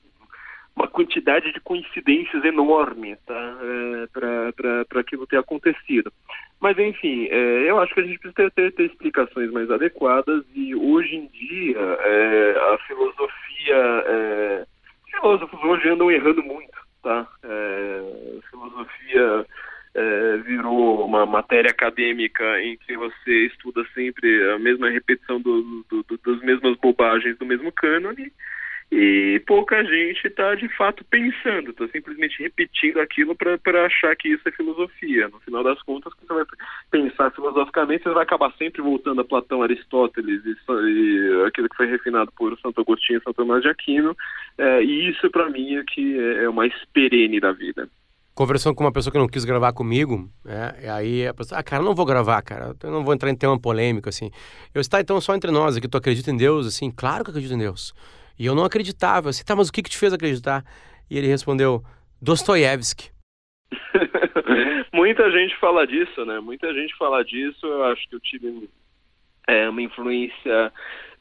uma 0.75 0.87
quantidade 0.87 1.51
de 1.51 1.59
coincidências 1.59 2.43
enorme 2.43 3.15
tá? 3.25 3.57
É, 3.61 4.07
para 4.87 4.99
aquilo 5.01 5.27
ter 5.27 5.37
acontecido. 5.37 6.11
Mas, 6.59 6.77
enfim, 6.77 7.27
é, 7.29 7.69
eu 7.69 7.79
acho 7.79 7.93
que 7.93 7.99
a 7.99 8.03
gente 8.03 8.19
precisa 8.19 8.33
ter, 8.33 8.51
ter, 8.51 8.71
ter, 8.73 8.85
explicações 8.85 9.51
mais 9.51 9.69
adequadas 9.69 10.43
e, 10.55 10.75
hoje 10.75 11.15
em 11.15 11.27
dia, 11.27 11.79
é, 11.79 12.73
a 12.73 12.77
filosofia... 12.87 13.75
É, 14.05 14.65
filósofos 15.11 15.61
hoje 15.63 15.89
andam 15.89 16.09
errando 16.09 16.41
muito, 16.41 16.77
tá? 17.03 17.27
É, 17.43 18.39
filosofia 18.49 19.45
é, 19.93 20.37
virou 20.37 21.05
uma 21.05 21.25
matéria 21.25 21.71
acadêmica 21.71 22.61
em 22.61 22.77
que 22.77 22.95
você 22.95 23.47
estuda 23.47 23.85
sempre 23.93 24.51
a 24.51 24.59
mesma 24.59 24.89
repetição 24.89 25.41
do, 25.41 25.83
do, 25.89 26.03
do, 26.03 26.17
das 26.17 26.41
mesmas 26.41 26.77
bobagens 26.77 27.37
do 27.37 27.45
mesmo 27.45 27.71
cânone 27.71 28.31
e 28.91 29.41
pouca 29.47 29.81
gente 29.85 30.27
está 30.27 30.53
de 30.53 30.67
fato 30.75 31.01
pensando, 31.05 31.71
está 31.71 31.87
simplesmente 31.87 32.43
repetindo 32.43 32.99
aquilo 32.99 33.33
para 33.33 33.85
achar 33.85 34.13
que 34.17 34.27
isso 34.27 34.45
é 34.45 34.51
filosofia. 34.51 35.29
No 35.29 35.39
final 35.39 35.63
das 35.63 35.81
contas, 35.83 36.13
quando 36.13 36.27
você 36.27 36.33
vai 36.33 36.45
pensar 36.91 37.31
filosoficamente, 37.31 38.03
você 38.03 38.09
vai 38.09 38.23
acabar 38.23 38.51
sempre 38.57 38.81
voltando 38.81 39.21
a 39.21 39.25
Platão, 39.25 39.63
Aristóteles 39.63 40.43
e, 40.45 40.55
e 40.69 41.43
aquilo 41.47 41.69
que 41.69 41.77
foi 41.77 41.87
refinado 41.87 42.33
por 42.33 42.59
Santo 42.59 42.81
Agostinho 42.81 43.19
e 43.19 43.23
Santo 43.23 43.37
Tomás 43.37 43.61
de 43.61 43.69
Aquino. 43.69 44.13
É, 44.57 44.83
e 44.83 45.09
isso, 45.09 45.31
para 45.31 45.49
mim, 45.49 45.77
é 45.77 45.83
que 45.85 46.19
é, 46.19 46.43
é 46.43 46.49
o 46.49 46.53
mais 46.53 46.73
perene 46.93 47.39
da 47.39 47.53
vida 47.53 47.87
conversando 48.41 48.73
com 48.73 48.83
uma 48.83 48.91
pessoa 48.91 49.11
que 49.11 49.19
não 49.19 49.27
quis 49.27 49.45
gravar 49.45 49.71
comigo, 49.71 50.27
né? 50.43 50.73
E 50.81 50.87
aí 50.87 51.27
a 51.27 51.33
pessoa, 51.33 51.59
ah, 51.59 51.63
cara, 51.63 51.83
não 51.83 51.93
vou 51.93 52.07
gravar, 52.07 52.41
cara, 52.41 52.75
eu 52.81 52.89
não 52.89 53.03
vou 53.03 53.13
entrar 53.13 53.29
em 53.29 53.35
tema 53.35 53.59
polêmico, 53.59 54.09
assim. 54.09 54.31
Eu 54.73 54.81
está 54.81 54.99
então 54.99 55.21
só 55.21 55.35
entre 55.35 55.51
nós 55.51 55.77
aqui, 55.77 55.87
tu 55.87 55.95
acredita 55.95 56.31
em 56.31 56.37
Deus? 56.37 56.65
Assim, 56.65 56.89
claro 56.89 57.23
que 57.23 57.29
eu 57.29 57.33
acredito 57.33 57.53
em 57.53 57.59
Deus. 57.59 57.93
E 58.39 58.47
eu 58.47 58.55
não 58.55 58.65
acreditava, 58.65 59.29
assim, 59.29 59.43
tá, 59.43 59.55
mas 59.55 59.69
o 59.69 59.71
que 59.71 59.83
que 59.83 59.91
te 59.91 59.97
fez 59.97 60.11
acreditar? 60.11 60.65
E 61.07 61.19
ele 61.19 61.27
respondeu, 61.27 61.83
Dostoiévski. 62.19 63.11
Muita 64.91 65.29
gente 65.29 65.55
fala 65.59 65.85
disso, 65.85 66.25
né? 66.25 66.39
Muita 66.39 66.73
gente 66.73 66.97
fala 66.97 67.23
disso. 67.23 67.63
Eu 67.63 67.83
acho 67.85 68.09
que 68.09 68.15
eu 68.15 68.19
tive 68.19 68.67
é, 69.51 69.69
uma 69.69 69.81
influência, 69.81 70.71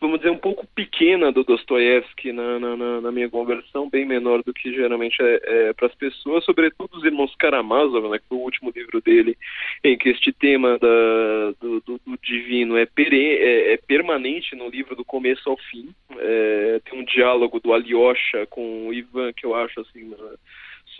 vamos 0.00 0.18
dizer, 0.18 0.30
um 0.30 0.38
pouco 0.38 0.66
pequena 0.74 1.32
do 1.32 1.42
Dostoiévski 1.42 2.32
na, 2.32 2.58
na, 2.58 3.00
na, 3.00 3.12
minha 3.12 3.28
conversão, 3.28 3.90
bem 3.90 4.04
menor 4.06 4.42
do 4.42 4.54
que 4.54 4.72
geralmente 4.72 5.16
é, 5.20 5.40
é 5.44 5.72
para 5.72 5.88
as 5.88 5.94
pessoas, 5.94 6.44
sobretudo 6.44 6.96
os 6.96 7.04
irmãos 7.04 7.34
Karamazov, 7.36 8.08
né, 8.08 8.18
que 8.18 8.28
foi 8.28 8.38
o 8.38 8.42
último 8.42 8.72
livro 8.74 9.00
dele, 9.00 9.36
em 9.82 9.98
que 9.98 10.10
este 10.10 10.32
tema 10.32 10.78
da, 10.78 11.52
do, 11.60 11.80
do, 11.80 12.00
do 12.06 12.18
divino 12.22 12.76
é, 12.76 12.86
pere, 12.86 13.36
é, 13.36 13.72
é, 13.72 13.76
permanente 13.76 14.54
no 14.54 14.68
livro 14.68 14.94
do 14.94 15.04
começo 15.04 15.50
ao 15.50 15.56
fim. 15.56 15.88
É, 16.16 16.80
tem 16.88 17.00
um 17.00 17.04
diálogo 17.04 17.60
do 17.60 17.72
Alyosha 17.72 18.46
com 18.48 18.88
o 18.88 18.94
Ivan 18.94 19.32
que 19.32 19.44
eu 19.44 19.54
acho 19.54 19.80
assim 19.80 20.14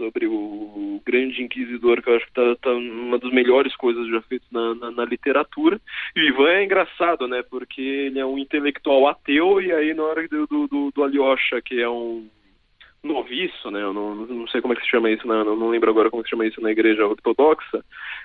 sobre 0.00 0.26
o 0.26 1.02
grande 1.04 1.42
inquisidor, 1.42 2.00
que 2.00 2.08
eu 2.08 2.16
acho 2.16 2.24
que 2.24 2.30
está 2.30 2.56
tá 2.56 2.70
uma 2.70 3.18
das 3.18 3.30
melhores 3.30 3.76
coisas 3.76 4.08
já 4.08 4.22
feitas 4.22 4.48
na, 4.50 4.74
na, 4.74 4.90
na, 4.90 5.04
literatura. 5.04 5.78
E 6.16 6.20
o 6.20 6.24
Ivan 6.24 6.48
é 6.48 6.64
engraçado, 6.64 7.28
né? 7.28 7.42
Porque 7.42 7.82
ele 7.82 8.18
é 8.18 8.24
um 8.24 8.38
intelectual 8.38 9.08
ateu, 9.08 9.60
e 9.60 9.70
aí 9.70 9.92
na 9.92 10.02
hora 10.04 10.26
do, 10.26 10.46
do, 10.46 10.90
do 10.90 11.04
Alyosha, 11.04 11.60
que 11.62 11.80
é 11.80 11.88
um 11.88 12.26
noviço, 13.02 13.70
né? 13.70 13.80
Eu 13.82 13.92
não, 13.92 14.14
não 14.14 14.46
sei 14.48 14.60
como 14.60 14.74
é 14.74 14.76
que 14.76 14.82
se 14.82 14.90
chama 14.90 15.10
isso, 15.10 15.26
não, 15.26 15.56
não 15.56 15.70
lembro 15.70 15.90
agora 15.90 16.10
como 16.10 16.22
se 16.22 16.30
chama 16.30 16.46
isso 16.46 16.60
na 16.60 16.70
igreja 16.70 17.06
ortodoxa. 17.06 17.84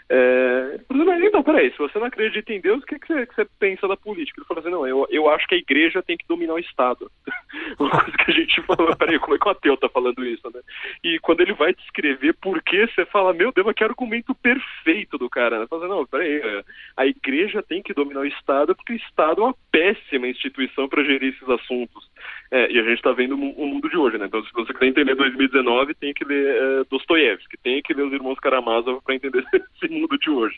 É, 0.09 0.79
mas 0.89 1.23
então, 1.23 1.41
peraí, 1.41 1.71
se 1.71 1.77
você 1.77 1.97
não 1.97 2.05
acredita 2.05 2.53
em 2.53 2.59
Deus, 2.59 2.83
o 2.83 2.85
que, 2.85 2.99
que, 2.99 3.07
você, 3.07 3.25
que 3.25 3.35
você 3.35 3.47
pensa 3.57 3.87
da 3.87 3.97
política? 3.97 4.39
Ele 4.39 4.47
falou 4.47 4.61
assim, 4.61 4.71
não, 4.71 4.87
eu, 4.87 5.07
eu 5.09 5.29
acho 5.29 5.47
que 5.47 5.55
a 5.55 5.57
igreja 5.57 6.03
tem 6.03 6.17
que 6.17 6.27
dominar 6.27 6.53
o 6.53 6.59
Estado. 6.59 7.09
Uma 7.79 7.89
coisa 7.89 8.17
que 8.17 8.31
a 8.31 8.33
gente 8.33 8.61
falou, 8.63 8.95
peraí, 8.95 9.17
como 9.19 9.35
é 9.35 9.39
que 9.39 9.47
o 9.47 9.51
ateu 9.51 9.77
tá 9.77 9.89
falando 9.89 10.25
isso, 10.25 10.49
né? 10.53 10.61
E 11.03 11.19
quando 11.19 11.41
ele 11.41 11.53
vai 11.53 11.73
descrever 11.73 12.33
por 12.33 12.61
que, 12.61 12.85
você 12.87 13.05
fala, 13.05 13.33
meu 13.33 13.51
Deus, 13.51 13.65
que 13.73 13.83
argumento 13.83 14.35
perfeito 14.35 15.17
do 15.17 15.29
cara, 15.29 15.59
né? 15.59 15.67
Fala 15.67 15.85
assim, 15.85 15.93
não, 15.93 16.05
peraí, 16.05 16.35
é, 16.37 16.63
a 16.97 17.05
igreja 17.05 17.63
tem 17.63 17.81
que 17.81 17.93
dominar 17.93 18.21
o 18.21 18.25
Estado 18.25 18.75
porque 18.75 18.93
o 18.93 18.97
Estado 18.97 19.41
é 19.41 19.45
uma 19.45 19.55
péssima 19.71 20.27
instituição 20.27 20.87
para 20.87 21.03
gerir 21.03 21.33
esses 21.33 21.49
assuntos. 21.49 22.09
É, 22.51 22.71
e 22.71 22.79
a 22.79 22.83
gente 22.83 22.97
está 22.97 23.11
vendo 23.11 23.35
o 23.35 23.67
mundo 23.67 23.89
de 23.89 23.97
hoje, 23.97 24.17
né? 24.17 24.25
Então, 24.25 24.43
se 24.43 24.53
você 24.53 24.64
quer 24.73 24.87
entender 24.87 25.15
2019, 25.15 25.93
tem 25.95 26.13
que 26.13 26.25
ler 26.25 26.47
é, 26.47 26.83
Dostoiévski, 26.89 27.57
tem 27.63 27.81
que 27.81 27.93
ler 27.93 28.03
os 28.03 28.13
irmãos 28.13 28.39
Karamazov 28.39 29.01
para 29.03 29.15
entender 29.15 29.43
esse 29.53 29.91
mundo 29.91 30.17
de 30.17 30.29
hoje. 30.29 30.57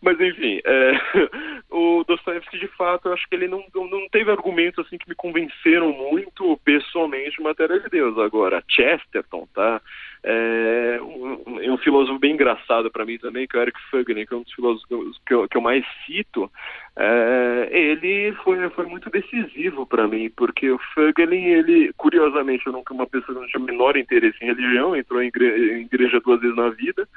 Mas, 0.00 0.20
enfim, 0.20 0.60
é, 0.64 0.92
o 1.70 2.04
Dostoiévski, 2.06 2.58
de 2.58 2.68
fato, 2.68 3.08
eu 3.08 3.14
acho 3.14 3.28
que 3.28 3.34
ele 3.34 3.48
não, 3.48 3.64
não 3.74 4.08
teve 4.10 4.30
argumentos 4.30 4.84
assim 4.84 4.98
que 4.98 5.08
me 5.08 5.14
convenceram 5.14 5.92
muito 5.92 6.58
pessoalmente 6.64 7.40
em 7.40 7.44
matéria 7.44 7.78
de 7.80 7.88
Deus. 7.88 8.18
Agora, 8.18 8.62
Chesterton, 8.68 9.46
tá? 9.54 9.80
É 10.24 11.00
um, 11.02 11.72
um 11.72 11.78
filósofo 11.78 12.18
bem 12.18 12.34
engraçado 12.34 12.90
para 12.90 13.04
mim 13.04 13.18
também, 13.18 13.46
que 13.46 13.56
é 13.56 13.60
o 13.60 13.62
Eric 13.62 13.80
Fögner, 13.90 14.26
que 14.26 14.34
é 14.34 14.36
um 14.36 14.42
dos 14.42 14.52
filósofos 14.52 15.20
que 15.26 15.34
eu, 15.34 15.48
que 15.48 15.56
eu 15.56 15.60
mais 15.60 15.84
cito, 16.06 16.50
é, 16.94 17.68
ele 17.72 18.32
foi, 18.44 18.68
foi 18.70 18.86
muito 18.86 19.08
decisivo 19.08 19.86
para 19.86 20.06
mim, 20.06 20.30
porque 20.36 20.70
o 20.70 20.78
Fögelin, 20.94 21.44
ele, 21.44 21.92
curiosamente, 21.96 22.66
eu 22.66 22.72
nunca 22.72 22.92
uma 22.92 23.06
pessoa 23.06 23.34
que 23.34 23.40
não 23.40 23.48
tinha 23.48 23.64
menor 23.64 23.96
interesse 23.96 24.36
em 24.42 24.46
religião, 24.46 24.94
entrou 24.94 25.22
em 25.22 25.28
igreja, 25.28 25.74
em 25.74 25.80
igreja 25.82 26.20
duas 26.20 26.40
vezes 26.40 26.56
na 26.56 26.68
vida, 26.68 27.08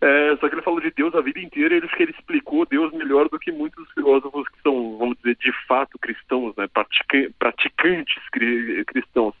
é, 0.00 0.36
só 0.40 0.48
que 0.48 0.54
ele 0.54 0.62
falou 0.62 0.80
de 0.80 0.90
Deus 0.90 1.14
a 1.14 1.20
vida 1.20 1.40
inteira 1.40 1.76
ele, 1.76 1.86
que 1.88 2.02
ele 2.02 2.14
explicou 2.18 2.66
Deus 2.66 2.90
melhor 2.92 3.28
do 3.28 3.38
que 3.38 3.52
muitos 3.52 3.88
filósofos 3.92 4.48
que 4.48 4.62
são, 4.62 4.96
vamos 4.96 5.16
dizer, 5.18 5.36
de 5.36 5.52
fato 5.66 5.98
cristãos, 5.98 6.54
né, 6.56 6.66
praticantes 7.38 8.22
cristãos. 8.86 9.34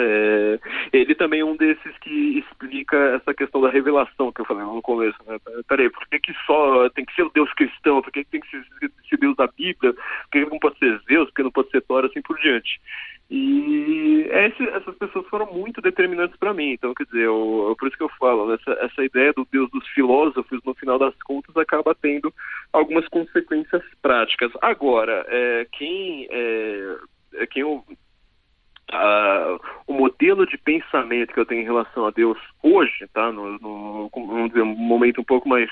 É, 0.00 0.58
ele 0.92 1.14
também 1.14 1.40
é 1.40 1.44
um 1.44 1.56
desses 1.56 1.96
que 1.98 2.38
explica 2.38 2.96
essa 3.16 3.34
questão 3.34 3.60
da 3.60 3.70
revelação 3.70 4.32
que 4.32 4.40
eu 4.40 4.44
falei 4.44 4.64
no 4.64 4.82
começo. 4.82 5.18
Né? 5.26 5.38
Peraí, 5.68 5.90
por 5.90 6.06
que, 6.08 6.18
que 6.20 6.34
só 6.46 6.88
tem 6.90 7.04
que 7.04 7.14
ser 7.14 7.22
o 7.22 7.30
Deus 7.30 7.52
cristão? 7.54 8.02
Por 8.02 8.12
que, 8.12 8.24
que 8.24 8.30
tem 8.30 8.40
que 8.40 8.50
ser, 8.50 8.64
ser 9.08 9.16
Deus 9.18 9.36
da 9.36 9.46
Bíblia? 9.46 9.92
Por 9.92 10.30
que, 10.32 10.44
que 10.44 10.50
não 10.50 10.58
pode 10.58 10.78
ser 10.78 11.00
Zeus? 11.08 11.28
Por 11.28 11.34
que 11.34 11.42
não 11.42 11.50
pode 11.50 11.70
ser 11.70 11.80
Thor? 11.82 12.04
Assim 12.04 12.22
por 12.22 12.38
diante. 12.38 12.80
E 13.30 14.26
esse, 14.30 14.62
essas 14.70 14.96
pessoas 14.96 15.26
foram 15.26 15.52
muito 15.52 15.82
determinantes 15.82 16.36
para 16.38 16.54
mim. 16.54 16.72
Então, 16.72 16.94
quer 16.94 17.04
dizer, 17.04 17.24
eu, 17.24 17.76
por 17.78 17.88
isso 17.88 17.96
que 17.96 18.02
eu 18.02 18.10
falo, 18.18 18.48
né? 18.48 18.58
essa, 18.60 18.72
essa 18.80 19.04
ideia 19.04 19.32
do 19.34 19.46
Deus 19.50 19.70
dos 19.70 19.86
filósofos, 19.88 20.60
no 20.64 20.74
final 20.74 20.98
das 20.98 21.14
contas, 21.22 21.54
acaba 21.56 21.94
tendo 21.94 22.32
algumas 22.72 23.06
consequências 23.08 23.82
práticas. 24.00 24.50
Agora, 24.62 25.26
é, 25.28 25.66
quem, 25.72 26.26
é, 26.30 26.96
é 27.34 27.46
quem 27.46 27.62
eu 27.62 27.84
Uh, 28.90 29.60
o 29.86 29.92
modelo 29.92 30.46
de 30.46 30.56
pensamento 30.56 31.34
que 31.34 31.40
eu 31.40 31.44
tenho 31.44 31.60
em 31.60 31.64
relação 31.64 32.06
a 32.06 32.10
Deus 32.10 32.38
hoje, 32.62 33.06
tá, 33.12 33.30
no, 33.30 33.58
no 33.58 34.10
vamos 34.14 34.48
dizer, 34.48 34.62
um 34.62 34.74
momento 34.74 35.20
um 35.20 35.24
pouco 35.24 35.46
mais 35.46 35.70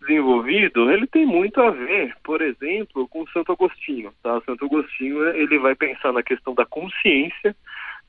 desenvolvido, 0.00 0.90
ele 0.90 1.06
tem 1.06 1.26
muito 1.26 1.60
a 1.60 1.70
ver, 1.70 2.14
por 2.22 2.40
exemplo, 2.40 3.06
com 3.08 3.26
Santo 3.28 3.52
Agostinho, 3.52 4.12
tá? 4.22 4.40
Santo 4.46 4.64
Agostinho, 4.64 5.28
ele 5.30 5.58
vai 5.58 5.74
pensar 5.74 6.12
na 6.12 6.22
questão 6.22 6.54
da 6.54 6.64
consciência, 6.64 7.54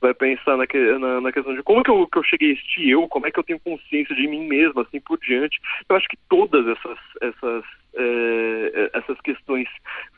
vai 0.00 0.14
pensar 0.14 0.56
na, 0.56 0.64
na, 0.98 1.20
na, 1.20 1.32
questão 1.32 1.54
de 1.54 1.62
como 1.62 1.82
que 1.82 1.90
eu, 1.90 2.06
que 2.06 2.18
eu 2.18 2.24
cheguei 2.24 2.50
a 2.50 2.52
este 2.54 2.88
eu, 2.88 3.06
como 3.08 3.26
é 3.26 3.30
que 3.30 3.38
eu 3.38 3.44
tenho 3.44 3.60
consciência 3.60 4.14
de 4.14 4.26
mim 4.26 4.46
mesmo, 4.46 4.80
assim 4.80 5.00
por 5.00 5.18
diante. 5.18 5.60
Eu 5.88 5.96
acho 5.96 6.08
que 6.08 6.16
todas 6.28 6.66
essas, 6.66 6.98
essas, 7.20 7.64
é, 7.94 8.90
essas 8.94 9.20
questões 9.20 9.68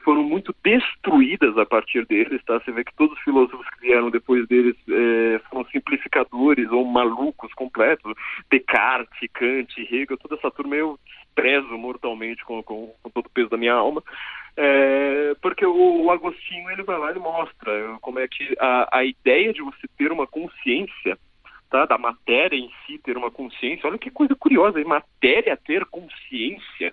foram 0.05 0.23
muito 0.23 0.55
destruídas 0.63 1.57
a 1.57 1.65
partir 1.65 2.07
deles, 2.07 2.43
tá? 2.45 2.59
Você 2.61 2.73
vê 2.73 2.85
que 2.85 2.95
todos 2.95 3.17
os 3.17 3.23
filósofos 3.25 3.67
que 3.71 3.87
vieram 3.87 4.11
depois 4.11 4.47
deles 4.49 4.77
é, 4.89 5.41
foram 5.51 5.65
simplificadores 5.71 6.71
ou 6.71 6.85
malucos 6.85 7.53
completos. 7.55 8.13
Descartes, 8.51 9.31
Kant, 9.33 9.81
Hegel, 9.81 10.19
toda 10.19 10.37
essa 10.37 10.51
turma 10.51 10.77
eu 10.77 10.99
desprezo 11.05 11.79
mortalmente 11.79 12.45
com, 12.45 12.63
com, 12.63 12.93
com 13.03 13.11
todo 13.11 13.27
o 13.27 13.31
peso 13.31 13.49
da 13.49 13.57
minha 13.57 13.75
alma. 13.75 14.03
É, 14.57 15.35
porque 15.41 15.65
o, 15.65 16.05
o, 16.05 16.11
Agostinho 16.11 16.71
ele 16.71 16.83
vai 16.83 16.99
lá 16.99 17.11
e 17.13 17.19
mostra 17.19 17.97
como 18.03 18.19
é 18.19 18.29
que 18.29 18.55
a, 18.61 18.99
a 18.99 19.05
ideia 19.05 19.51
de 19.53 19.63
você 19.63 19.89
ter 19.97 20.13
uma 20.13 20.27
consciência 20.27 21.17
tá, 21.71 21.87
da 21.87 21.97
matéria 21.97 22.57
em 22.57 22.71
si 22.87 22.99
ter 22.99 23.17
uma 23.17 23.31
consciência, 23.31 23.89
olha 23.89 23.99
que 23.99 24.11
coisa 24.11 24.35
curiosa, 24.35 24.79
matéria 24.85 25.57
ter 25.57 25.87
consciência. 25.87 26.93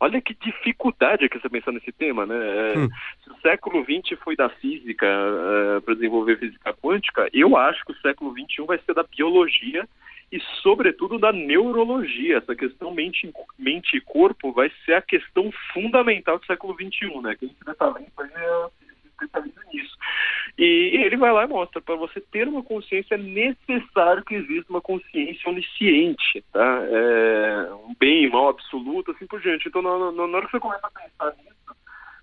Olha 0.00 0.20
que 0.20 0.34
dificuldade 0.34 1.28
que 1.28 1.38
você 1.38 1.48
pensar 1.48 1.72
nesse 1.72 1.92
tema, 1.92 2.24
né? 2.24 2.34
É, 2.34 2.78
hum. 2.78 2.88
Se 3.22 3.30
o 3.30 3.40
século 3.42 3.84
XX 3.84 4.18
foi 4.18 4.34
da 4.34 4.48
física 4.48 5.06
uh, 5.06 5.82
para 5.82 5.94
desenvolver 5.94 6.38
física 6.38 6.72
quântica, 6.72 7.28
eu 7.34 7.54
acho 7.54 7.84
que 7.84 7.92
o 7.92 8.00
século 8.00 8.32
XXI 8.32 8.64
vai 8.66 8.78
ser 8.78 8.94
da 8.94 9.02
biologia 9.02 9.86
e, 10.32 10.40
sobretudo, 10.62 11.18
da 11.18 11.32
neurologia. 11.32 12.38
Essa 12.38 12.56
questão 12.56 12.94
mente, 12.94 13.30
mente 13.58 13.98
e 13.98 14.00
corpo 14.00 14.52
vai 14.52 14.72
ser 14.86 14.94
a 14.94 15.02
questão 15.02 15.52
fundamental 15.72 16.38
do 16.38 16.46
século 16.46 16.74
XXI, 16.74 17.20
né? 17.20 17.36
Quem 17.38 17.50
tiver 17.50 17.74
talento 17.74 18.10
vai 18.16 18.28
especializa 19.20 19.60
nisso. 19.72 19.96
E 20.58 21.02
ele 21.04 21.16
vai 21.16 21.32
lá 21.32 21.44
e 21.44 21.48
mostra, 21.48 21.80
para 21.80 21.94
você 21.96 22.20
ter 22.20 22.46
uma 22.48 22.62
consciência 22.62 23.14
é 23.14 23.18
necessário 23.18 24.24
que 24.24 24.34
exista 24.34 24.70
uma 24.70 24.80
consciência 24.80 25.50
onisciente, 25.50 26.44
tá? 26.52 26.82
É, 26.82 27.72
um 27.74 27.94
bem, 27.98 28.28
mal 28.28 28.48
absoluto, 28.48 29.10
assim 29.12 29.26
por 29.26 29.40
diante. 29.40 29.68
Então, 29.68 29.82
na, 29.82 30.12
na, 30.12 30.26
na 30.26 30.36
hora 30.36 30.46
que 30.46 30.52
você 30.52 30.60
começa 30.60 30.86
a 30.86 30.90
pensar 30.90 31.36
nisso, 31.38 31.60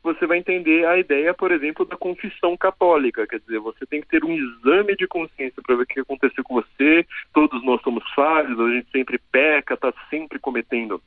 você 0.03 0.25
vai 0.25 0.38
entender 0.38 0.86
a 0.86 0.97
ideia, 0.97 1.34
por 1.34 1.51
exemplo, 1.51 1.86
da 1.86 1.97
confissão 1.97 2.55
católica. 2.55 3.28
Quer 3.28 3.39
dizer, 3.39 3.59
você 3.59 3.86
tem 3.86 4.01
que 4.01 4.07
ter 4.07 4.23
um 4.23 4.34
exame 4.34 4.95
de 4.95 5.07
consciência 5.07 5.61
para 5.61 5.75
ver 5.75 5.84
o 5.84 5.88
que 5.88 5.99
aconteceu 5.99 6.43
com 6.43 6.55
você. 6.55 7.05
Todos 7.34 7.63
nós 7.63 7.82
somos 7.82 8.03
falhos, 8.13 8.59
a 8.59 8.69
gente 8.73 8.89
sempre 8.91 9.19
peca, 9.32 9.73
está 9.73 9.93
sempre 10.09 10.39
cometendo 10.39 11.01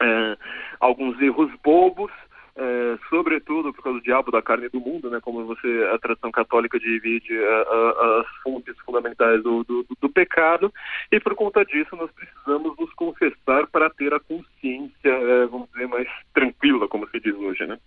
é, 0.00 0.36
alguns 0.80 1.20
erros 1.20 1.50
bobos. 1.62 2.10
É, 2.54 2.98
sobretudo 3.08 3.72
por 3.72 3.82
causa 3.82 3.98
do 3.98 4.04
diabo 4.04 4.30
da 4.30 4.42
carne 4.42 4.68
do 4.68 4.78
mundo, 4.78 5.08
né? 5.08 5.20
Como 5.22 5.46
você 5.46 5.90
a 5.94 5.98
tradição 5.98 6.30
católica 6.30 6.78
divide 6.78 7.32
a, 7.42 8.20
as 8.20 8.42
fontes 8.42 8.76
fundamentais 8.84 9.42
do, 9.42 9.64
do, 9.64 9.86
do, 9.98 10.08
pecado 10.10 10.70
e 11.10 11.18
por 11.18 11.34
conta 11.34 11.64
disso 11.64 11.96
nós 11.96 12.10
precisamos 12.10 12.76
nos 12.78 12.92
confessar 12.92 13.66
para 13.68 13.88
ter 13.88 14.12
a 14.12 14.20
consciência, 14.20 15.08
é, 15.08 15.46
vamos 15.46 15.66
dizer, 15.72 15.88
mais 15.88 16.06
tranquila, 16.34 16.86
como 16.88 17.08
se 17.08 17.20
diz 17.20 17.34
hoje, 17.34 17.66
né? 17.66 17.78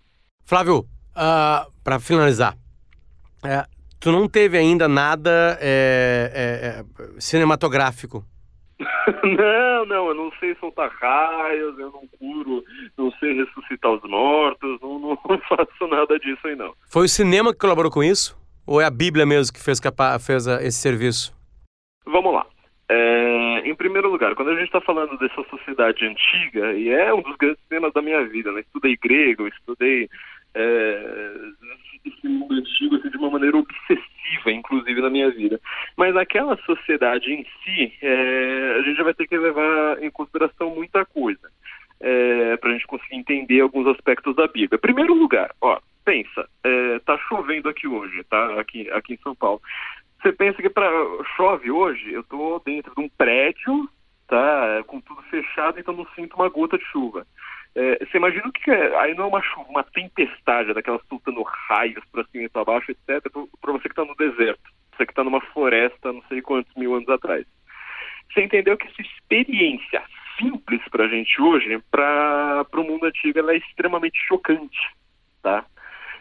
Flávio, 0.44 0.80
uh, 0.80 0.86
ah, 1.16 1.68
para 1.84 2.00
finalizar, 2.00 2.58
é, 3.44 3.68
tu 4.00 4.12
não 4.12 4.28
teve 4.28 4.58
ainda 4.58 4.88
nada 4.88 5.60
é, 5.62 6.32
é, 6.34 7.06
é 7.16 7.20
cinematográfico? 7.20 8.26
não, 9.24 9.86
não, 9.86 10.08
eu 10.08 10.14
não 10.14 10.32
sei 10.40 10.56
soltar 10.56 10.90
raios, 10.90 11.78
eu 11.78 11.92
não 11.92 12.08
curo, 12.20 12.64
não 12.98 13.12
sei 13.14 13.34
ressuscitar 13.34 13.92
os 13.92 14.04
mortos, 14.04 14.80
não, 14.82 15.00
não 15.00 15.18
faço 15.48 15.88
nada 15.88 16.18
disso 16.20 16.48
aí 16.48 16.56
não. 16.56 16.74
Foi 16.90 17.06
o 17.06 17.10
cinema 17.10 17.54
que 17.54 17.60
colaborou 17.60 17.92
com 17.92 18.04
isso? 18.04 18.38
Ou 18.66 18.82
é 18.82 18.86
a 18.86 18.90
Bíblia 18.90 19.26
mesmo 19.26 19.54
que 19.54 19.64
fez, 19.64 19.80
fez 20.26 20.48
esse 20.48 20.80
serviço? 20.80 21.34
Vamos 22.06 22.34
lá. 22.34 22.46
É, 22.88 23.62
em 23.66 23.74
primeiro 23.74 24.12
lugar, 24.12 24.36
quando 24.36 24.52
a 24.52 24.56
gente 24.56 24.66
está 24.66 24.82
falando 24.82 25.18
dessa 25.18 25.44
sociedade 25.50 26.06
antiga, 26.06 26.74
e 26.74 26.90
é 26.90 27.14
um 27.14 27.22
dos 27.22 27.36
grandes 27.36 27.64
temas 27.68 27.92
da 27.94 28.02
minha 28.02 28.24
vida, 28.28 28.52
né? 28.52 28.62
Estudei 28.62 28.96
grego, 28.96 29.48
estudei 29.48 30.08
é, 30.56 31.36
antigo 32.52 32.96
assim, 32.96 33.10
de 33.10 33.18
uma 33.18 33.30
maneira 33.30 33.58
obsessiva, 33.58 34.52
inclusive 34.52 35.02
na 35.02 35.10
minha 35.10 35.30
vida. 35.30 35.60
Mas 35.98 36.14
naquela 36.14 36.58
sociedade 36.66 37.32
em 37.32 37.46
si, 37.64 37.94
é, 38.02 38.78
a 38.80 38.82
gente 38.82 38.98
já 38.98 39.04
vai 39.04 39.14
ter 39.14 39.28
que 39.28 39.38
levar 39.38 40.02
em 40.02 40.10
consideração 40.10 40.74
muita 40.74 41.06
coisa 41.06 41.50
é, 42.00 42.58
para 42.58 42.70
a 42.70 42.74
gente 42.74 42.88
conseguir 42.88 43.16
entender 43.16 43.62
alguns 43.62 43.88
aspectos 43.88 44.36
da 44.36 44.48
Bíblia. 44.48 44.80
Primeiro 44.80 45.14
lugar, 45.14 45.54
ó, 45.62 45.80
pensa, 46.04 46.48
é, 46.64 47.00
tá 47.00 47.18
chovendo 47.30 47.70
aqui 47.70 47.88
hoje, 47.88 48.24
tá? 48.26 48.60
Aqui, 48.60 48.90
aqui 48.92 49.14
em 49.14 49.20
São 49.24 49.36
Paulo. 49.36 49.62
Você 50.22 50.32
pensa 50.32 50.62
que 50.62 50.70
para 50.70 50.90
chove 51.36 51.70
hoje, 51.70 52.12
eu 52.12 52.22
estou 52.22 52.62
dentro 52.66 52.94
de 52.96 53.02
um 53.02 53.10
prédio, 53.10 53.90
tá? 54.28 54.84
Com 54.88 55.00
tudo 55.02 55.22
fechado, 55.24 55.80
então 55.80 55.94
não 55.94 56.08
sinto 56.16 56.36
uma 56.36 56.50
gota 56.50 56.78
de 56.78 56.86
chuva. 56.86 57.26
É, 57.76 58.06
você 58.06 58.18
imagina 58.18 58.48
o 58.48 58.52
que 58.54 58.72
é? 58.72 58.98
Aí 59.00 59.14
não 59.14 59.26
é 59.26 59.28
uma 59.28 59.42
chuva, 59.42 59.70
uma 59.70 59.84
tempestade, 59.84 60.74
daquelas 60.74 61.02
soltando 61.10 61.44
raios 61.44 62.04
para 62.12 62.24
cima 62.26 62.46
e 62.46 62.50
para 62.50 62.64
baixo, 62.64 62.92
etc. 62.92 63.30
Para 63.60 63.74
você 63.74 63.84
que 63.84 63.90
está 63.90 64.06
no 64.06 64.16
deserto, 64.16 64.64
você 64.92 65.06
que 65.06 65.12
está 65.12 65.24
numa 65.24 65.42
floresta, 65.42 66.14
não 66.14 66.24
sei 66.30 66.42
quantos 66.42 66.74
mil 66.76 66.96
anos 66.96 67.10
atrás. 67.10 67.46
Você 68.32 68.44
entendeu 68.44 68.78
que 68.78 68.88
essa 68.88 69.02
experiência 69.02 70.02
simples 70.38 70.82
para 70.90 71.06
a 71.06 71.08
gente 71.08 71.42
hoje, 71.42 71.82
para 71.92 72.66
o 72.74 72.84
mundo 72.84 73.06
antigo, 73.06 73.40
ela 73.40 73.54
é 73.54 73.58
extremamente 73.58 74.18
chocante, 74.26 74.80
tá? 75.42 75.66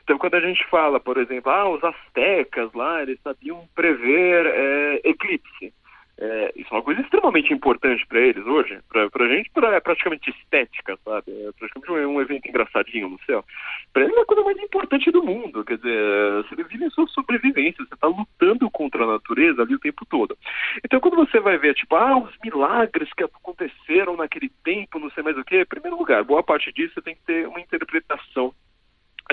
Então, 0.02 0.18
quando 0.18 0.34
a 0.34 0.40
gente 0.40 0.64
fala, 0.66 1.00
por 1.00 1.16
exemplo, 1.16 1.50
ah, 1.50 1.68
os 1.68 1.82
astecas 1.82 2.72
lá, 2.74 3.02
eles 3.02 3.18
sabiam 3.22 3.66
prever 3.74 4.46
é, 4.46 5.00
eclipse. 5.04 5.72
É, 6.16 6.52
isso 6.56 6.72
é 6.72 6.76
uma 6.76 6.82
coisa 6.82 7.00
extremamente 7.00 7.52
importante 7.52 8.06
para 8.06 8.20
eles 8.20 8.46
hoje. 8.46 8.78
Para 8.88 9.08
a 9.24 9.28
gente 9.28 9.50
pra, 9.50 9.74
é 9.74 9.80
praticamente 9.80 10.30
estética, 10.30 10.96
sabe? 11.04 11.32
É 11.32 11.50
praticamente 11.58 11.90
um, 11.90 12.14
um 12.14 12.20
evento 12.20 12.48
engraçadinho 12.48 13.08
no 13.08 13.18
céu. 13.24 13.44
Para 13.92 14.04
eles 14.04 14.16
é 14.16 14.20
a 14.20 14.24
coisa 14.24 14.44
mais 14.44 14.58
importante 14.58 15.10
do 15.10 15.24
mundo. 15.24 15.64
Quer 15.64 15.76
dizer, 15.76 16.44
você 16.44 16.62
vive 16.62 16.84
em 16.84 16.90
sua 16.90 17.06
sobrevivência, 17.08 17.84
você 17.84 17.94
está 17.94 18.06
lutando 18.06 18.70
contra 18.70 19.02
a 19.02 19.06
natureza 19.06 19.62
ali 19.62 19.74
o 19.74 19.80
tempo 19.80 20.04
todo. 20.06 20.38
Então, 20.84 21.00
quando 21.00 21.16
você 21.16 21.40
vai 21.40 21.58
ver, 21.58 21.74
tipo, 21.74 21.96
ah, 21.96 22.16
os 22.16 22.34
milagres 22.44 23.12
que 23.12 23.24
aconteceram 23.24 24.16
naquele 24.16 24.50
tempo, 24.62 24.98
não 24.98 25.10
sei 25.10 25.22
mais 25.22 25.36
o 25.36 25.44
quê, 25.44 25.62
em 25.62 25.66
primeiro 25.66 25.98
lugar, 25.98 26.22
boa 26.22 26.42
parte 26.42 26.72
disso 26.72 26.94
você 26.94 27.02
tem 27.02 27.14
que 27.16 27.22
ter 27.22 27.48
uma 27.48 27.60
interpretação 27.60 28.54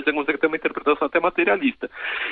mas 0.01 0.05
você 0.05 0.13
consegue 0.13 0.37
ter 0.39 0.47
uma 0.47 0.55
interpretação 0.57 1.07
até 1.07 1.19
materialista. 1.19 1.89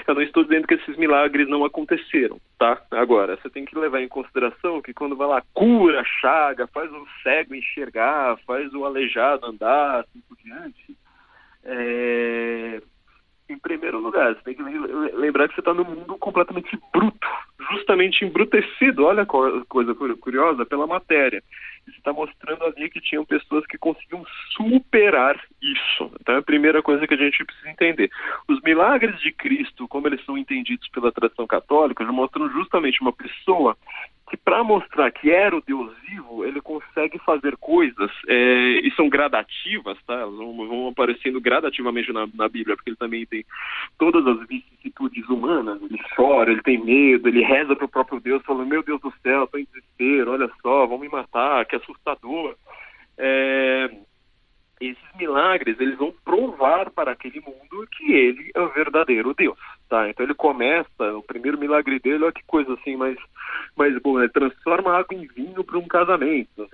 Eu 0.07 0.15
não 0.15 0.21
estou 0.21 0.43
dizendo 0.43 0.67
que 0.67 0.73
esses 0.75 0.97
milagres 0.97 1.47
não 1.47 1.63
aconteceram, 1.63 2.39
tá? 2.57 2.81
Agora, 2.91 3.37
você 3.37 3.49
tem 3.49 3.65
que 3.65 3.77
levar 3.77 4.01
em 4.01 4.07
consideração 4.07 4.81
que 4.81 4.93
quando 4.93 5.15
vai 5.15 5.27
lá, 5.27 5.43
cura, 5.53 6.03
chaga, 6.03 6.67
faz 6.67 6.91
o 6.91 7.07
cego 7.23 7.55
enxergar, 7.55 8.37
faz 8.45 8.73
o 8.73 8.85
aleijado 8.85 9.45
andar, 9.45 10.01
assim 10.01 10.21
por 10.27 10.37
diante, 10.37 10.97
é... 11.63 12.81
em 13.53 13.57
primeiro 13.57 13.99
lugar, 13.99 14.35
você 14.35 14.41
tem 14.43 14.55
que 14.55 14.63
lembrar 14.63 15.47
que 15.47 15.55
você 15.55 15.61
está 15.61 15.73
num 15.73 15.83
mundo 15.83 16.17
completamente 16.17 16.77
bruto, 16.93 17.27
justamente 17.71 18.23
embrutecido, 18.25 19.05
olha 19.05 19.23
a 19.23 19.25
coisa 19.25 19.95
curiosa, 19.95 20.65
pela 20.65 20.87
matéria 20.87 21.43
está 21.97 22.13
mostrando 22.13 22.63
ali 22.65 22.89
que 22.89 23.01
tinham 23.01 23.25
pessoas 23.25 23.65
que 23.65 23.77
conseguiam 23.77 24.25
superar 24.55 25.39
isso. 25.61 26.11
Então, 26.19 26.35
é 26.35 26.37
a 26.39 26.43
primeira 26.43 26.81
coisa 26.81 27.05
que 27.07 27.13
a 27.13 27.17
gente 27.17 27.43
precisa 27.43 27.69
entender. 27.69 28.09
Os 28.47 28.61
milagres 28.61 29.19
de 29.19 29.31
Cristo, 29.31 29.87
como 29.87 30.07
eles 30.07 30.23
são 30.25 30.37
entendidos 30.37 30.87
pela 30.89 31.11
tradição 31.11 31.47
católica, 31.47 32.03
mostram 32.05 32.49
justamente 32.49 33.01
uma 33.01 33.13
pessoa 33.13 33.77
que 34.29 34.37
para 34.37 34.63
mostrar 34.63 35.11
que 35.11 35.31
era 35.31 35.55
o 35.55 35.61
Deus 35.61 35.91
vivo, 36.07 36.45
ele 36.45 36.61
consegue 36.61 37.17
fazer 37.19 37.57
coisas 37.57 38.11
é, 38.27 38.79
e 38.83 38.91
são 38.95 39.09
gradativas, 39.09 39.97
tá? 40.05 40.13
Elas 40.13 40.35
vão, 40.35 40.55
vão 40.67 40.87
aparecendo 40.89 41.41
gradativamente 41.41 42.13
na, 42.13 42.27
na, 42.33 42.47
Bíblia, 42.47 42.75
porque 42.75 42.91
ele 42.91 42.97
também 42.97 43.25
tem 43.25 43.43
todas 43.97 44.25
as 44.25 44.47
vicissitudes 44.47 45.27
humanas. 45.27 45.81
Ele 45.81 45.99
chora, 46.15 46.51
ele 46.51 46.61
tem 46.61 46.77
medo, 46.77 47.27
ele 47.27 47.41
reza 47.41 47.75
para 47.75 47.85
o 47.85 47.89
próprio 47.89 48.19
Deus, 48.19 48.43
falando: 48.43 48.69
Meu 48.69 48.83
Deus 48.83 49.01
do 49.01 49.11
céu, 49.23 49.45
estou 49.45 49.59
em 49.59 49.65
desespero, 49.65 50.31
olha 50.31 50.49
só, 50.61 50.85
vão 50.85 50.99
me 50.99 51.09
matar, 51.09 51.65
que 51.65 51.75
assustador. 51.75 52.55
É, 53.17 53.89
esses 54.79 55.15
milagres 55.17 55.79
eles 55.79 55.97
vão 55.97 56.13
provar 56.23 56.89
para 56.91 57.11
aquele 57.11 57.41
mundo 57.41 57.87
que 57.91 58.13
ele 58.13 58.49
é 58.53 58.61
o 58.61 58.69
verdadeiro 58.69 59.33
Deus, 59.33 59.57
tá? 59.89 60.09
Então 60.09 60.25
ele 60.25 60.33
começa, 60.33 61.13
o 61.15 61.21
primeiro 61.21 61.57
milagre 61.57 61.99
dele, 61.99 62.23
olha 62.23 62.31
que 62.31 62.43
coisa 62.45 62.73
assim 62.73 62.95
mais, 62.95 63.17
mais 63.75 63.97
boa, 64.01 64.21
ele 64.21 64.29
transforma 64.29 64.97
água 64.97 65.17
em 65.17 65.27
vinho 65.27 65.63
para 65.63 65.77
um 65.77 65.87
casamento. 65.87 66.67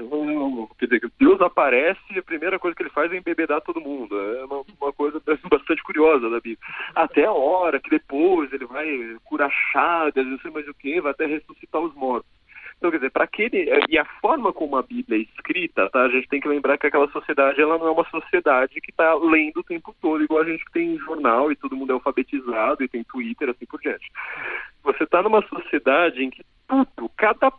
Quer 0.77 0.85
dizer, 0.85 1.11
Deus 1.19 1.41
aparece 1.41 1.99
e 2.11 2.19
a 2.19 2.23
primeira 2.23 2.59
coisa 2.59 2.75
que 2.75 2.83
ele 2.83 2.89
faz 2.91 3.11
é 3.11 3.17
embebedar 3.17 3.61
todo 3.61 3.81
mundo. 3.81 4.19
É 4.19 4.45
uma, 4.45 4.63
uma 4.79 4.93
coisa 4.93 5.19
bastante 5.49 5.81
curiosa 5.83 6.29
da 6.29 6.39
Bíblia. 6.39 6.59
Até 6.93 7.25
a 7.25 7.31
hora 7.31 7.79
que 7.79 7.89
depois 7.89 8.51
ele 8.53 8.65
vai 8.65 8.87
curar 9.23 9.51
chagas, 9.71 10.25
não 10.25 10.37
sei 10.39 10.51
mais 10.51 10.67
o 10.67 10.73
que, 10.73 11.01
vai 11.01 11.11
até 11.11 11.25
ressuscitar 11.25 11.81
os 11.81 11.93
mortos. 11.95 12.29
Então, 12.77 12.91
quer 12.91 12.97
dizer, 12.97 13.11
para 13.11 13.23
aquele. 13.23 13.69
E 13.89 13.97
a 13.97 14.05
forma 14.21 14.51
como 14.51 14.75
a 14.75 14.83
Bíblia 14.83 15.19
é 15.19 15.21
escrita, 15.21 15.89
tá? 15.89 16.03
A 16.03 16.09
gente 16.09 16.27
tem 16.27 16.39
que 16.39 16.47
lembrar 16.47 16.77
que 16.77 16.87
aquela 16.87 17.09
sociedade 17.09 17.61
ela 17.61 17.77
não 17.77 17.87
é 17.87 17.91
uma 17.91 18.09
sociedade 18.09 18.81
que 18.81 18.91
está 18.91 19.13
lendo 19.15 19.59
o 19.59 19.63
tempo 19.63 19.95
todo, 20.01 20.23
igual 20.23 20.41
a 20.41 20.45
gente 20.45 20.63
que 20.65 20.71
tem 20.71 20.97
jornal 20.99 21.51
e 21.51 21.55
todo 21.55 21.75
mundo 21.75 21.91
é 21.91 21.93
alfabetizado 21.93 22.83
e 22.83 22.87
tem 22.87 23.03
Twitter, 23.03 23.49
assim 23.49 23.65
por 23.65 23.79
diante. 23.79 24.11
Você 24.83 25.03
está 25.03 25.21
numa 25.23 25.41
sociedade 25.47 26.23
em 26.23 26.29
que 26.29 26.43
tudo, 26.67 27.09
cada 27.15 27.51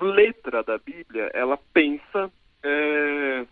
letra 0.00 0.62
da 0.62 0.78
Bíblia, 0.78 1.30
ela 1.32 1.58
pensa. 1.72 2.30
É, 2.62 3.46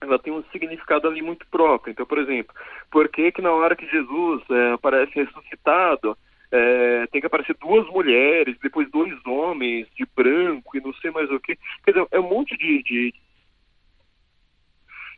ela 0.00 0.18
tem 0.18 0.32
um 0.32 0.44
significado 0.52 1.08
ali 1.08 1.22
muito 1.22 1.46
próprio. 1.46 1.92
Então, 1.92 2.04
por 2.04 2.18
exemplo, 2.18 2.54
por 2.90 3.08
que 3.08 3.32
que 3.32 3.40
na 3.40 3.52
hora 3.52 3.74
que 3.74 3.86
Jesus 3.86 4.42
é, 4.50 4.72
aparece 4.72 5.12
ressuscitado, 5.14 6.16
é, 6.56 7.06
tem 7.08 7.20
que 7.20 7.26
aparecer 7.26 7.56
duas 7.60 7.84
mulheres, 7.88 8.56
depois 8.62 8.88
dois 8.88 9.12
homens 9.26 9.88
de 9.96 10.06
branco 10.14 10.76
e 10.76 10.80
não 10.80 10.94
sei 10.94 11.10
mais 11.10 11.28
o 11.28 11.40
que. 11.40 11.58
Quer 11.84 11.90
dizer, 11.90 12.06
é 12.12 12.20
um 12.20 12.28
monte 12.28 12.56
de, 12.56 12.80
de 12.84 13.14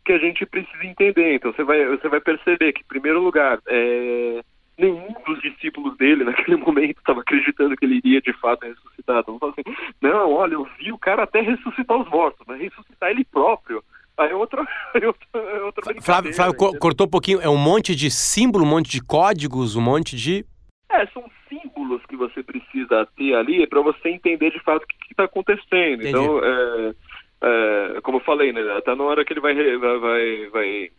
que 0.03 0.13
a 0.13 0.19
gente 0.19 0.47
precisa 0.47 0.83
entender. 0.83 1.35
Então 1.35 1.53
você 1.53 1.63
vai, 1.63 1.85
você 1.85 2.09
vai 2.09 2.21
perceber 2.21 2.73
que, 2.73 2.81
em 2.81 2.87
primeiro 2.89 3.21
lugar, 3.21 3.61
é, 3.69 4.43
nenhum 4.79 5.15
dos 5.27 5.39
discípulos 5.43 5.95
dele 5.99 6.25
naquele 6.25 6.57
momento 6.57 6.97
estava 6.97 7.21
acreditando 7.21 7.77
que 7.77 7.85
ele 7.85 7.97
iria 7.97 8.23
de 8.23 8.33
fato 8.33 8.65
ressuscitar. 8.65 9.21
Então 9.21 9.39
assim, 9.43 9.63
não, 10.01 10.33
olha, 10.33 10.55
eu 10.55 10.67
vi 10.79 10.91
o 10.91 10.99
cara 10.99 11.25
até 11.25 11.43
ressuscitar 11.43 11.99
os 12.01 12.09
mortos, 12.09 12.47
mas 12.47 12.59
ressuscitar 12.63 13.11
ele 13.11 13.27
próprio. 13.27 13.85
Aí 14.17 14.31
é 14.31 14.35
outra, 14.35 14.63
é 14.95 15.07
outra, 15.07 15.29
é 15.35 15.61
outra 15.61 16.01
Flávio, 16.01 16.33
Flávio 16.33 16.57
cortou 16.57 17.07
um 17.07 17.11
pouquinho, 17.11 17.43
é 17.43 17.49
um 17.51 17.59
monte 17.59 17.95
de 17.95 18.11
símbolo, 18.11 18.65
um 18.65 18.69
monte 18.69 18.91
de 18.91 19.03
códigos, 19.03 19.77
um 19.77 19.83
monte 19.83 20.17
de 20.17 20.47
é, 20.91 21.07
são 21.09 21.29
símbolos 21.49 22.05
que 22.07 22.17
você 22.17 22.43
precisa 22.43 23.07
ter 23.17 23.35
ali 23.35 23.67
para 23.67 23.81
você 23.81 24.09
entender 24.11 24.51
de 24.51 24.61
fato 24.61 24.85
o 24.85 24.87
que 24.87 24.95
está 25.11 25.25
acontecendo. 25.25 26.03
Entendi. 26.03 26.09
Então, 26.09 26.41
é, 26.43 26.95
é, 27.43 28.01
como 28.03 28.19
eu 28.19 28.23
falei, 28.23 28.53
né, 28.53 28.61
até 28.77 28.95
na 28.95 29.05
hora 29.05 29.25
que 29.25 29.33
ele 29.33 29.41
vai, 29.41 29.55
vai, 29.55 29.99
vai, 29.99 30.47
vai 30.49 30.91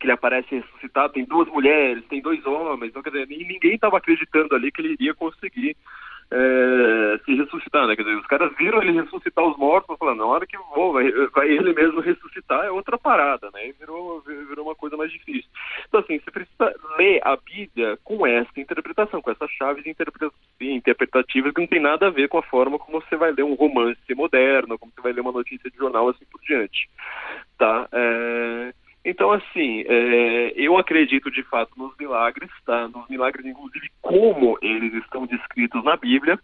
que 0.00 0.06
ele 0.06 0.12
aparece 0.12 0.54
ressuscitado, 0.54 1.12
tem 1.12 1.24
duas 1.24 1.46
mulheres, 1.48 2.04
tem 2.08 2.20
dois 2.20 2.44
homens, 2.46 2.90
então, 2.90 3.02
quer 3.02 3.10
dizer, 3.10 3.28
ninguém 3.28 3.74
estava 3.74 3.98
acreditando 3.98 4.54
ali 4.54 4.72
que 4.72 4.80
ele 4.80 4.94
iria 4.94 5.14
conseguir 5.14 5.76
é, 6.34 7.18
se 7.24 7.34
ressuscitar, 7.34 7.86
né? 7.86 7.94
Quer 7.94 8.04
dizer, 8.04 8.16
os 8.16 8.26
caras 8.26 8.50
viram 8.56 8.80
ele 8.80 8.92
ressuscitar 8.92 9.44
os 9.44 9.56
mortos, 9.58 9.98
falando, 9.98 10.18
na 10.18 10.26
hora 10.26 10.46
que 10.46 10.56
vou, 10.74 10.94
vai, 10.94 11.10
vai, 11.28 11.48
ele 11.48 11.74
mesmo 11.74 12.00
ressuscitar 12.00 12.64
é 12.64 12.70
outra 12.70 12.96
parada, 12.96 13.50
né? 13.52 13.68
E 13.68 13.72
virou, 13.72 14.22
virou 14.22 14.64
uma 14.64 14.74
coisa 14.74 14.96
mais 14.96 15.12
difícil. 15.12 15.48
Então, 15.86 16.00
assim, 16.00 16.18
você 16.18 16.30
precisa 16.30 16.74
ler 16.96 17.20
a 17.22 17.36
Bíblia 17.36 17.98
com 18.02 18.26
essa 18.26 18.58
interpretação, 18.58 19.20
com 19.20 19.30
essas 19.30 19.50
chaves 19.50 19.84
interpretativas 19.86 21.52
que 21.52 21.60
não 21.60 21.68
tem 21.68 21.80
nada 21.80 22.06
a 22.06 22.10
ver 22.10 22.28
com 22.28 22.38
a 22.38 22.42
forma 22.42 22.78
como 22.78 23.02
você 23.02 23.14
vai 23.14 23.30
ler 23.30 23.44
um 23.44 23.54
romance 23.54 24.14
moderno, 24.14 24.78
como 24.78 24.90
você 24.94 25.02
vai 25.02 25.12
ler 25.12 25.20
uma 25.20 25.32
notícia 25.32 25.70
de 25.70 25.76
jornal, 25.76 26.08
assim 26.08 26.24
por 26.30 26.40
diante, 26.40 26.88
tá? 27.58 27.86
É... 27.92 28.72
Então, 29.04 29.32
assim, 29.32 29.84
é, 29.86 30.52
eu 30.54 30.78
acredito 30.78 31.30
de 31.30 31.42
fato 31.42 31.72
nos 31.76 31.96
milagres, 31.98 32.50
tá? 32.64 32.86
Nos 32.88 33.08
milagres, 33.08 33.44
inclusive, 33.44 33.90
como 34.00 34.56
eles 34.62 34.94
estão 34.94 35.26
descritos 35.26 35.82
na 35.82 35.96
Bíblia. 35.96 36.38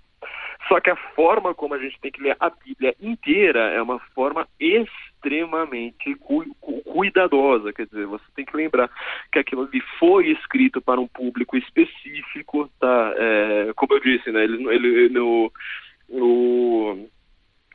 Só 0.67 0.81
que 0.81 0.91
a 0.91 0.97
forma 0.97 1.55
como 1.55 1.75
a 1.75 1.79
gente 1.79 1.99
tem 2.01 2.11
que 2.11 2.21
ler 2.21 2.37
a 2.41 2.51
Bíblia 2.51 2.95
inteira 3.01 3.71
é 3.71 3.81
uma 3.81 4.01
forma 4.13 4.47
extremamente 4.59 6.17
cu 6.17 6.45
cuidadosa. 6.85 7.73
Quer 7.73 7.87
dizer, 7.87 8.07
você 8.07 8.25
tem 8.35 8.45
que 8.45 8.57
lembrar 8.57 8.91
que 9.33 9.39
aquilo 9.39 9.63
ali 9.63 9.81
foi 9.99 10.29
escrito 10.33 10.81
para 10.81 11.01
um 11.01 11.07
público 11.07 11.57
específico, 11.57 12.69
tá? 12.81 13.15
É, 13.17 13.73
como 13.77 13.95
eu 13.95 14.01
disse, 14.01 14.33
né? 14.33 14.43
Ele, 14.43 14.69
ele 14.69 15.09
no, 15.11 15.53
no 16.09 17.09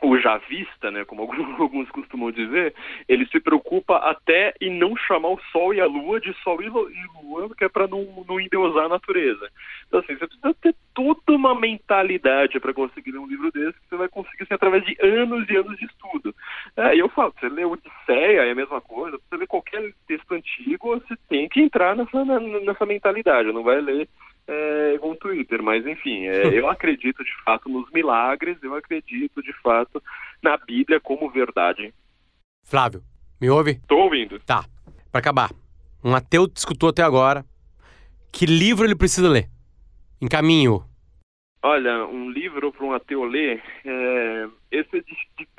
o 0.04 0.20
javista, 0.20 0.92
né, 0.92 1.06
como 1.06 1.24
alguns 1.58 1.90
costumam 1.90 2.32
dizer, 2.32 2.76
ele 3.08 3.26
se 3.28 3.40
preocupa 3.40 3.98
até 3.98 4.54
em 4.60 4.70
não 4.70 4.96
chamar 4.98 5.30
o 5.30 5.42
Sol 5.52 5.74
e 5.74 5.80
a 5.80 5.86
Lua 5.86 6.20
de 6.20 6.34
Sol 6.44 6.62
e 6.62 6.68
Lua, 6.68 7.50
que 7.58 7.64
é 7.64 7.70
para 7.70 7.88
não, 7.88 8.26
não 8.28 8.40
endeusar 8.40 8.86
a 8.86 8.90
natureza. 8.90 9.50
Então, 9.88 10.02
assim, 10.02 10.16
você 10.16 10.28
precisa 10.28 10.54
ter 10.56 10.76
toda 10.94 11.20
uma 11.30 11.58
mentalidade 11.58 12.60
para 12.60 12.74
conseguir 12.74 13.12
ler 13.12 13.20
um 13.20 13.28
livro 13.28 13.52
desse, 13.52 13.80
que 13.80 13.90
você 13.90 13.96
vai 13.96 14.10
conseguir 14.10 14.44
assim, 14.44 14.54
através 14.54 14.84
de 14.84 14.98
anos 15.02 15.50
e 15.50 15.56
anos 15.56 15.78
de 15.78 15.86
estudo. 15.86 16.36
É, 16.76 16.96
e 16.96 17.00
eu 17.00 17.08
falo, 17.10 17.34
você 17.40 17.48
lê 17.48 17.64
Odisseia, 17.64 18.46
é 18.46 18.52
a 18.52 18.56
mesma 18.56 18.82
coisa, 18.82 19.18
você 19.18 19.38
lê 19.38 19.48
qualquer 19.48 19.94
texto 20.06 20.34
antigo, 20.34 21.00
você 21.00 21.16
tem 21.30 21.48
que 21.48 21.62
entrar 21.62 21.96
nessa, 21.96 22.26
nessa 22.26 22.86
mentalidade, 22.86 23.54
não 23.54 23.64
vai 23.64 23.80
ler 23.80 24.10
é, 24.48 24.98
com 25.00 25.12
o 25.12 25.16
Twitter, 25.16 25.62
mas 25.62 25.86
enfim, 25.86 26.26
é, 26.28 26.48
eu 26.58 26.70
acredito 26.70 27.24
de 27.24 27.44
fato 27.44 27.70
nos 27.70 27.90
milagres, 27.92 28.58
eu 28.62 28.76
acredito 28.76 29.42
de 29.42 29.54
fato 29.62 30.02
na 30.42 30.58
Bíblia 30.58 31.00
como 31.00 31.30
verdade. 31.30 31.94
Flávio, 32.64 33.04
me 33.40 33.50
ouve? 33.50 33.80
Tô 33.88 33.98
ouvindo. 33.98 34.40
Tá. 34.40 34.66
Para 35.12 35.20
acabar, 35.20 35.52
um 36.04 36.16
ateu 36.16 36.48
te 36.48 36.58
escutou 36.58 36.90
até 36.90 37.04
agora. 37.04 37.46
Que 38.32 38.46
livro 38.46 38.84
ele 38.86 38.96
precisa 38.96 39.30
ler? 39.30 39.48
Encaminho. 40.20 40.84
Olha, 41.62 42.06
um 42.08 42.30
livro 42.30 42.74
para 42.74 42.86
um 42.86 42.92
ateu 42.92 43.24
ler, 43.24 43.64
é, 43.86 44.48
esse 44.70 45.06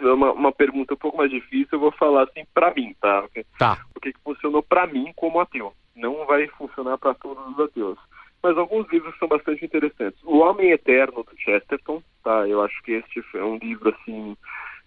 é 0.01 0.05
uma, 0.07 0.33
uma, 0.33 0.53
pergunta 0.53 0.93
um 0.93 0.99
pouco 0.99 1.17
mais 1.17 1.31
difícil, 1.31 1.69
eu 1.73 1.81
vou 1.81 1.93
falar 1.93 2.25
assim 2.25 2.45
para 2.53 2.75
mim, 2.75 2.95
tá? 3.01 3.27
Tá. 3.59 3.87
O 3.97 4.01
que, 4.01 4.13
que 4.13 4.21
funcionou 4.23 4.63
para 4.63 4.87
mim 4.87 5.13
como 5.17 5.41
ateu. 5.41 5.73
Não 5.97 6.27
vai 6.27 6.47
funcionar 6.49 6.99
para 6.99 7.15
todos 7.15 7.47
os 7.47 7.59
ateus. 7.59 7.99
Mas 8.45 8.57
alguns 8.59 8.87
livros 8.93 9.19
são 9.19 9.27
bastante 9.27 9.65
interessantes. 9.65 10.23
O 10.23 10.39
Homem 10.39 10.71
Eterno, 10.71 11.25
do 11.25 11.37
Chesterton, 11.37 12.03
tá? 12.23 12.47
Eu 12.47 12.63
acho 12.63 12.81
que 12.83 12.93
este 12.93 13.25
é 13.35 13.43
um 13.43 13.57
livro, 13.57 13.89
assim, 13.89 14.37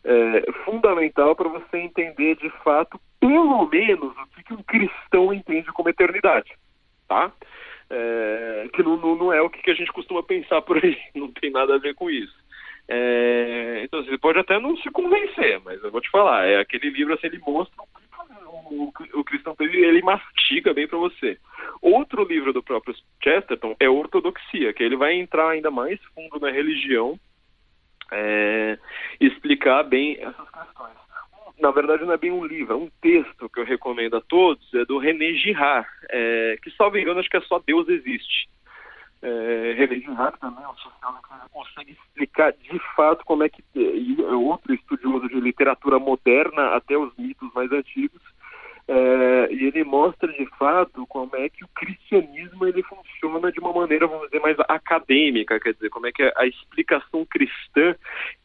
é, 0.06 0.52
fundamental 0.64 1.36
para 1.36 1.50
você 1.50 1.78
entender 1.78 2.36
de 2.38 2.50
fato, 2.64 3.00
pelo 3.20 3.68
menos, 3.68 4.16
o 4.16 4.44
que, 4.44 4.54
um 4.54 4.64
cristão 4.64 5.34
entende 5.34 5.72
como 5.74 5.90
eternidade, 5.90 6.52
tá? 7.08 7.34
é, 7.90 8.70
que 8.74 8.84
não, 8.84 8.98
não, 8.98 9.16
não, 9.16 9.34
é 9.34 9.42
o 9.42 9.50
que 9.50 9.70
a 9.72 9.74
gente 9.74 9.92
costuma 9.92 10.22
pensar 10.22 10.62
por 10.62 10.78
aí, 10.84 10.98
não 11.16 11.32
tem 11.32 11.52
nada 11.52 11.76
a 11.76 11.80
ver 11.80 11.96
com 11.96 12.10
isso. 12.10 12.36
É, 12.90 13.82
então 13.84 14.04
você 14.04 14.18
pode 14.18 14.40
até 14.40 14.60
não 14.60 14.76
se 14.78 14.90
convencer, 14.92 15.60
mas 15.64 15.84
eu 15.84 15.92
vou 15.92 16.00
te 16.00 16.10
falar, 16.10 16.46
é 16.46 16.60
aquele 16.60 16.90
livro 16.90 17.14
assim, 17.14 17.28
ele 17.28 17.40
mostra 17.46 17.76
o, 17.82 17.88
o, 18.70 18.92
o 19.14 19.26
ele 19.60 20.02
mastiga 20.02 20.74
bem 20.74 20.88
para 20.88 20.98
você. 20.98 21.38
Outro 21.82 22.24
livro 22.24 22.54
do 22.54 22.64
próprio 22.64 22.96
Chesterton 23.24 23.76
é 23.80 23.90
Ortodoxia, 23.90 24.74
que 24.74 24.84
ele 24.84 24.96
vai 24.96 25.14
entrar 25.14 25.50
ainda 25.50 25.72
mais 25.72 26.00
fundo 26.14 26.40
na 26.40 26.52
religião, 26.52 27.20
é, 28.12 28.78
explicar 29.20 29.84
bem 29.84 30.18
essas 30.20 30.50
questões 30.50 31.08
na 31.60 31.72
verdade 31.72 32.06
não 32.06 32.14
é 32.14 32.18
bem 32.18 32.32
um 32.32 32.46
livro, 32.46 32.74
é 32.74 32.78
um 32.78 32.90
texto 33.02 33.50
que 33.50 33.60
eu 33.60 33.66
recomendo 33.66 34.16
a 34.18 34.22
todos, 34.22 34.74
é 34.74 34.86
do 34.86 34.98
René 34.98 35.34
Girard, 35.34 35.88
é, 36.10 36.58
que, 36.62 36.70
salvo 36.72 36.98
engano, 36.98 37.20
acho 37.20 37.30
que 37.30 37.38
é 37.38 37.42
só 37.42 37.60
Deus 37.66 37.88
existe. 37.90 38.48
É, 39.22 39.74
René 39.76 39.96
Girard 39.96 40.40
também 40.40 40.64
é 40.64 40.68
um 40.68 40.76
sociólogo 40.76 41.24
que 41.24 41.50
consegue 41.52 41.92
explicar 41.92 42.54
de 42.54 42.80
fato 42.96 43.26
como 43.26 43.44
é 43.44 43.50
que, 43.50 43.64
é 43.76 44.36
outro 44.36 44.74
estudioso 44.74 45.28
de 45.28 45.40
literatura 45.40 45.98
moderna 45.98 46.76
até 46.76 46.96
os 46.96 47.16
mitos 47.18 47.52
mais 47.54 47.72
antigos, 47.72 48.22
é, 48.90 49.50
e 49.52 49.66
ele 49.66 49.84
mostra 49.84 50.32
de 50.32 50.46
fato 50.58 51.06
como 51.08 51.36
é 51.36 51.50
que 51.50 51.64
o 51.64 51.68
cristianismo 51.76 52.66
ele 52.66 52.82
funciona 52.84 53.52
de 53.52 53.60
uma 53.60 53.74
maneira, 53.74 54.08
vamos 54.08 54.28
dizer, 54.28 54.40
mais 54.40 54.58
acadêmica, 54.70 55.60
quer 55.60 55.74
dizer, 55.74 55.90
como 55.90 56.08
é 56.08 56.12
que 56.12 56.24
a 56.24 56.46
explicação 56.46 57.26
cristã 57.26 57.96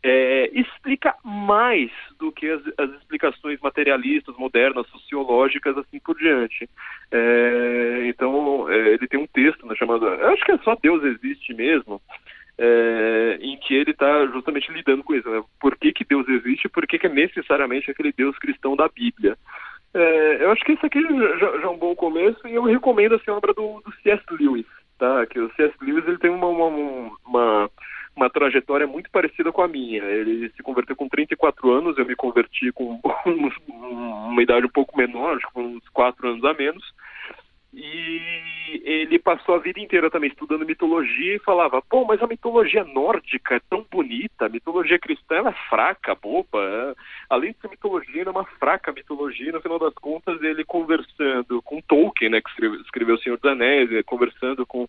é, 0.03 0.51
explica 0.53 1.15
mais 1.23 1.91
do 2.19 2.33
que 2.33 2.49
as, 2.49 2.61
as, 2.77 2.91
explicações 2.97 3.61
materialistas, 3.61 4.37
modernas, 4.37 4.87
sociológicas, 4.89 5.79
assim 5.79 6.01
por 6.01 6.17
diante. 6.17 6.69
É, 7.13 8.03
então, 8.07 8.69
ele 8.69 9.07
tem 9.07 9.21
um 9.21 9.27
texto 9.29 9.65
né, 9.65 9.77
chamado, 9.77 10.09
acho 10.09 10.45
que 10.45 10.53
é 10.53 10.59
só 10.59 10.75
Deus 10.75 11.05
existe 11.05 11.55
mesmo, 11.55 12.03
é, 12.59 13.39
em 13.41 13.57
que 13.59 13.75
ele 13.75 13.93
está 13.93 14.27
justamente 14.27 14.73
lidando 14.73 15.05
com 15.05 15.15
isso. 15.15 15.31
Né? 15.31 15.43
Por 15.61 15.77
que, 15.77 15.93
que 15.93 16.05
Deus 16.05 16.29
existe? 16.29 16.69
Por 16.69 16.85
que, 16.85 16.99
que 16.99 17.07
é 17.07 17.11
necessariamente 17.11 17.91
aquele 17.91 18.13
Deus 18.13 18.37
cristão 18.39 18.75
da 18.75 18.89
Bíblia? 18.89 19.37
É, 19.95 20.45
eu 20.45 20.51
acho 20.51 20.65
que 20.65 20.73
isso 20.73 20.87
aqui 20.87 21.01
já, 21.03 21.37
já, 21.39 21.63
é 21.63 21.69
um 21.69 21.77
bom 21.77 21.95
começo 21.95 22.47
e 22.49 22.55
eu 22.55 22.63
recomendo 22.63 23.15
assim, 23.15 23.31
a 23.31 23.35
obra 23.35 23.53
do, 23.53 23.83
do 23.85 23.93
C.S. 24.03 24.23
Lewis, 24.31 24.67
tá? 24.99 25.27
Que 25.27 25.39
o 25.39 25.53
C.S. 25.55 25.75
Lewis 25.83 26.07
ele 26.07 26.19
tem 26.19 26.31
uma, 26.31 26.47
uma, 26.47 26.67
uma, 27.27 27.71
uma, 28.17 28.31
trajetória 28.31 28.87
muito 28.87 29.11
parecida 29.11 29.53
com 29.53 29.61
a 29.61 29.69
minha. 29.69 30.03
Ele 30.03 30.51
se 30.57 30.63
converteu 30.63 30.97
com 30.97 31.09
34 31.09 31.71
anos, 31.71 31.99
eu 31.99 32.07
me 32.07 32.17
converti 32.17 32.73
com 32.73 32.99
uma 33.69 34.43
idade 34.43 34.65
um 34.65 34.71
pouco 34.71 34.97
menor, 34.97 35.37
acho 35.37 35.47
que 35.47 35.53
com 35.53 35.63
uns 35.63 35.89
4 35.91 36.27
anos 36.27 36.45
a 36.45 36.55
menos. 36.55 36.85
E 37.75 38.21
ele 38.85 39.19
passou 39.19 39.55
a 39.55 39.59
vida 39.59 39.81
inteira 39.81 40.11
também 40.11 40.29
estudando 40.29 40.67
mitologia 40.67 41.37
e 41.37 41.39
falava: 41.41 41.81
pô, 41.81 42.05
mas 42.05 42.23
a 42.23 42.27
mitologia 42.27 42.85
nórdica 42.85 43.57
é 43.57 43.61
tão 43.71 43.87
bonita, 43.91 44.47
a 44.47 44.49
mitologia 44.49 44.99
cristã 44.99 45.49
é 45.49 45.53
fraca, 45.71 46.15
boba. 46.15 46.59
É. 46.63 46.95
Além 47.31 47.53
de 47.53 47.59
ser 47.61 47.71
mitologia, 47.71 48.25
é 48.25 48.31
uma 48.31 48.45
fraca 48.45 48.93
mitologia. 48.93 49.53
No 49.53 49.61
final 49.61 49.79
das 49.79 49.95
contas, 49.95 50.43
ele 50.43 50.65
conversando 50.65 51.63
com 51.63 51.81
Tolkien, 51.81 52.31
né, 52.31 52.43
que 52.43 52.51
escreveu, 52.51 53.15
O 53.15 53.19
Senhor 53.19 53.39
dos 53.39 53.51
Anéis, 53.51 53.89
conversando 54.05 54.67
com 54.67 54.87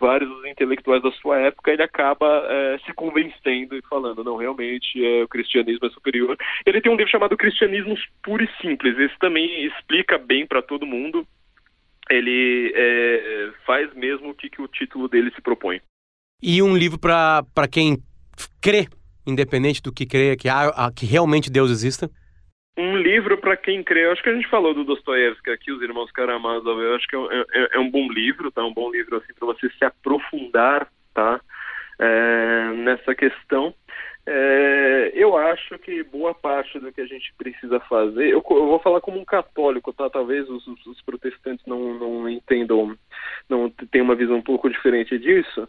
vários 0.00 0.30
intelectuais 0.46 1.02
da 1.02 1.12
sua 1.12 1.38
época, 1.38 1.70
ele 1.70 1.82
acaba 1.82 2.46
é, 2.48 2.78
se 2.78 2.94
convencendo 2.94 3.76
e 3.76 3.82
falando: 3.82 4.24
não, 4.24 4.36
realmente 4.36 5.04
é, 5.04 5.22
o 5.22 5.28
cristianismo 5.28 5.86
é 5.86 5.90
superior. 5.90 6.36
Ele 6.64 6.80
tem 6.80 6.90
um 6.90 6.96
livro 6.96 7.10
chamado 7.10 7.36
Cristianismos 7.36 8.00
Puro 8.22 8.42
e 8.42 8.48
Simples. 8.62 8.98
Esse 8.98 9.18
também 9.18 9.66
explica 9.66 10.16
bem 10.16 10.46
para 10.46 10.62
todo 10.62 10.86
mundo 10.86 11.26
ele 12.10 12.72
é, 12.74 13.50
faz 13.64 13.92
mesmo 13.94 14.30
o 14.30 14.34
que, 14.34 14.50
que 14.50 14.60
o 14.60 14.68
título 14.68 15.08
dele 15.08 15.30
se 15.34 15.40
propõe. 15.40 15.80
E 16.42 16.62
um 16.62 16.76
livro 16.76 16.98
para 16.98 17.68
quem 17.70 17.98
crê, 18.60 18.88
independente 19.26 19.80
do 19.80 19.92
que 19.92 20.04
crê, 20.04 20.36
que, 20.36 20.48
há, 20.48 20.90
que 20.94 21.06
realmente 21.06 21.50
Deus 21.50 21.70
exista? 21.70 22.10
Um 22.76 22.96
livro 22.96 23.36
para 23.38 23.56
quem 23.56 23.82
crê, 23.82 24.06
eu 24.06 24.12
acho 24.12 24.22
que 24.22 24.30
a 24.30 24.34
gente 24.34 24.48
falou 24.48 24.72
do 24.72 24.84
Dostoiévski 24.84 25.50
aqui, 25.50 25.70
Os 25.70 25.82
Irmãos 25.82 26.10
Karamazov, 26.10 26.80
eu 26.80 26.94
acho 26.96 27.06
que 27.06 27.14
é, 27.14 27.44
é, 27.54 27.76
é 27.76 27.78
um 27.78 27.90
bom 27.90 28.10
livro, 28.10 28.50
tá? 28.50 28.64
Um 28.64 28.72
bom 28.72 28.90
livro 28.90 29.18
assim 29.18 29.32
para 29.38 29.46
você 29.46 29.68
se 29.70 29.84
aprofundar, 29.84 30.90
tá? 31.12 31.40
É, 31.98 32.72
nessa 32.76 33.14
questão. 33.14 33.74
É, 34.24 35.10
eu 35.14 35.36
acho 35.36 35.76
que 35.80 36.04
boa 36.04 36.32
parte 36.32 36.78
do 36.78 36.92
que 36.92 37.00
a 37.00 37.06
gente 37.06 37.34
precisa 37.36 37.80
fazer, 37.80 38.28
eu, 38.28 38.44
eu 38.50 38.66
vou 38.66 38.78
falar 38.78 39.00
como 39.00 39.18
um 39.18 39.24
católico, 39.24 39.92
tá? 39.92 40.08
Talvez 40.08 40.48
os, 40.48 40.64
os, 40.66 41.02
protestantes 41.02 41.66
não, 41.66 41.94
não 41.94 42.28
entendam, 42.28 42.96
não 43.48 43.68
tenham 43.68 44.04
uma 44.04 44.14
visão 44.14 44.36
um 44.36 44.42
pouco 44.42 44.70
diferente 44.70 45.18
disso, 45.18 45.68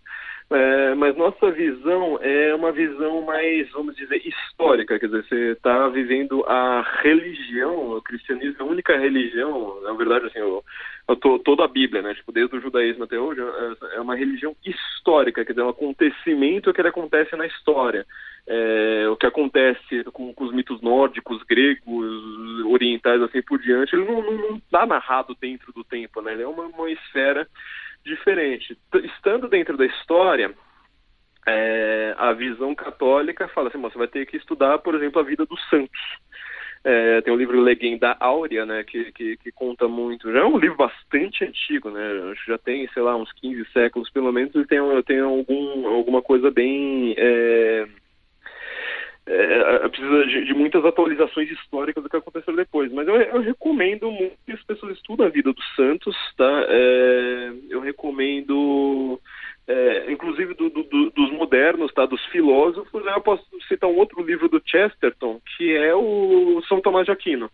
é, 0.49 0.93
mas 0.95 1.15
nossa 1.15 1.51
visão 1.51 2.19
é 2.21 2.53
uma 2.53 2.71
visão 2.71 3.21
mais, 3.21 3.69
vamos 3.71 3.95
dizer, 3.95 4.21
histórica, 4.27 4.99
quer 4.99 5.07
dizer, 5.07 5.23
você 5.23 5.51
está 5.51 5.87
vivendo 5.87 6.43
a 6.47 6.81
religião, 7.01 7.97
o 7.97 8.01
cristianismo 8.01 8.57
é 8.59 8.63
a 8.63 8.67
única 8.67 8.97
religião, 8.97 9.81
na 9.81 9.93
verdade, 9.93 10.27
assim, 10.27 10.39
eu, 10.39 10.63
eu 11.07 11.15
tô, 11.15 11.39
toda 11.39 11.63
a 11.63 11.67
Bíblia, 11.67 12.01
né, 12.01 12.13
tipo, 12.13 12.31
desde 12.31 12.55
o 12.55 12.61
judaísmo 12.61 13.05
até 13.05 13.17
hoje, 13.17 13.41
é, 13.41 13.95
é 13.97 14.01
uma 14.01 14.15
religião 14.15 14.55
histórica, 14.65 15.43
quer 15.43 15.53
dizer, 15.53 15.61
é 15.61 15.65
um 15.65 15.69
acontecimento 15.69 16.73
que 16.73 16.81
ele 16.81 16.89
acontece 16.89 17.35
na 17.35 17.47
história. 17.47 18.05
É, 18.45 19.07
o 19.07 19.15
que 19.15 19.25
acontece 19.25 20.03
com, 20.11 20.33
com, 20.33 20.43
os 20.43 20.53
mitos 20.53 20.81
nórdicos, 20.81 21.41
gregos, 21.43 22.65
orientais, 22.65 23.21
assim 23.21 23.41
por 23.41 23.57
diante, 23.57 23.95
ele 23.95 24.03
não 24.03 24.57
está 24.57 24.85
narrado 24.85 25.33
dentro 25.39 25.71
do 25.71 25.81
tempo, 25.81 26.21
né? 26.21 26.33
Ele 26.33 26.43
é 26.43 26.47
uma, 26.47 26.65
uma 26.65 26.91
esfera 26.91 27.47
diferente. 28.03 28.77
Estando 29.03 29.47
dentro 29.47 29.77
da 29.77 29.85
história, 29.85 30.53
é, 31.47 32.15
a 32.17 32.31
visão 32.33 32.73
católica 32.73 33.47
fala 33.49 33.69
assim, 33.69 33.79
você 33.79 33.97
vai 33.97 34.07
ter 34.07 34.25
que 34.25 34.37
estudar, 34.37 34.79
por 34.79 34.95
exemplo, 34.95 35.19
a 35.19 35.23
vida 35.23 35.45
dos 35.45 35.61
santos. 35.69 36.01
É, 36.85 37.21
tem 37.21 37.33
o 37.33 37.37
livro 37.37 37.61
Legenda 37.61 38.17
Áurea, 38.19 38.65
né, 38.65 38.83
que, 38.83 39.11
que, 39.13 39.37
que, 39.37 39.51
conta 39.53 39.87
muito. 39.87 40.31
Já 40.31 40.39
é 40.39 40.43
um 40.43 40.57
livro 40.57 40.75
bastante 40.75 41.45
antigo, 41.45 41.89
né, 41.89 42.31
acho 42.31 42.43
que 42.43 42.51
já 42.51 42.57
tem, 42.57 42.87
sei 42.89 43.01
lá, 43.01 43.15
uns 43.15 43.31
15 43.33 43.65
séculos 43.71 44.09
pelo 44.09 44.33
menos, 44.33 44.53
e 44.53 44.65
tem, 44.65 44.79
tem 45.03 45.19
algum, 45.19 45.87
alguma 45.87 46.21
coisa 46.21 46.51
bem... 46.51 47.15
É, 47.17 47.87
é, 49.25 49.85
é, 49.85 49.89
precisa 49.89 50.25
de, 50.25 50.45
de, 50.45 50.53
muitas 50.53 50.83
atualizações 50.83 51.49
históricas 51.49 52.03
do 52.03 52.09
que 52.09 52.17
aconteceu 52.17 52.55
depois. 52.55 52.91
Mas 52.91 53.07
eu, 53.07 53.15
eu 53.15 53.41
recomendo 53.41 54.11
muito 54.11 54.35
que 54.45 54.51
as 54.51 54.63
pessoas 54.63 54.97
estudem 54.97 55.25
a 55.25 55.29
vida 55.29 55.53
dos 55.53 55.75
santos, 55.75 56.15
tá? 56.35 56.65
É, 56.67 57.53
eu 57.69 57.79
recomendo, 57.79 59.19
é, 59.65 60.11
inclusive 60.11 60.53
do, 60.55 60.69
do, 60.69 61.09
dos 61.11 61.31
modernos, 61.31 61.93
tá? 61.93 62.05
Dos 62.05 62.23
filósofos. 62.25 63.05
Eu 63.05 63.21
posso 63.21 63.45
citar 63.69 63.89
um 63.89 63.95
outro 63.95 64.21
livro 64.21 64.49
do 64.49 64.61
Chesterton, 64.65 65.39
que 65.55 65.73
é 65.73 65.95
o 65.95 66.61
São 66.67 66.81
Tomás 66.81 67.05
de 67.05 67.11
Aquino 67.11 67.49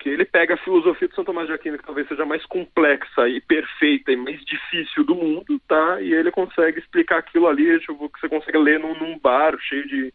que 0.00 0.08
ele 0.08 0.24
pega 0.24 0.54
a 0.54 0.56
filosofia 0.56 1.06
de 1.06 1.14
São 1.14 1.24
Tomás 1.24 1.46
de 1.46 1.52
Aquino, 1.52 1.76
que 1.76 1.84
talvez 1.84 2.08
seja 2.08 2.24
mais 2.24 2.44
complexa 2.46 3.28
e 3.28 3.38
perfeita 3.42 4.10
e 4.10 4.16
mais 4.16 4.42
difícil 4.46 5.04
do 5.04 5.14
mundo, 5.14 5.60
tá? 5.68 6.00
E 6.00 6.14
ele 6.14 6.30
consegue 6.30 6.78
explicar 6.78 7.18
aquilo 7.18 7.46
ali, 7.46 7.78
tipo, 7.80 8.08
que 8.08 8.18
você 8.18 8.26
consegue 8.26 8.56
ler 8.56 8.80
num, 8.80 8.98
num 8.98 9.18
bar 9.18 9.54
cheio 9.60 9.86
de, 9.86 10.10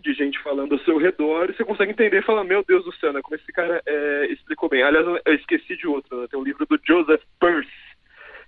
de 0.00 0.12
gente 0.14 0.38
falando 0.40 0.72
ao 0.72 0.78
seu 0.80 0.96
redor, 0.98 1.50
e 1.50 1.54
você 1.54 1.64
consegue 1.64 1.92
entender 1.92 2.18
e 2.18 2.24
falar, 2.24 2.44
meu 2.44 2.64
Deus 2.64 2.84
do 2.84 2.94
céu, 2.96 3.12
né? 3.12 3.20
Como 3.22 3.36
esse 3.36 3.52
cara 3.52 3.82
é, 3.86 4.26
explicou 4.30 4.68
bem. 4.68 4.82
Aliás, 4.82 5.06
eu 5.06 5.34
esqueci 5.34 5.76
de 5.76 5.86
outro, 5.86 6.20
né? 6.20 6.26
Tem 6.28 6.38
um 6.38 6.44
livro 6.44 6.66
do 6.66 6.78
Joseph 6.86 7.22
Peirce, 7.40 7.70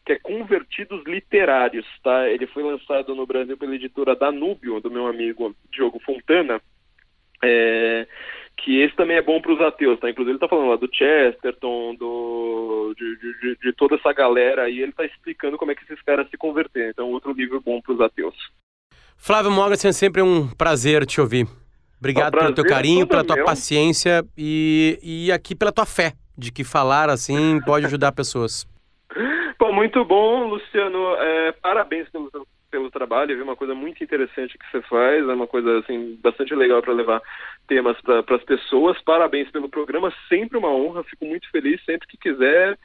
que 0.04 0.12
é 0.12 0.18
Convertidos 0.18 1.04
Literários, 1.04 1.86
tá? 2.02 2.28
Ele 2.28 2.46
foi 2.46 2.62
lançado 2.62 3.14
no 3.14 3.26
Brasil 3.26 3.56
pela 3.56 3.74
editora 3.74 4.16
Danúbio, 4.16 4.80
do 4.80 4.90
meu 4.90 5.06
amigo 5.06 5.54
Diogo 5.70 6.00
Fontana, 6.00 6.60
é, 7.42 8.06
que 8.56 8.80
esse 8.80 8.94
também 8.94 9.16
é 9.16 9.22
bom 9.22 9.40
para 9.40 9.52
os 9.52 9.60
ateus, 9.60 9.98
tá? 9.98 10.10
Inclusive 10.10 10.32
ele 10.32 10.36
está 10.36 10.48
falando 10.48 10.68
lá 10.68 10.76
do 10.76 10.94
Chesterton, 10.94 11.94
do, 11.94 12.94
de, 12.96 13.16
de, 13.16 13.56
de, 13.56 13.72
toda 13.72 13.96
essa 13.96 14.12
galera 14.12 14.64
aí, 14.64 14.80
ele 14.80 14.90
está 14.90 15.04
explicando 15.04 15.56
como 15.56 15.72
é 15.72 15.74
que 15.74 15.82
esses 15.84 16.00
caras 16.02 16.28
se 16.28 16.36
converteram. 16.36 16.90
Então, 16.90 17.10
outro 17.10 17.32
livro 17.32 17.60
bom 17.60 17.80
para 17.80 17.92
os 17.92 18.00
ateus. 18.00 18.36
Flávio 19.22 19.50
Mogas, 19.50 19.84
é 19.84 19.92
sempre 19.92 20.22
um 20.22 20.48
prazer 20.48 21.04
te 21.04 21.20
ouvir. 21.20 21.46
Obrigado 21.98 22.38
pelo 22.38 22.54
teu 22.54 22.64
carinho, 22.64 23.06
pela 23.06 23.22
tua 23.22 23.36
meu. 23.36 23.44
paciência 23.44 24.24
e, 24.36 24.98
e 25.02 25.30
aqui 25.30 25.54
pela 25.54 25.70
tua 25.70 25.84
fé 25.84 26.14
de 26.36 26.50
que 26.50 26.64
falar 26.64 27.10
assim 27.10 27.60
pode 27.66 27.84
ajudar 27.84 28.12
pessoas. 28.12 28.66
Pô, 29.58 29.74
muito 29.74 30.02
bom, 30.06 30.48
Luciano. 30.48 31.16
É, 31.18 31.52
parabéns 31.52 32.08
pelo, 32.08 32.30
pelo 32.70 32.90
trabalho, 32.90 33.34
viu? 33.34 33.44
Uma 33.44 33.56
coisa 33.56 33.74
muito 33.74 34.02
interessante 34.02 34.56
que 34.56 34.64
você 34.70 34.80
faz, 34.82 35.28
é 35.28 35.32
uma 35.32 35.46
coisa 35.46 35.78
assim 35.78 36.18
bastante 36.22 36.54
legal 36.54 36.80
para 36.80 36.92
levar 36.92 37.20
temas 37.66 37.96
para 38.00 38.36
as 38.36 38.44
pessoas. 38.44 39.00
Parabéns 39.02 39.50
pelo 39.50 39.68
programa, 39.68 40.12
sempre 40.28 40.58
uma 40.58 40.70
honra. 40.70 41.04
Fico 41.04 41.24
muito 41.24 41.50
feliz 41.50 41.82
sempre 41.84 42.06
que 42.06 42.16
quiser. 42.16 42.78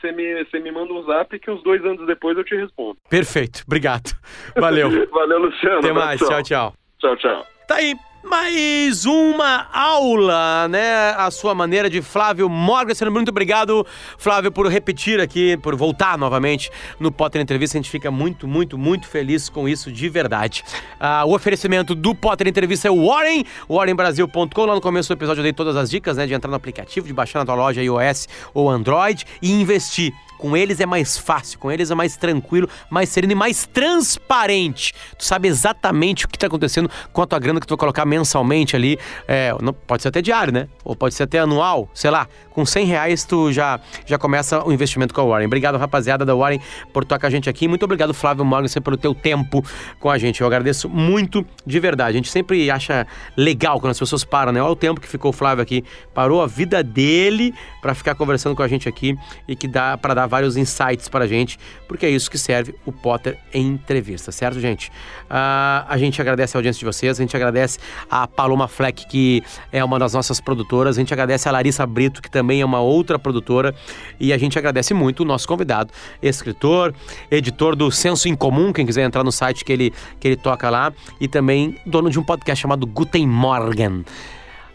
Você 0.00 0.08
é, 0.08 0.12
me, 0.12 0.62
me 0.62 0.72
manda 0.72 0.92
um 0.92 1.02
zap 1.04 1.38
que 1.38 1.50
uns 1.50 1.62
dois 1.62 1.84
anos 1.84 2.06
depois 2.06 2.36
eu 2.36 2.44
te 2.44 2.54
respondo. 2.54 2.98
Perfeito, 3.08 3.62
obrigado. 3.66 4.10
Valeu. 4.56 4.90
Valeu, 5.10 5.38
Luciano. 5.38 5.78
Até 5.78 5.92
mais, 5.92 6.20
tchau, 6.20 6.42
tchau. 6.42 6.74
Tchau, 6.98 7.16
tchau. 7.16 7.46
Tá 7.66 7.76
aí 7.76 7.94
mais 8.22 9.04
uma 9.04 9.66
aula, 9.72 10.68
né? 10.68 11.10
A 11.16 11.30
sua 11.30 11.54
maneira 11.54 11.88
de 11.88 12.02
Flávio 12.02 12.48
Morgan. 12.48 12.92
Muito 13.10 13.30
obrigado, 13.30 13.86
Flávio, 14.16 14.50
por 14.50 14.66
repetir 14.66 15.20
aqui, 15.20 15.56
por 15.56 15.76
voltar 15.76 16.18
novamente 16.18 16.70
no 16.98 17.12
Potter 17.12 17.40
Entrevista. 17.40 17.76
A 17.76 17.80
gente 17.80 17.90
fica 17.90 18.10
muito, 18.10 18.46
muito, 18.46 18.76
muito 18.76 19.06
feliz 19.06 19.48
com 19.48 19.68
isso 19.68 19.90
de 19.92 20.08
verdade. 20.08 20.64
Ah, 20.98 21.24
o 21.24 21.34
oferecimento 21.34 21.94
do 21.94 22.14
Potter 22.14 22.48
Entrevista 22.48 22.88
é 22.88 22.90
o 22.90 23.06
Warren, 23.06 23.44
warrenbrasil.com. 23.68 24.64
Lá 24.64 24.74
no 24.74 24.80
começo 24.80 25.08
do 25.08 25.12
episódio 25.12 25.40
eu 25.40 25.44
dei 25.44 25.52
todas 25.52 25.76
as 25.76 25.90
dicas, 25.90 26.16
né? 26.16 26.26
De 26.26 26.34
entrar 26.34 26.50
no 26.50 26.56
aplicativo, 26.56 27.06
de 27.06 27.12
baixar 27.12 27.38
na 27.38 27.46
tua 27.46 27.54
loja 27.54 27.82
iOS 27.82 28.28
ou 28.52 28.68
Android 28.68 29.24
e 29.40 29.52
investir. 29.52 30.12
Com 30.38 30.56
eles 30.56 30.80
é 30.80 30.86
mais 30.86 31.18
fácil, 31.18 31.58
com 31.58 31.70
eles 31.70 31.90
é 31.90 31.94
mais 31.94 32.16
tranquilo, 32.16 32.68
mais 32.88 33.08
sereno 33.08 33.32
e 33.32 33.36
mais 33.36 33.66
transparente. 33.66 34.94
Tu 35.18 35.24
sabe 35.24 35.48
exatamente 35.48 36.24
o 36.24 36.28
que 36.28 36.36
está 36.36 36.46
acontecendo 36.46 36.88
com 37.12 37.20
a 37.20 37.26
tua 37.26 37.38
grana 37.38 37.60
que 37.60 37.66
tu 37.66 37.70
vai 37.70 37.78
colocar 37.78 38.06
mensalmente 38.06 38.76
ali. 38.76 38.98
É, 39.26 39.52
não, 39.60 39.72
pode 39.72 40.02
ser 40.02 40.08
até 40.08 40.22
diário, 40.22 40.52
né? 40.52 40.68
Ou 40.84 40.94
pode 40.94 41.14
ser 41.14 41.24
até 41.24 41.40
anual, 41.40 41.88
sei 41.92 42.10
lá. 42.10 42.28
Com 42.50 42.64
100 42.64 42.86
reais 42.86 43.24
tu 43.24 43.52
já, 43.52 43.80
já 44.06 44.16
começa 44.16 44.64
o 44.64 44.72
investimento 44.72 45.12
com 45.12 45.20
a 45.20 45.24
Warren. 45.24 45.46
Obrigado, 45.46 45.76
rapaziada 45.76 46.24
da 46.24 46.34
Warren, 46.34 46.60
por 46.92 47.02
estar 47.02 47.18
com 47.18 47.26
a 47.26 47.30
gente 47.30 47.50
aqui. 47.50 47.66
Muito 47.66 47.84
obrigado, 47.84 48.14
Flávio 48.14 48.44
Morgan, 48.44 48.68
pelo 48.80 48.96
teu 48.96 49.14
tempo 49.14 49.64
com 49.98 50.08
a 50.08 50.18
gente. 50.18 50.40
Eu 50.40 50.46
agradeço 50.46 50.88
muito 50.88 51.44
de 51.66 51.80
verdade. 51.80 52.10
A 52.10 52.16
gente 52.16 52.30
sempre 52.30 52.70
acha 52.70 53.06
legal 53.36 53.80
quando 53.80 53.90
as 53.90 53.98
pessoas 53.98 54.24
param, 54.24 54.52
né? 54.52 54.62
Olha 54.62 54.72
o 54.72 54.76
tempo 54.76 55.00
que 55.00 55.08
ficou 55.08 55.30
o 55.30 55.32
Flávio 55.32 55.62
aqui. 55.62 55.84
Parou 56.14 56.42
a 56.42 56.46
vida 56.46 56.82
dele 56.82 57.52
para 57.82 57.94
ficar 57.94 58.14
conversando 58.14 58.54
com 58.54 58.62
a 58.62 58.68
gente 58.68 58.88
aqui 58.88 59.16
e 59.46 59.56
que 59.56 59.66
dá 59.66 59.96
para 59.96 60.14
dar 60.14 60.27
vários 60.28 60.56
insights 60.56 61.08
para 61.08 61.24
a 61.24 61.28
gente, 61.28 61.58
porque 61.86 62.06
é 62.06 62.10
isso 62.10 62.30
que 62.30 62.38
serve 62.38 62.74
o 62.84 62.92
Potter 62.92 63.38
em 63.52 63.66
entrevista, 63.66 64.30
certo, 64.30 64.60
gente? 64.60 64.88
Uh, 64.88 65.84
a 65.88 65.96
gente 65.98 66.20
agradece 66.20 66.56
a 66.56 66.58
audiência 66.58 66.78
de 66.78 66.84
vocês, 66.84 67.18
a 67.18 67.22
gente 67.22 67.36
agradece 67.36 67.78
a 68.10 68.26
Paloma 68.26 68.68
Fleck, 68.68 69.06
que 69.08 69.42
é 69.72 69.82
uma 69.82 69.98
das 69.98 70.14
nossas 70.14 70.40
produtoras, 70.40 70.96
a 70.96 71.00
gente 71.00 71.12
agradece 71.12 71.48
a 71.48 71.52
Larissa 71.52 71.86
Brito, 71.86 72.22
que 72.22 72.30
também 72.30 72.60
é 72.60 72.64
uma 72.64 72.80
outra 72.80 73.18
produtora, 73.18 73.74
e 74.20 74.32
a 74.32 74.38
gente 74.38 74.58
agradece 74.58 74.94
muito 74.94 75.20
o 75.20 75.24
nosso 75.24 75.48
convidado, 75.48 75.92
escritor, 76.22 76.94
editor 77.30 77.74
do 77.74 77.90
Senso 77.90 78.28
em 78.28 78.34
Comum, 78.34 78.72
quem 78.72 78.86
quiser 78.86 79.04
entrar 79.04 79.24
no 79.24 79.32
site 79.32 79.64
que 79.64 79.72
ele, 79.72 79.92
que 80.20 80.28
ele 80.28 80.36
toca 80.36 80.68
lá, 80.70 80.92
e 81.20 81.26
também 81.26 81.76
dono 81.86 82.10
de 82.10 82.18
um 82.18 82.22
podcast 82.22 82.62
chamado 82.62 82.86
Guten 82.86 83.26
Morgen. 83.26 84.04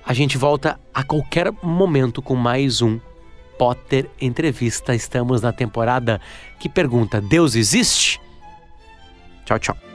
A 0.06 0.14
gente 0.14 0.38
volta 0.38 0.78
a 0.94 1.02
qualquer 1.02 1.52
momento 1.64 2.22
com 2.22 2.36
mais 2.36 2.82
um 2.82 3.00
Potter 3.58 4.10
Entrevista. 4.20 4.94
Estamos 4.94 5.42
na 5.42 5.52
temporada 5.52 6.20
que 6.60 6.70
pergunta: 6.70 7.22
Deus 7.22 7.56
existe? 7.56 8.20
Tchau, 9.46 9.60
tchau. 9.60 9.93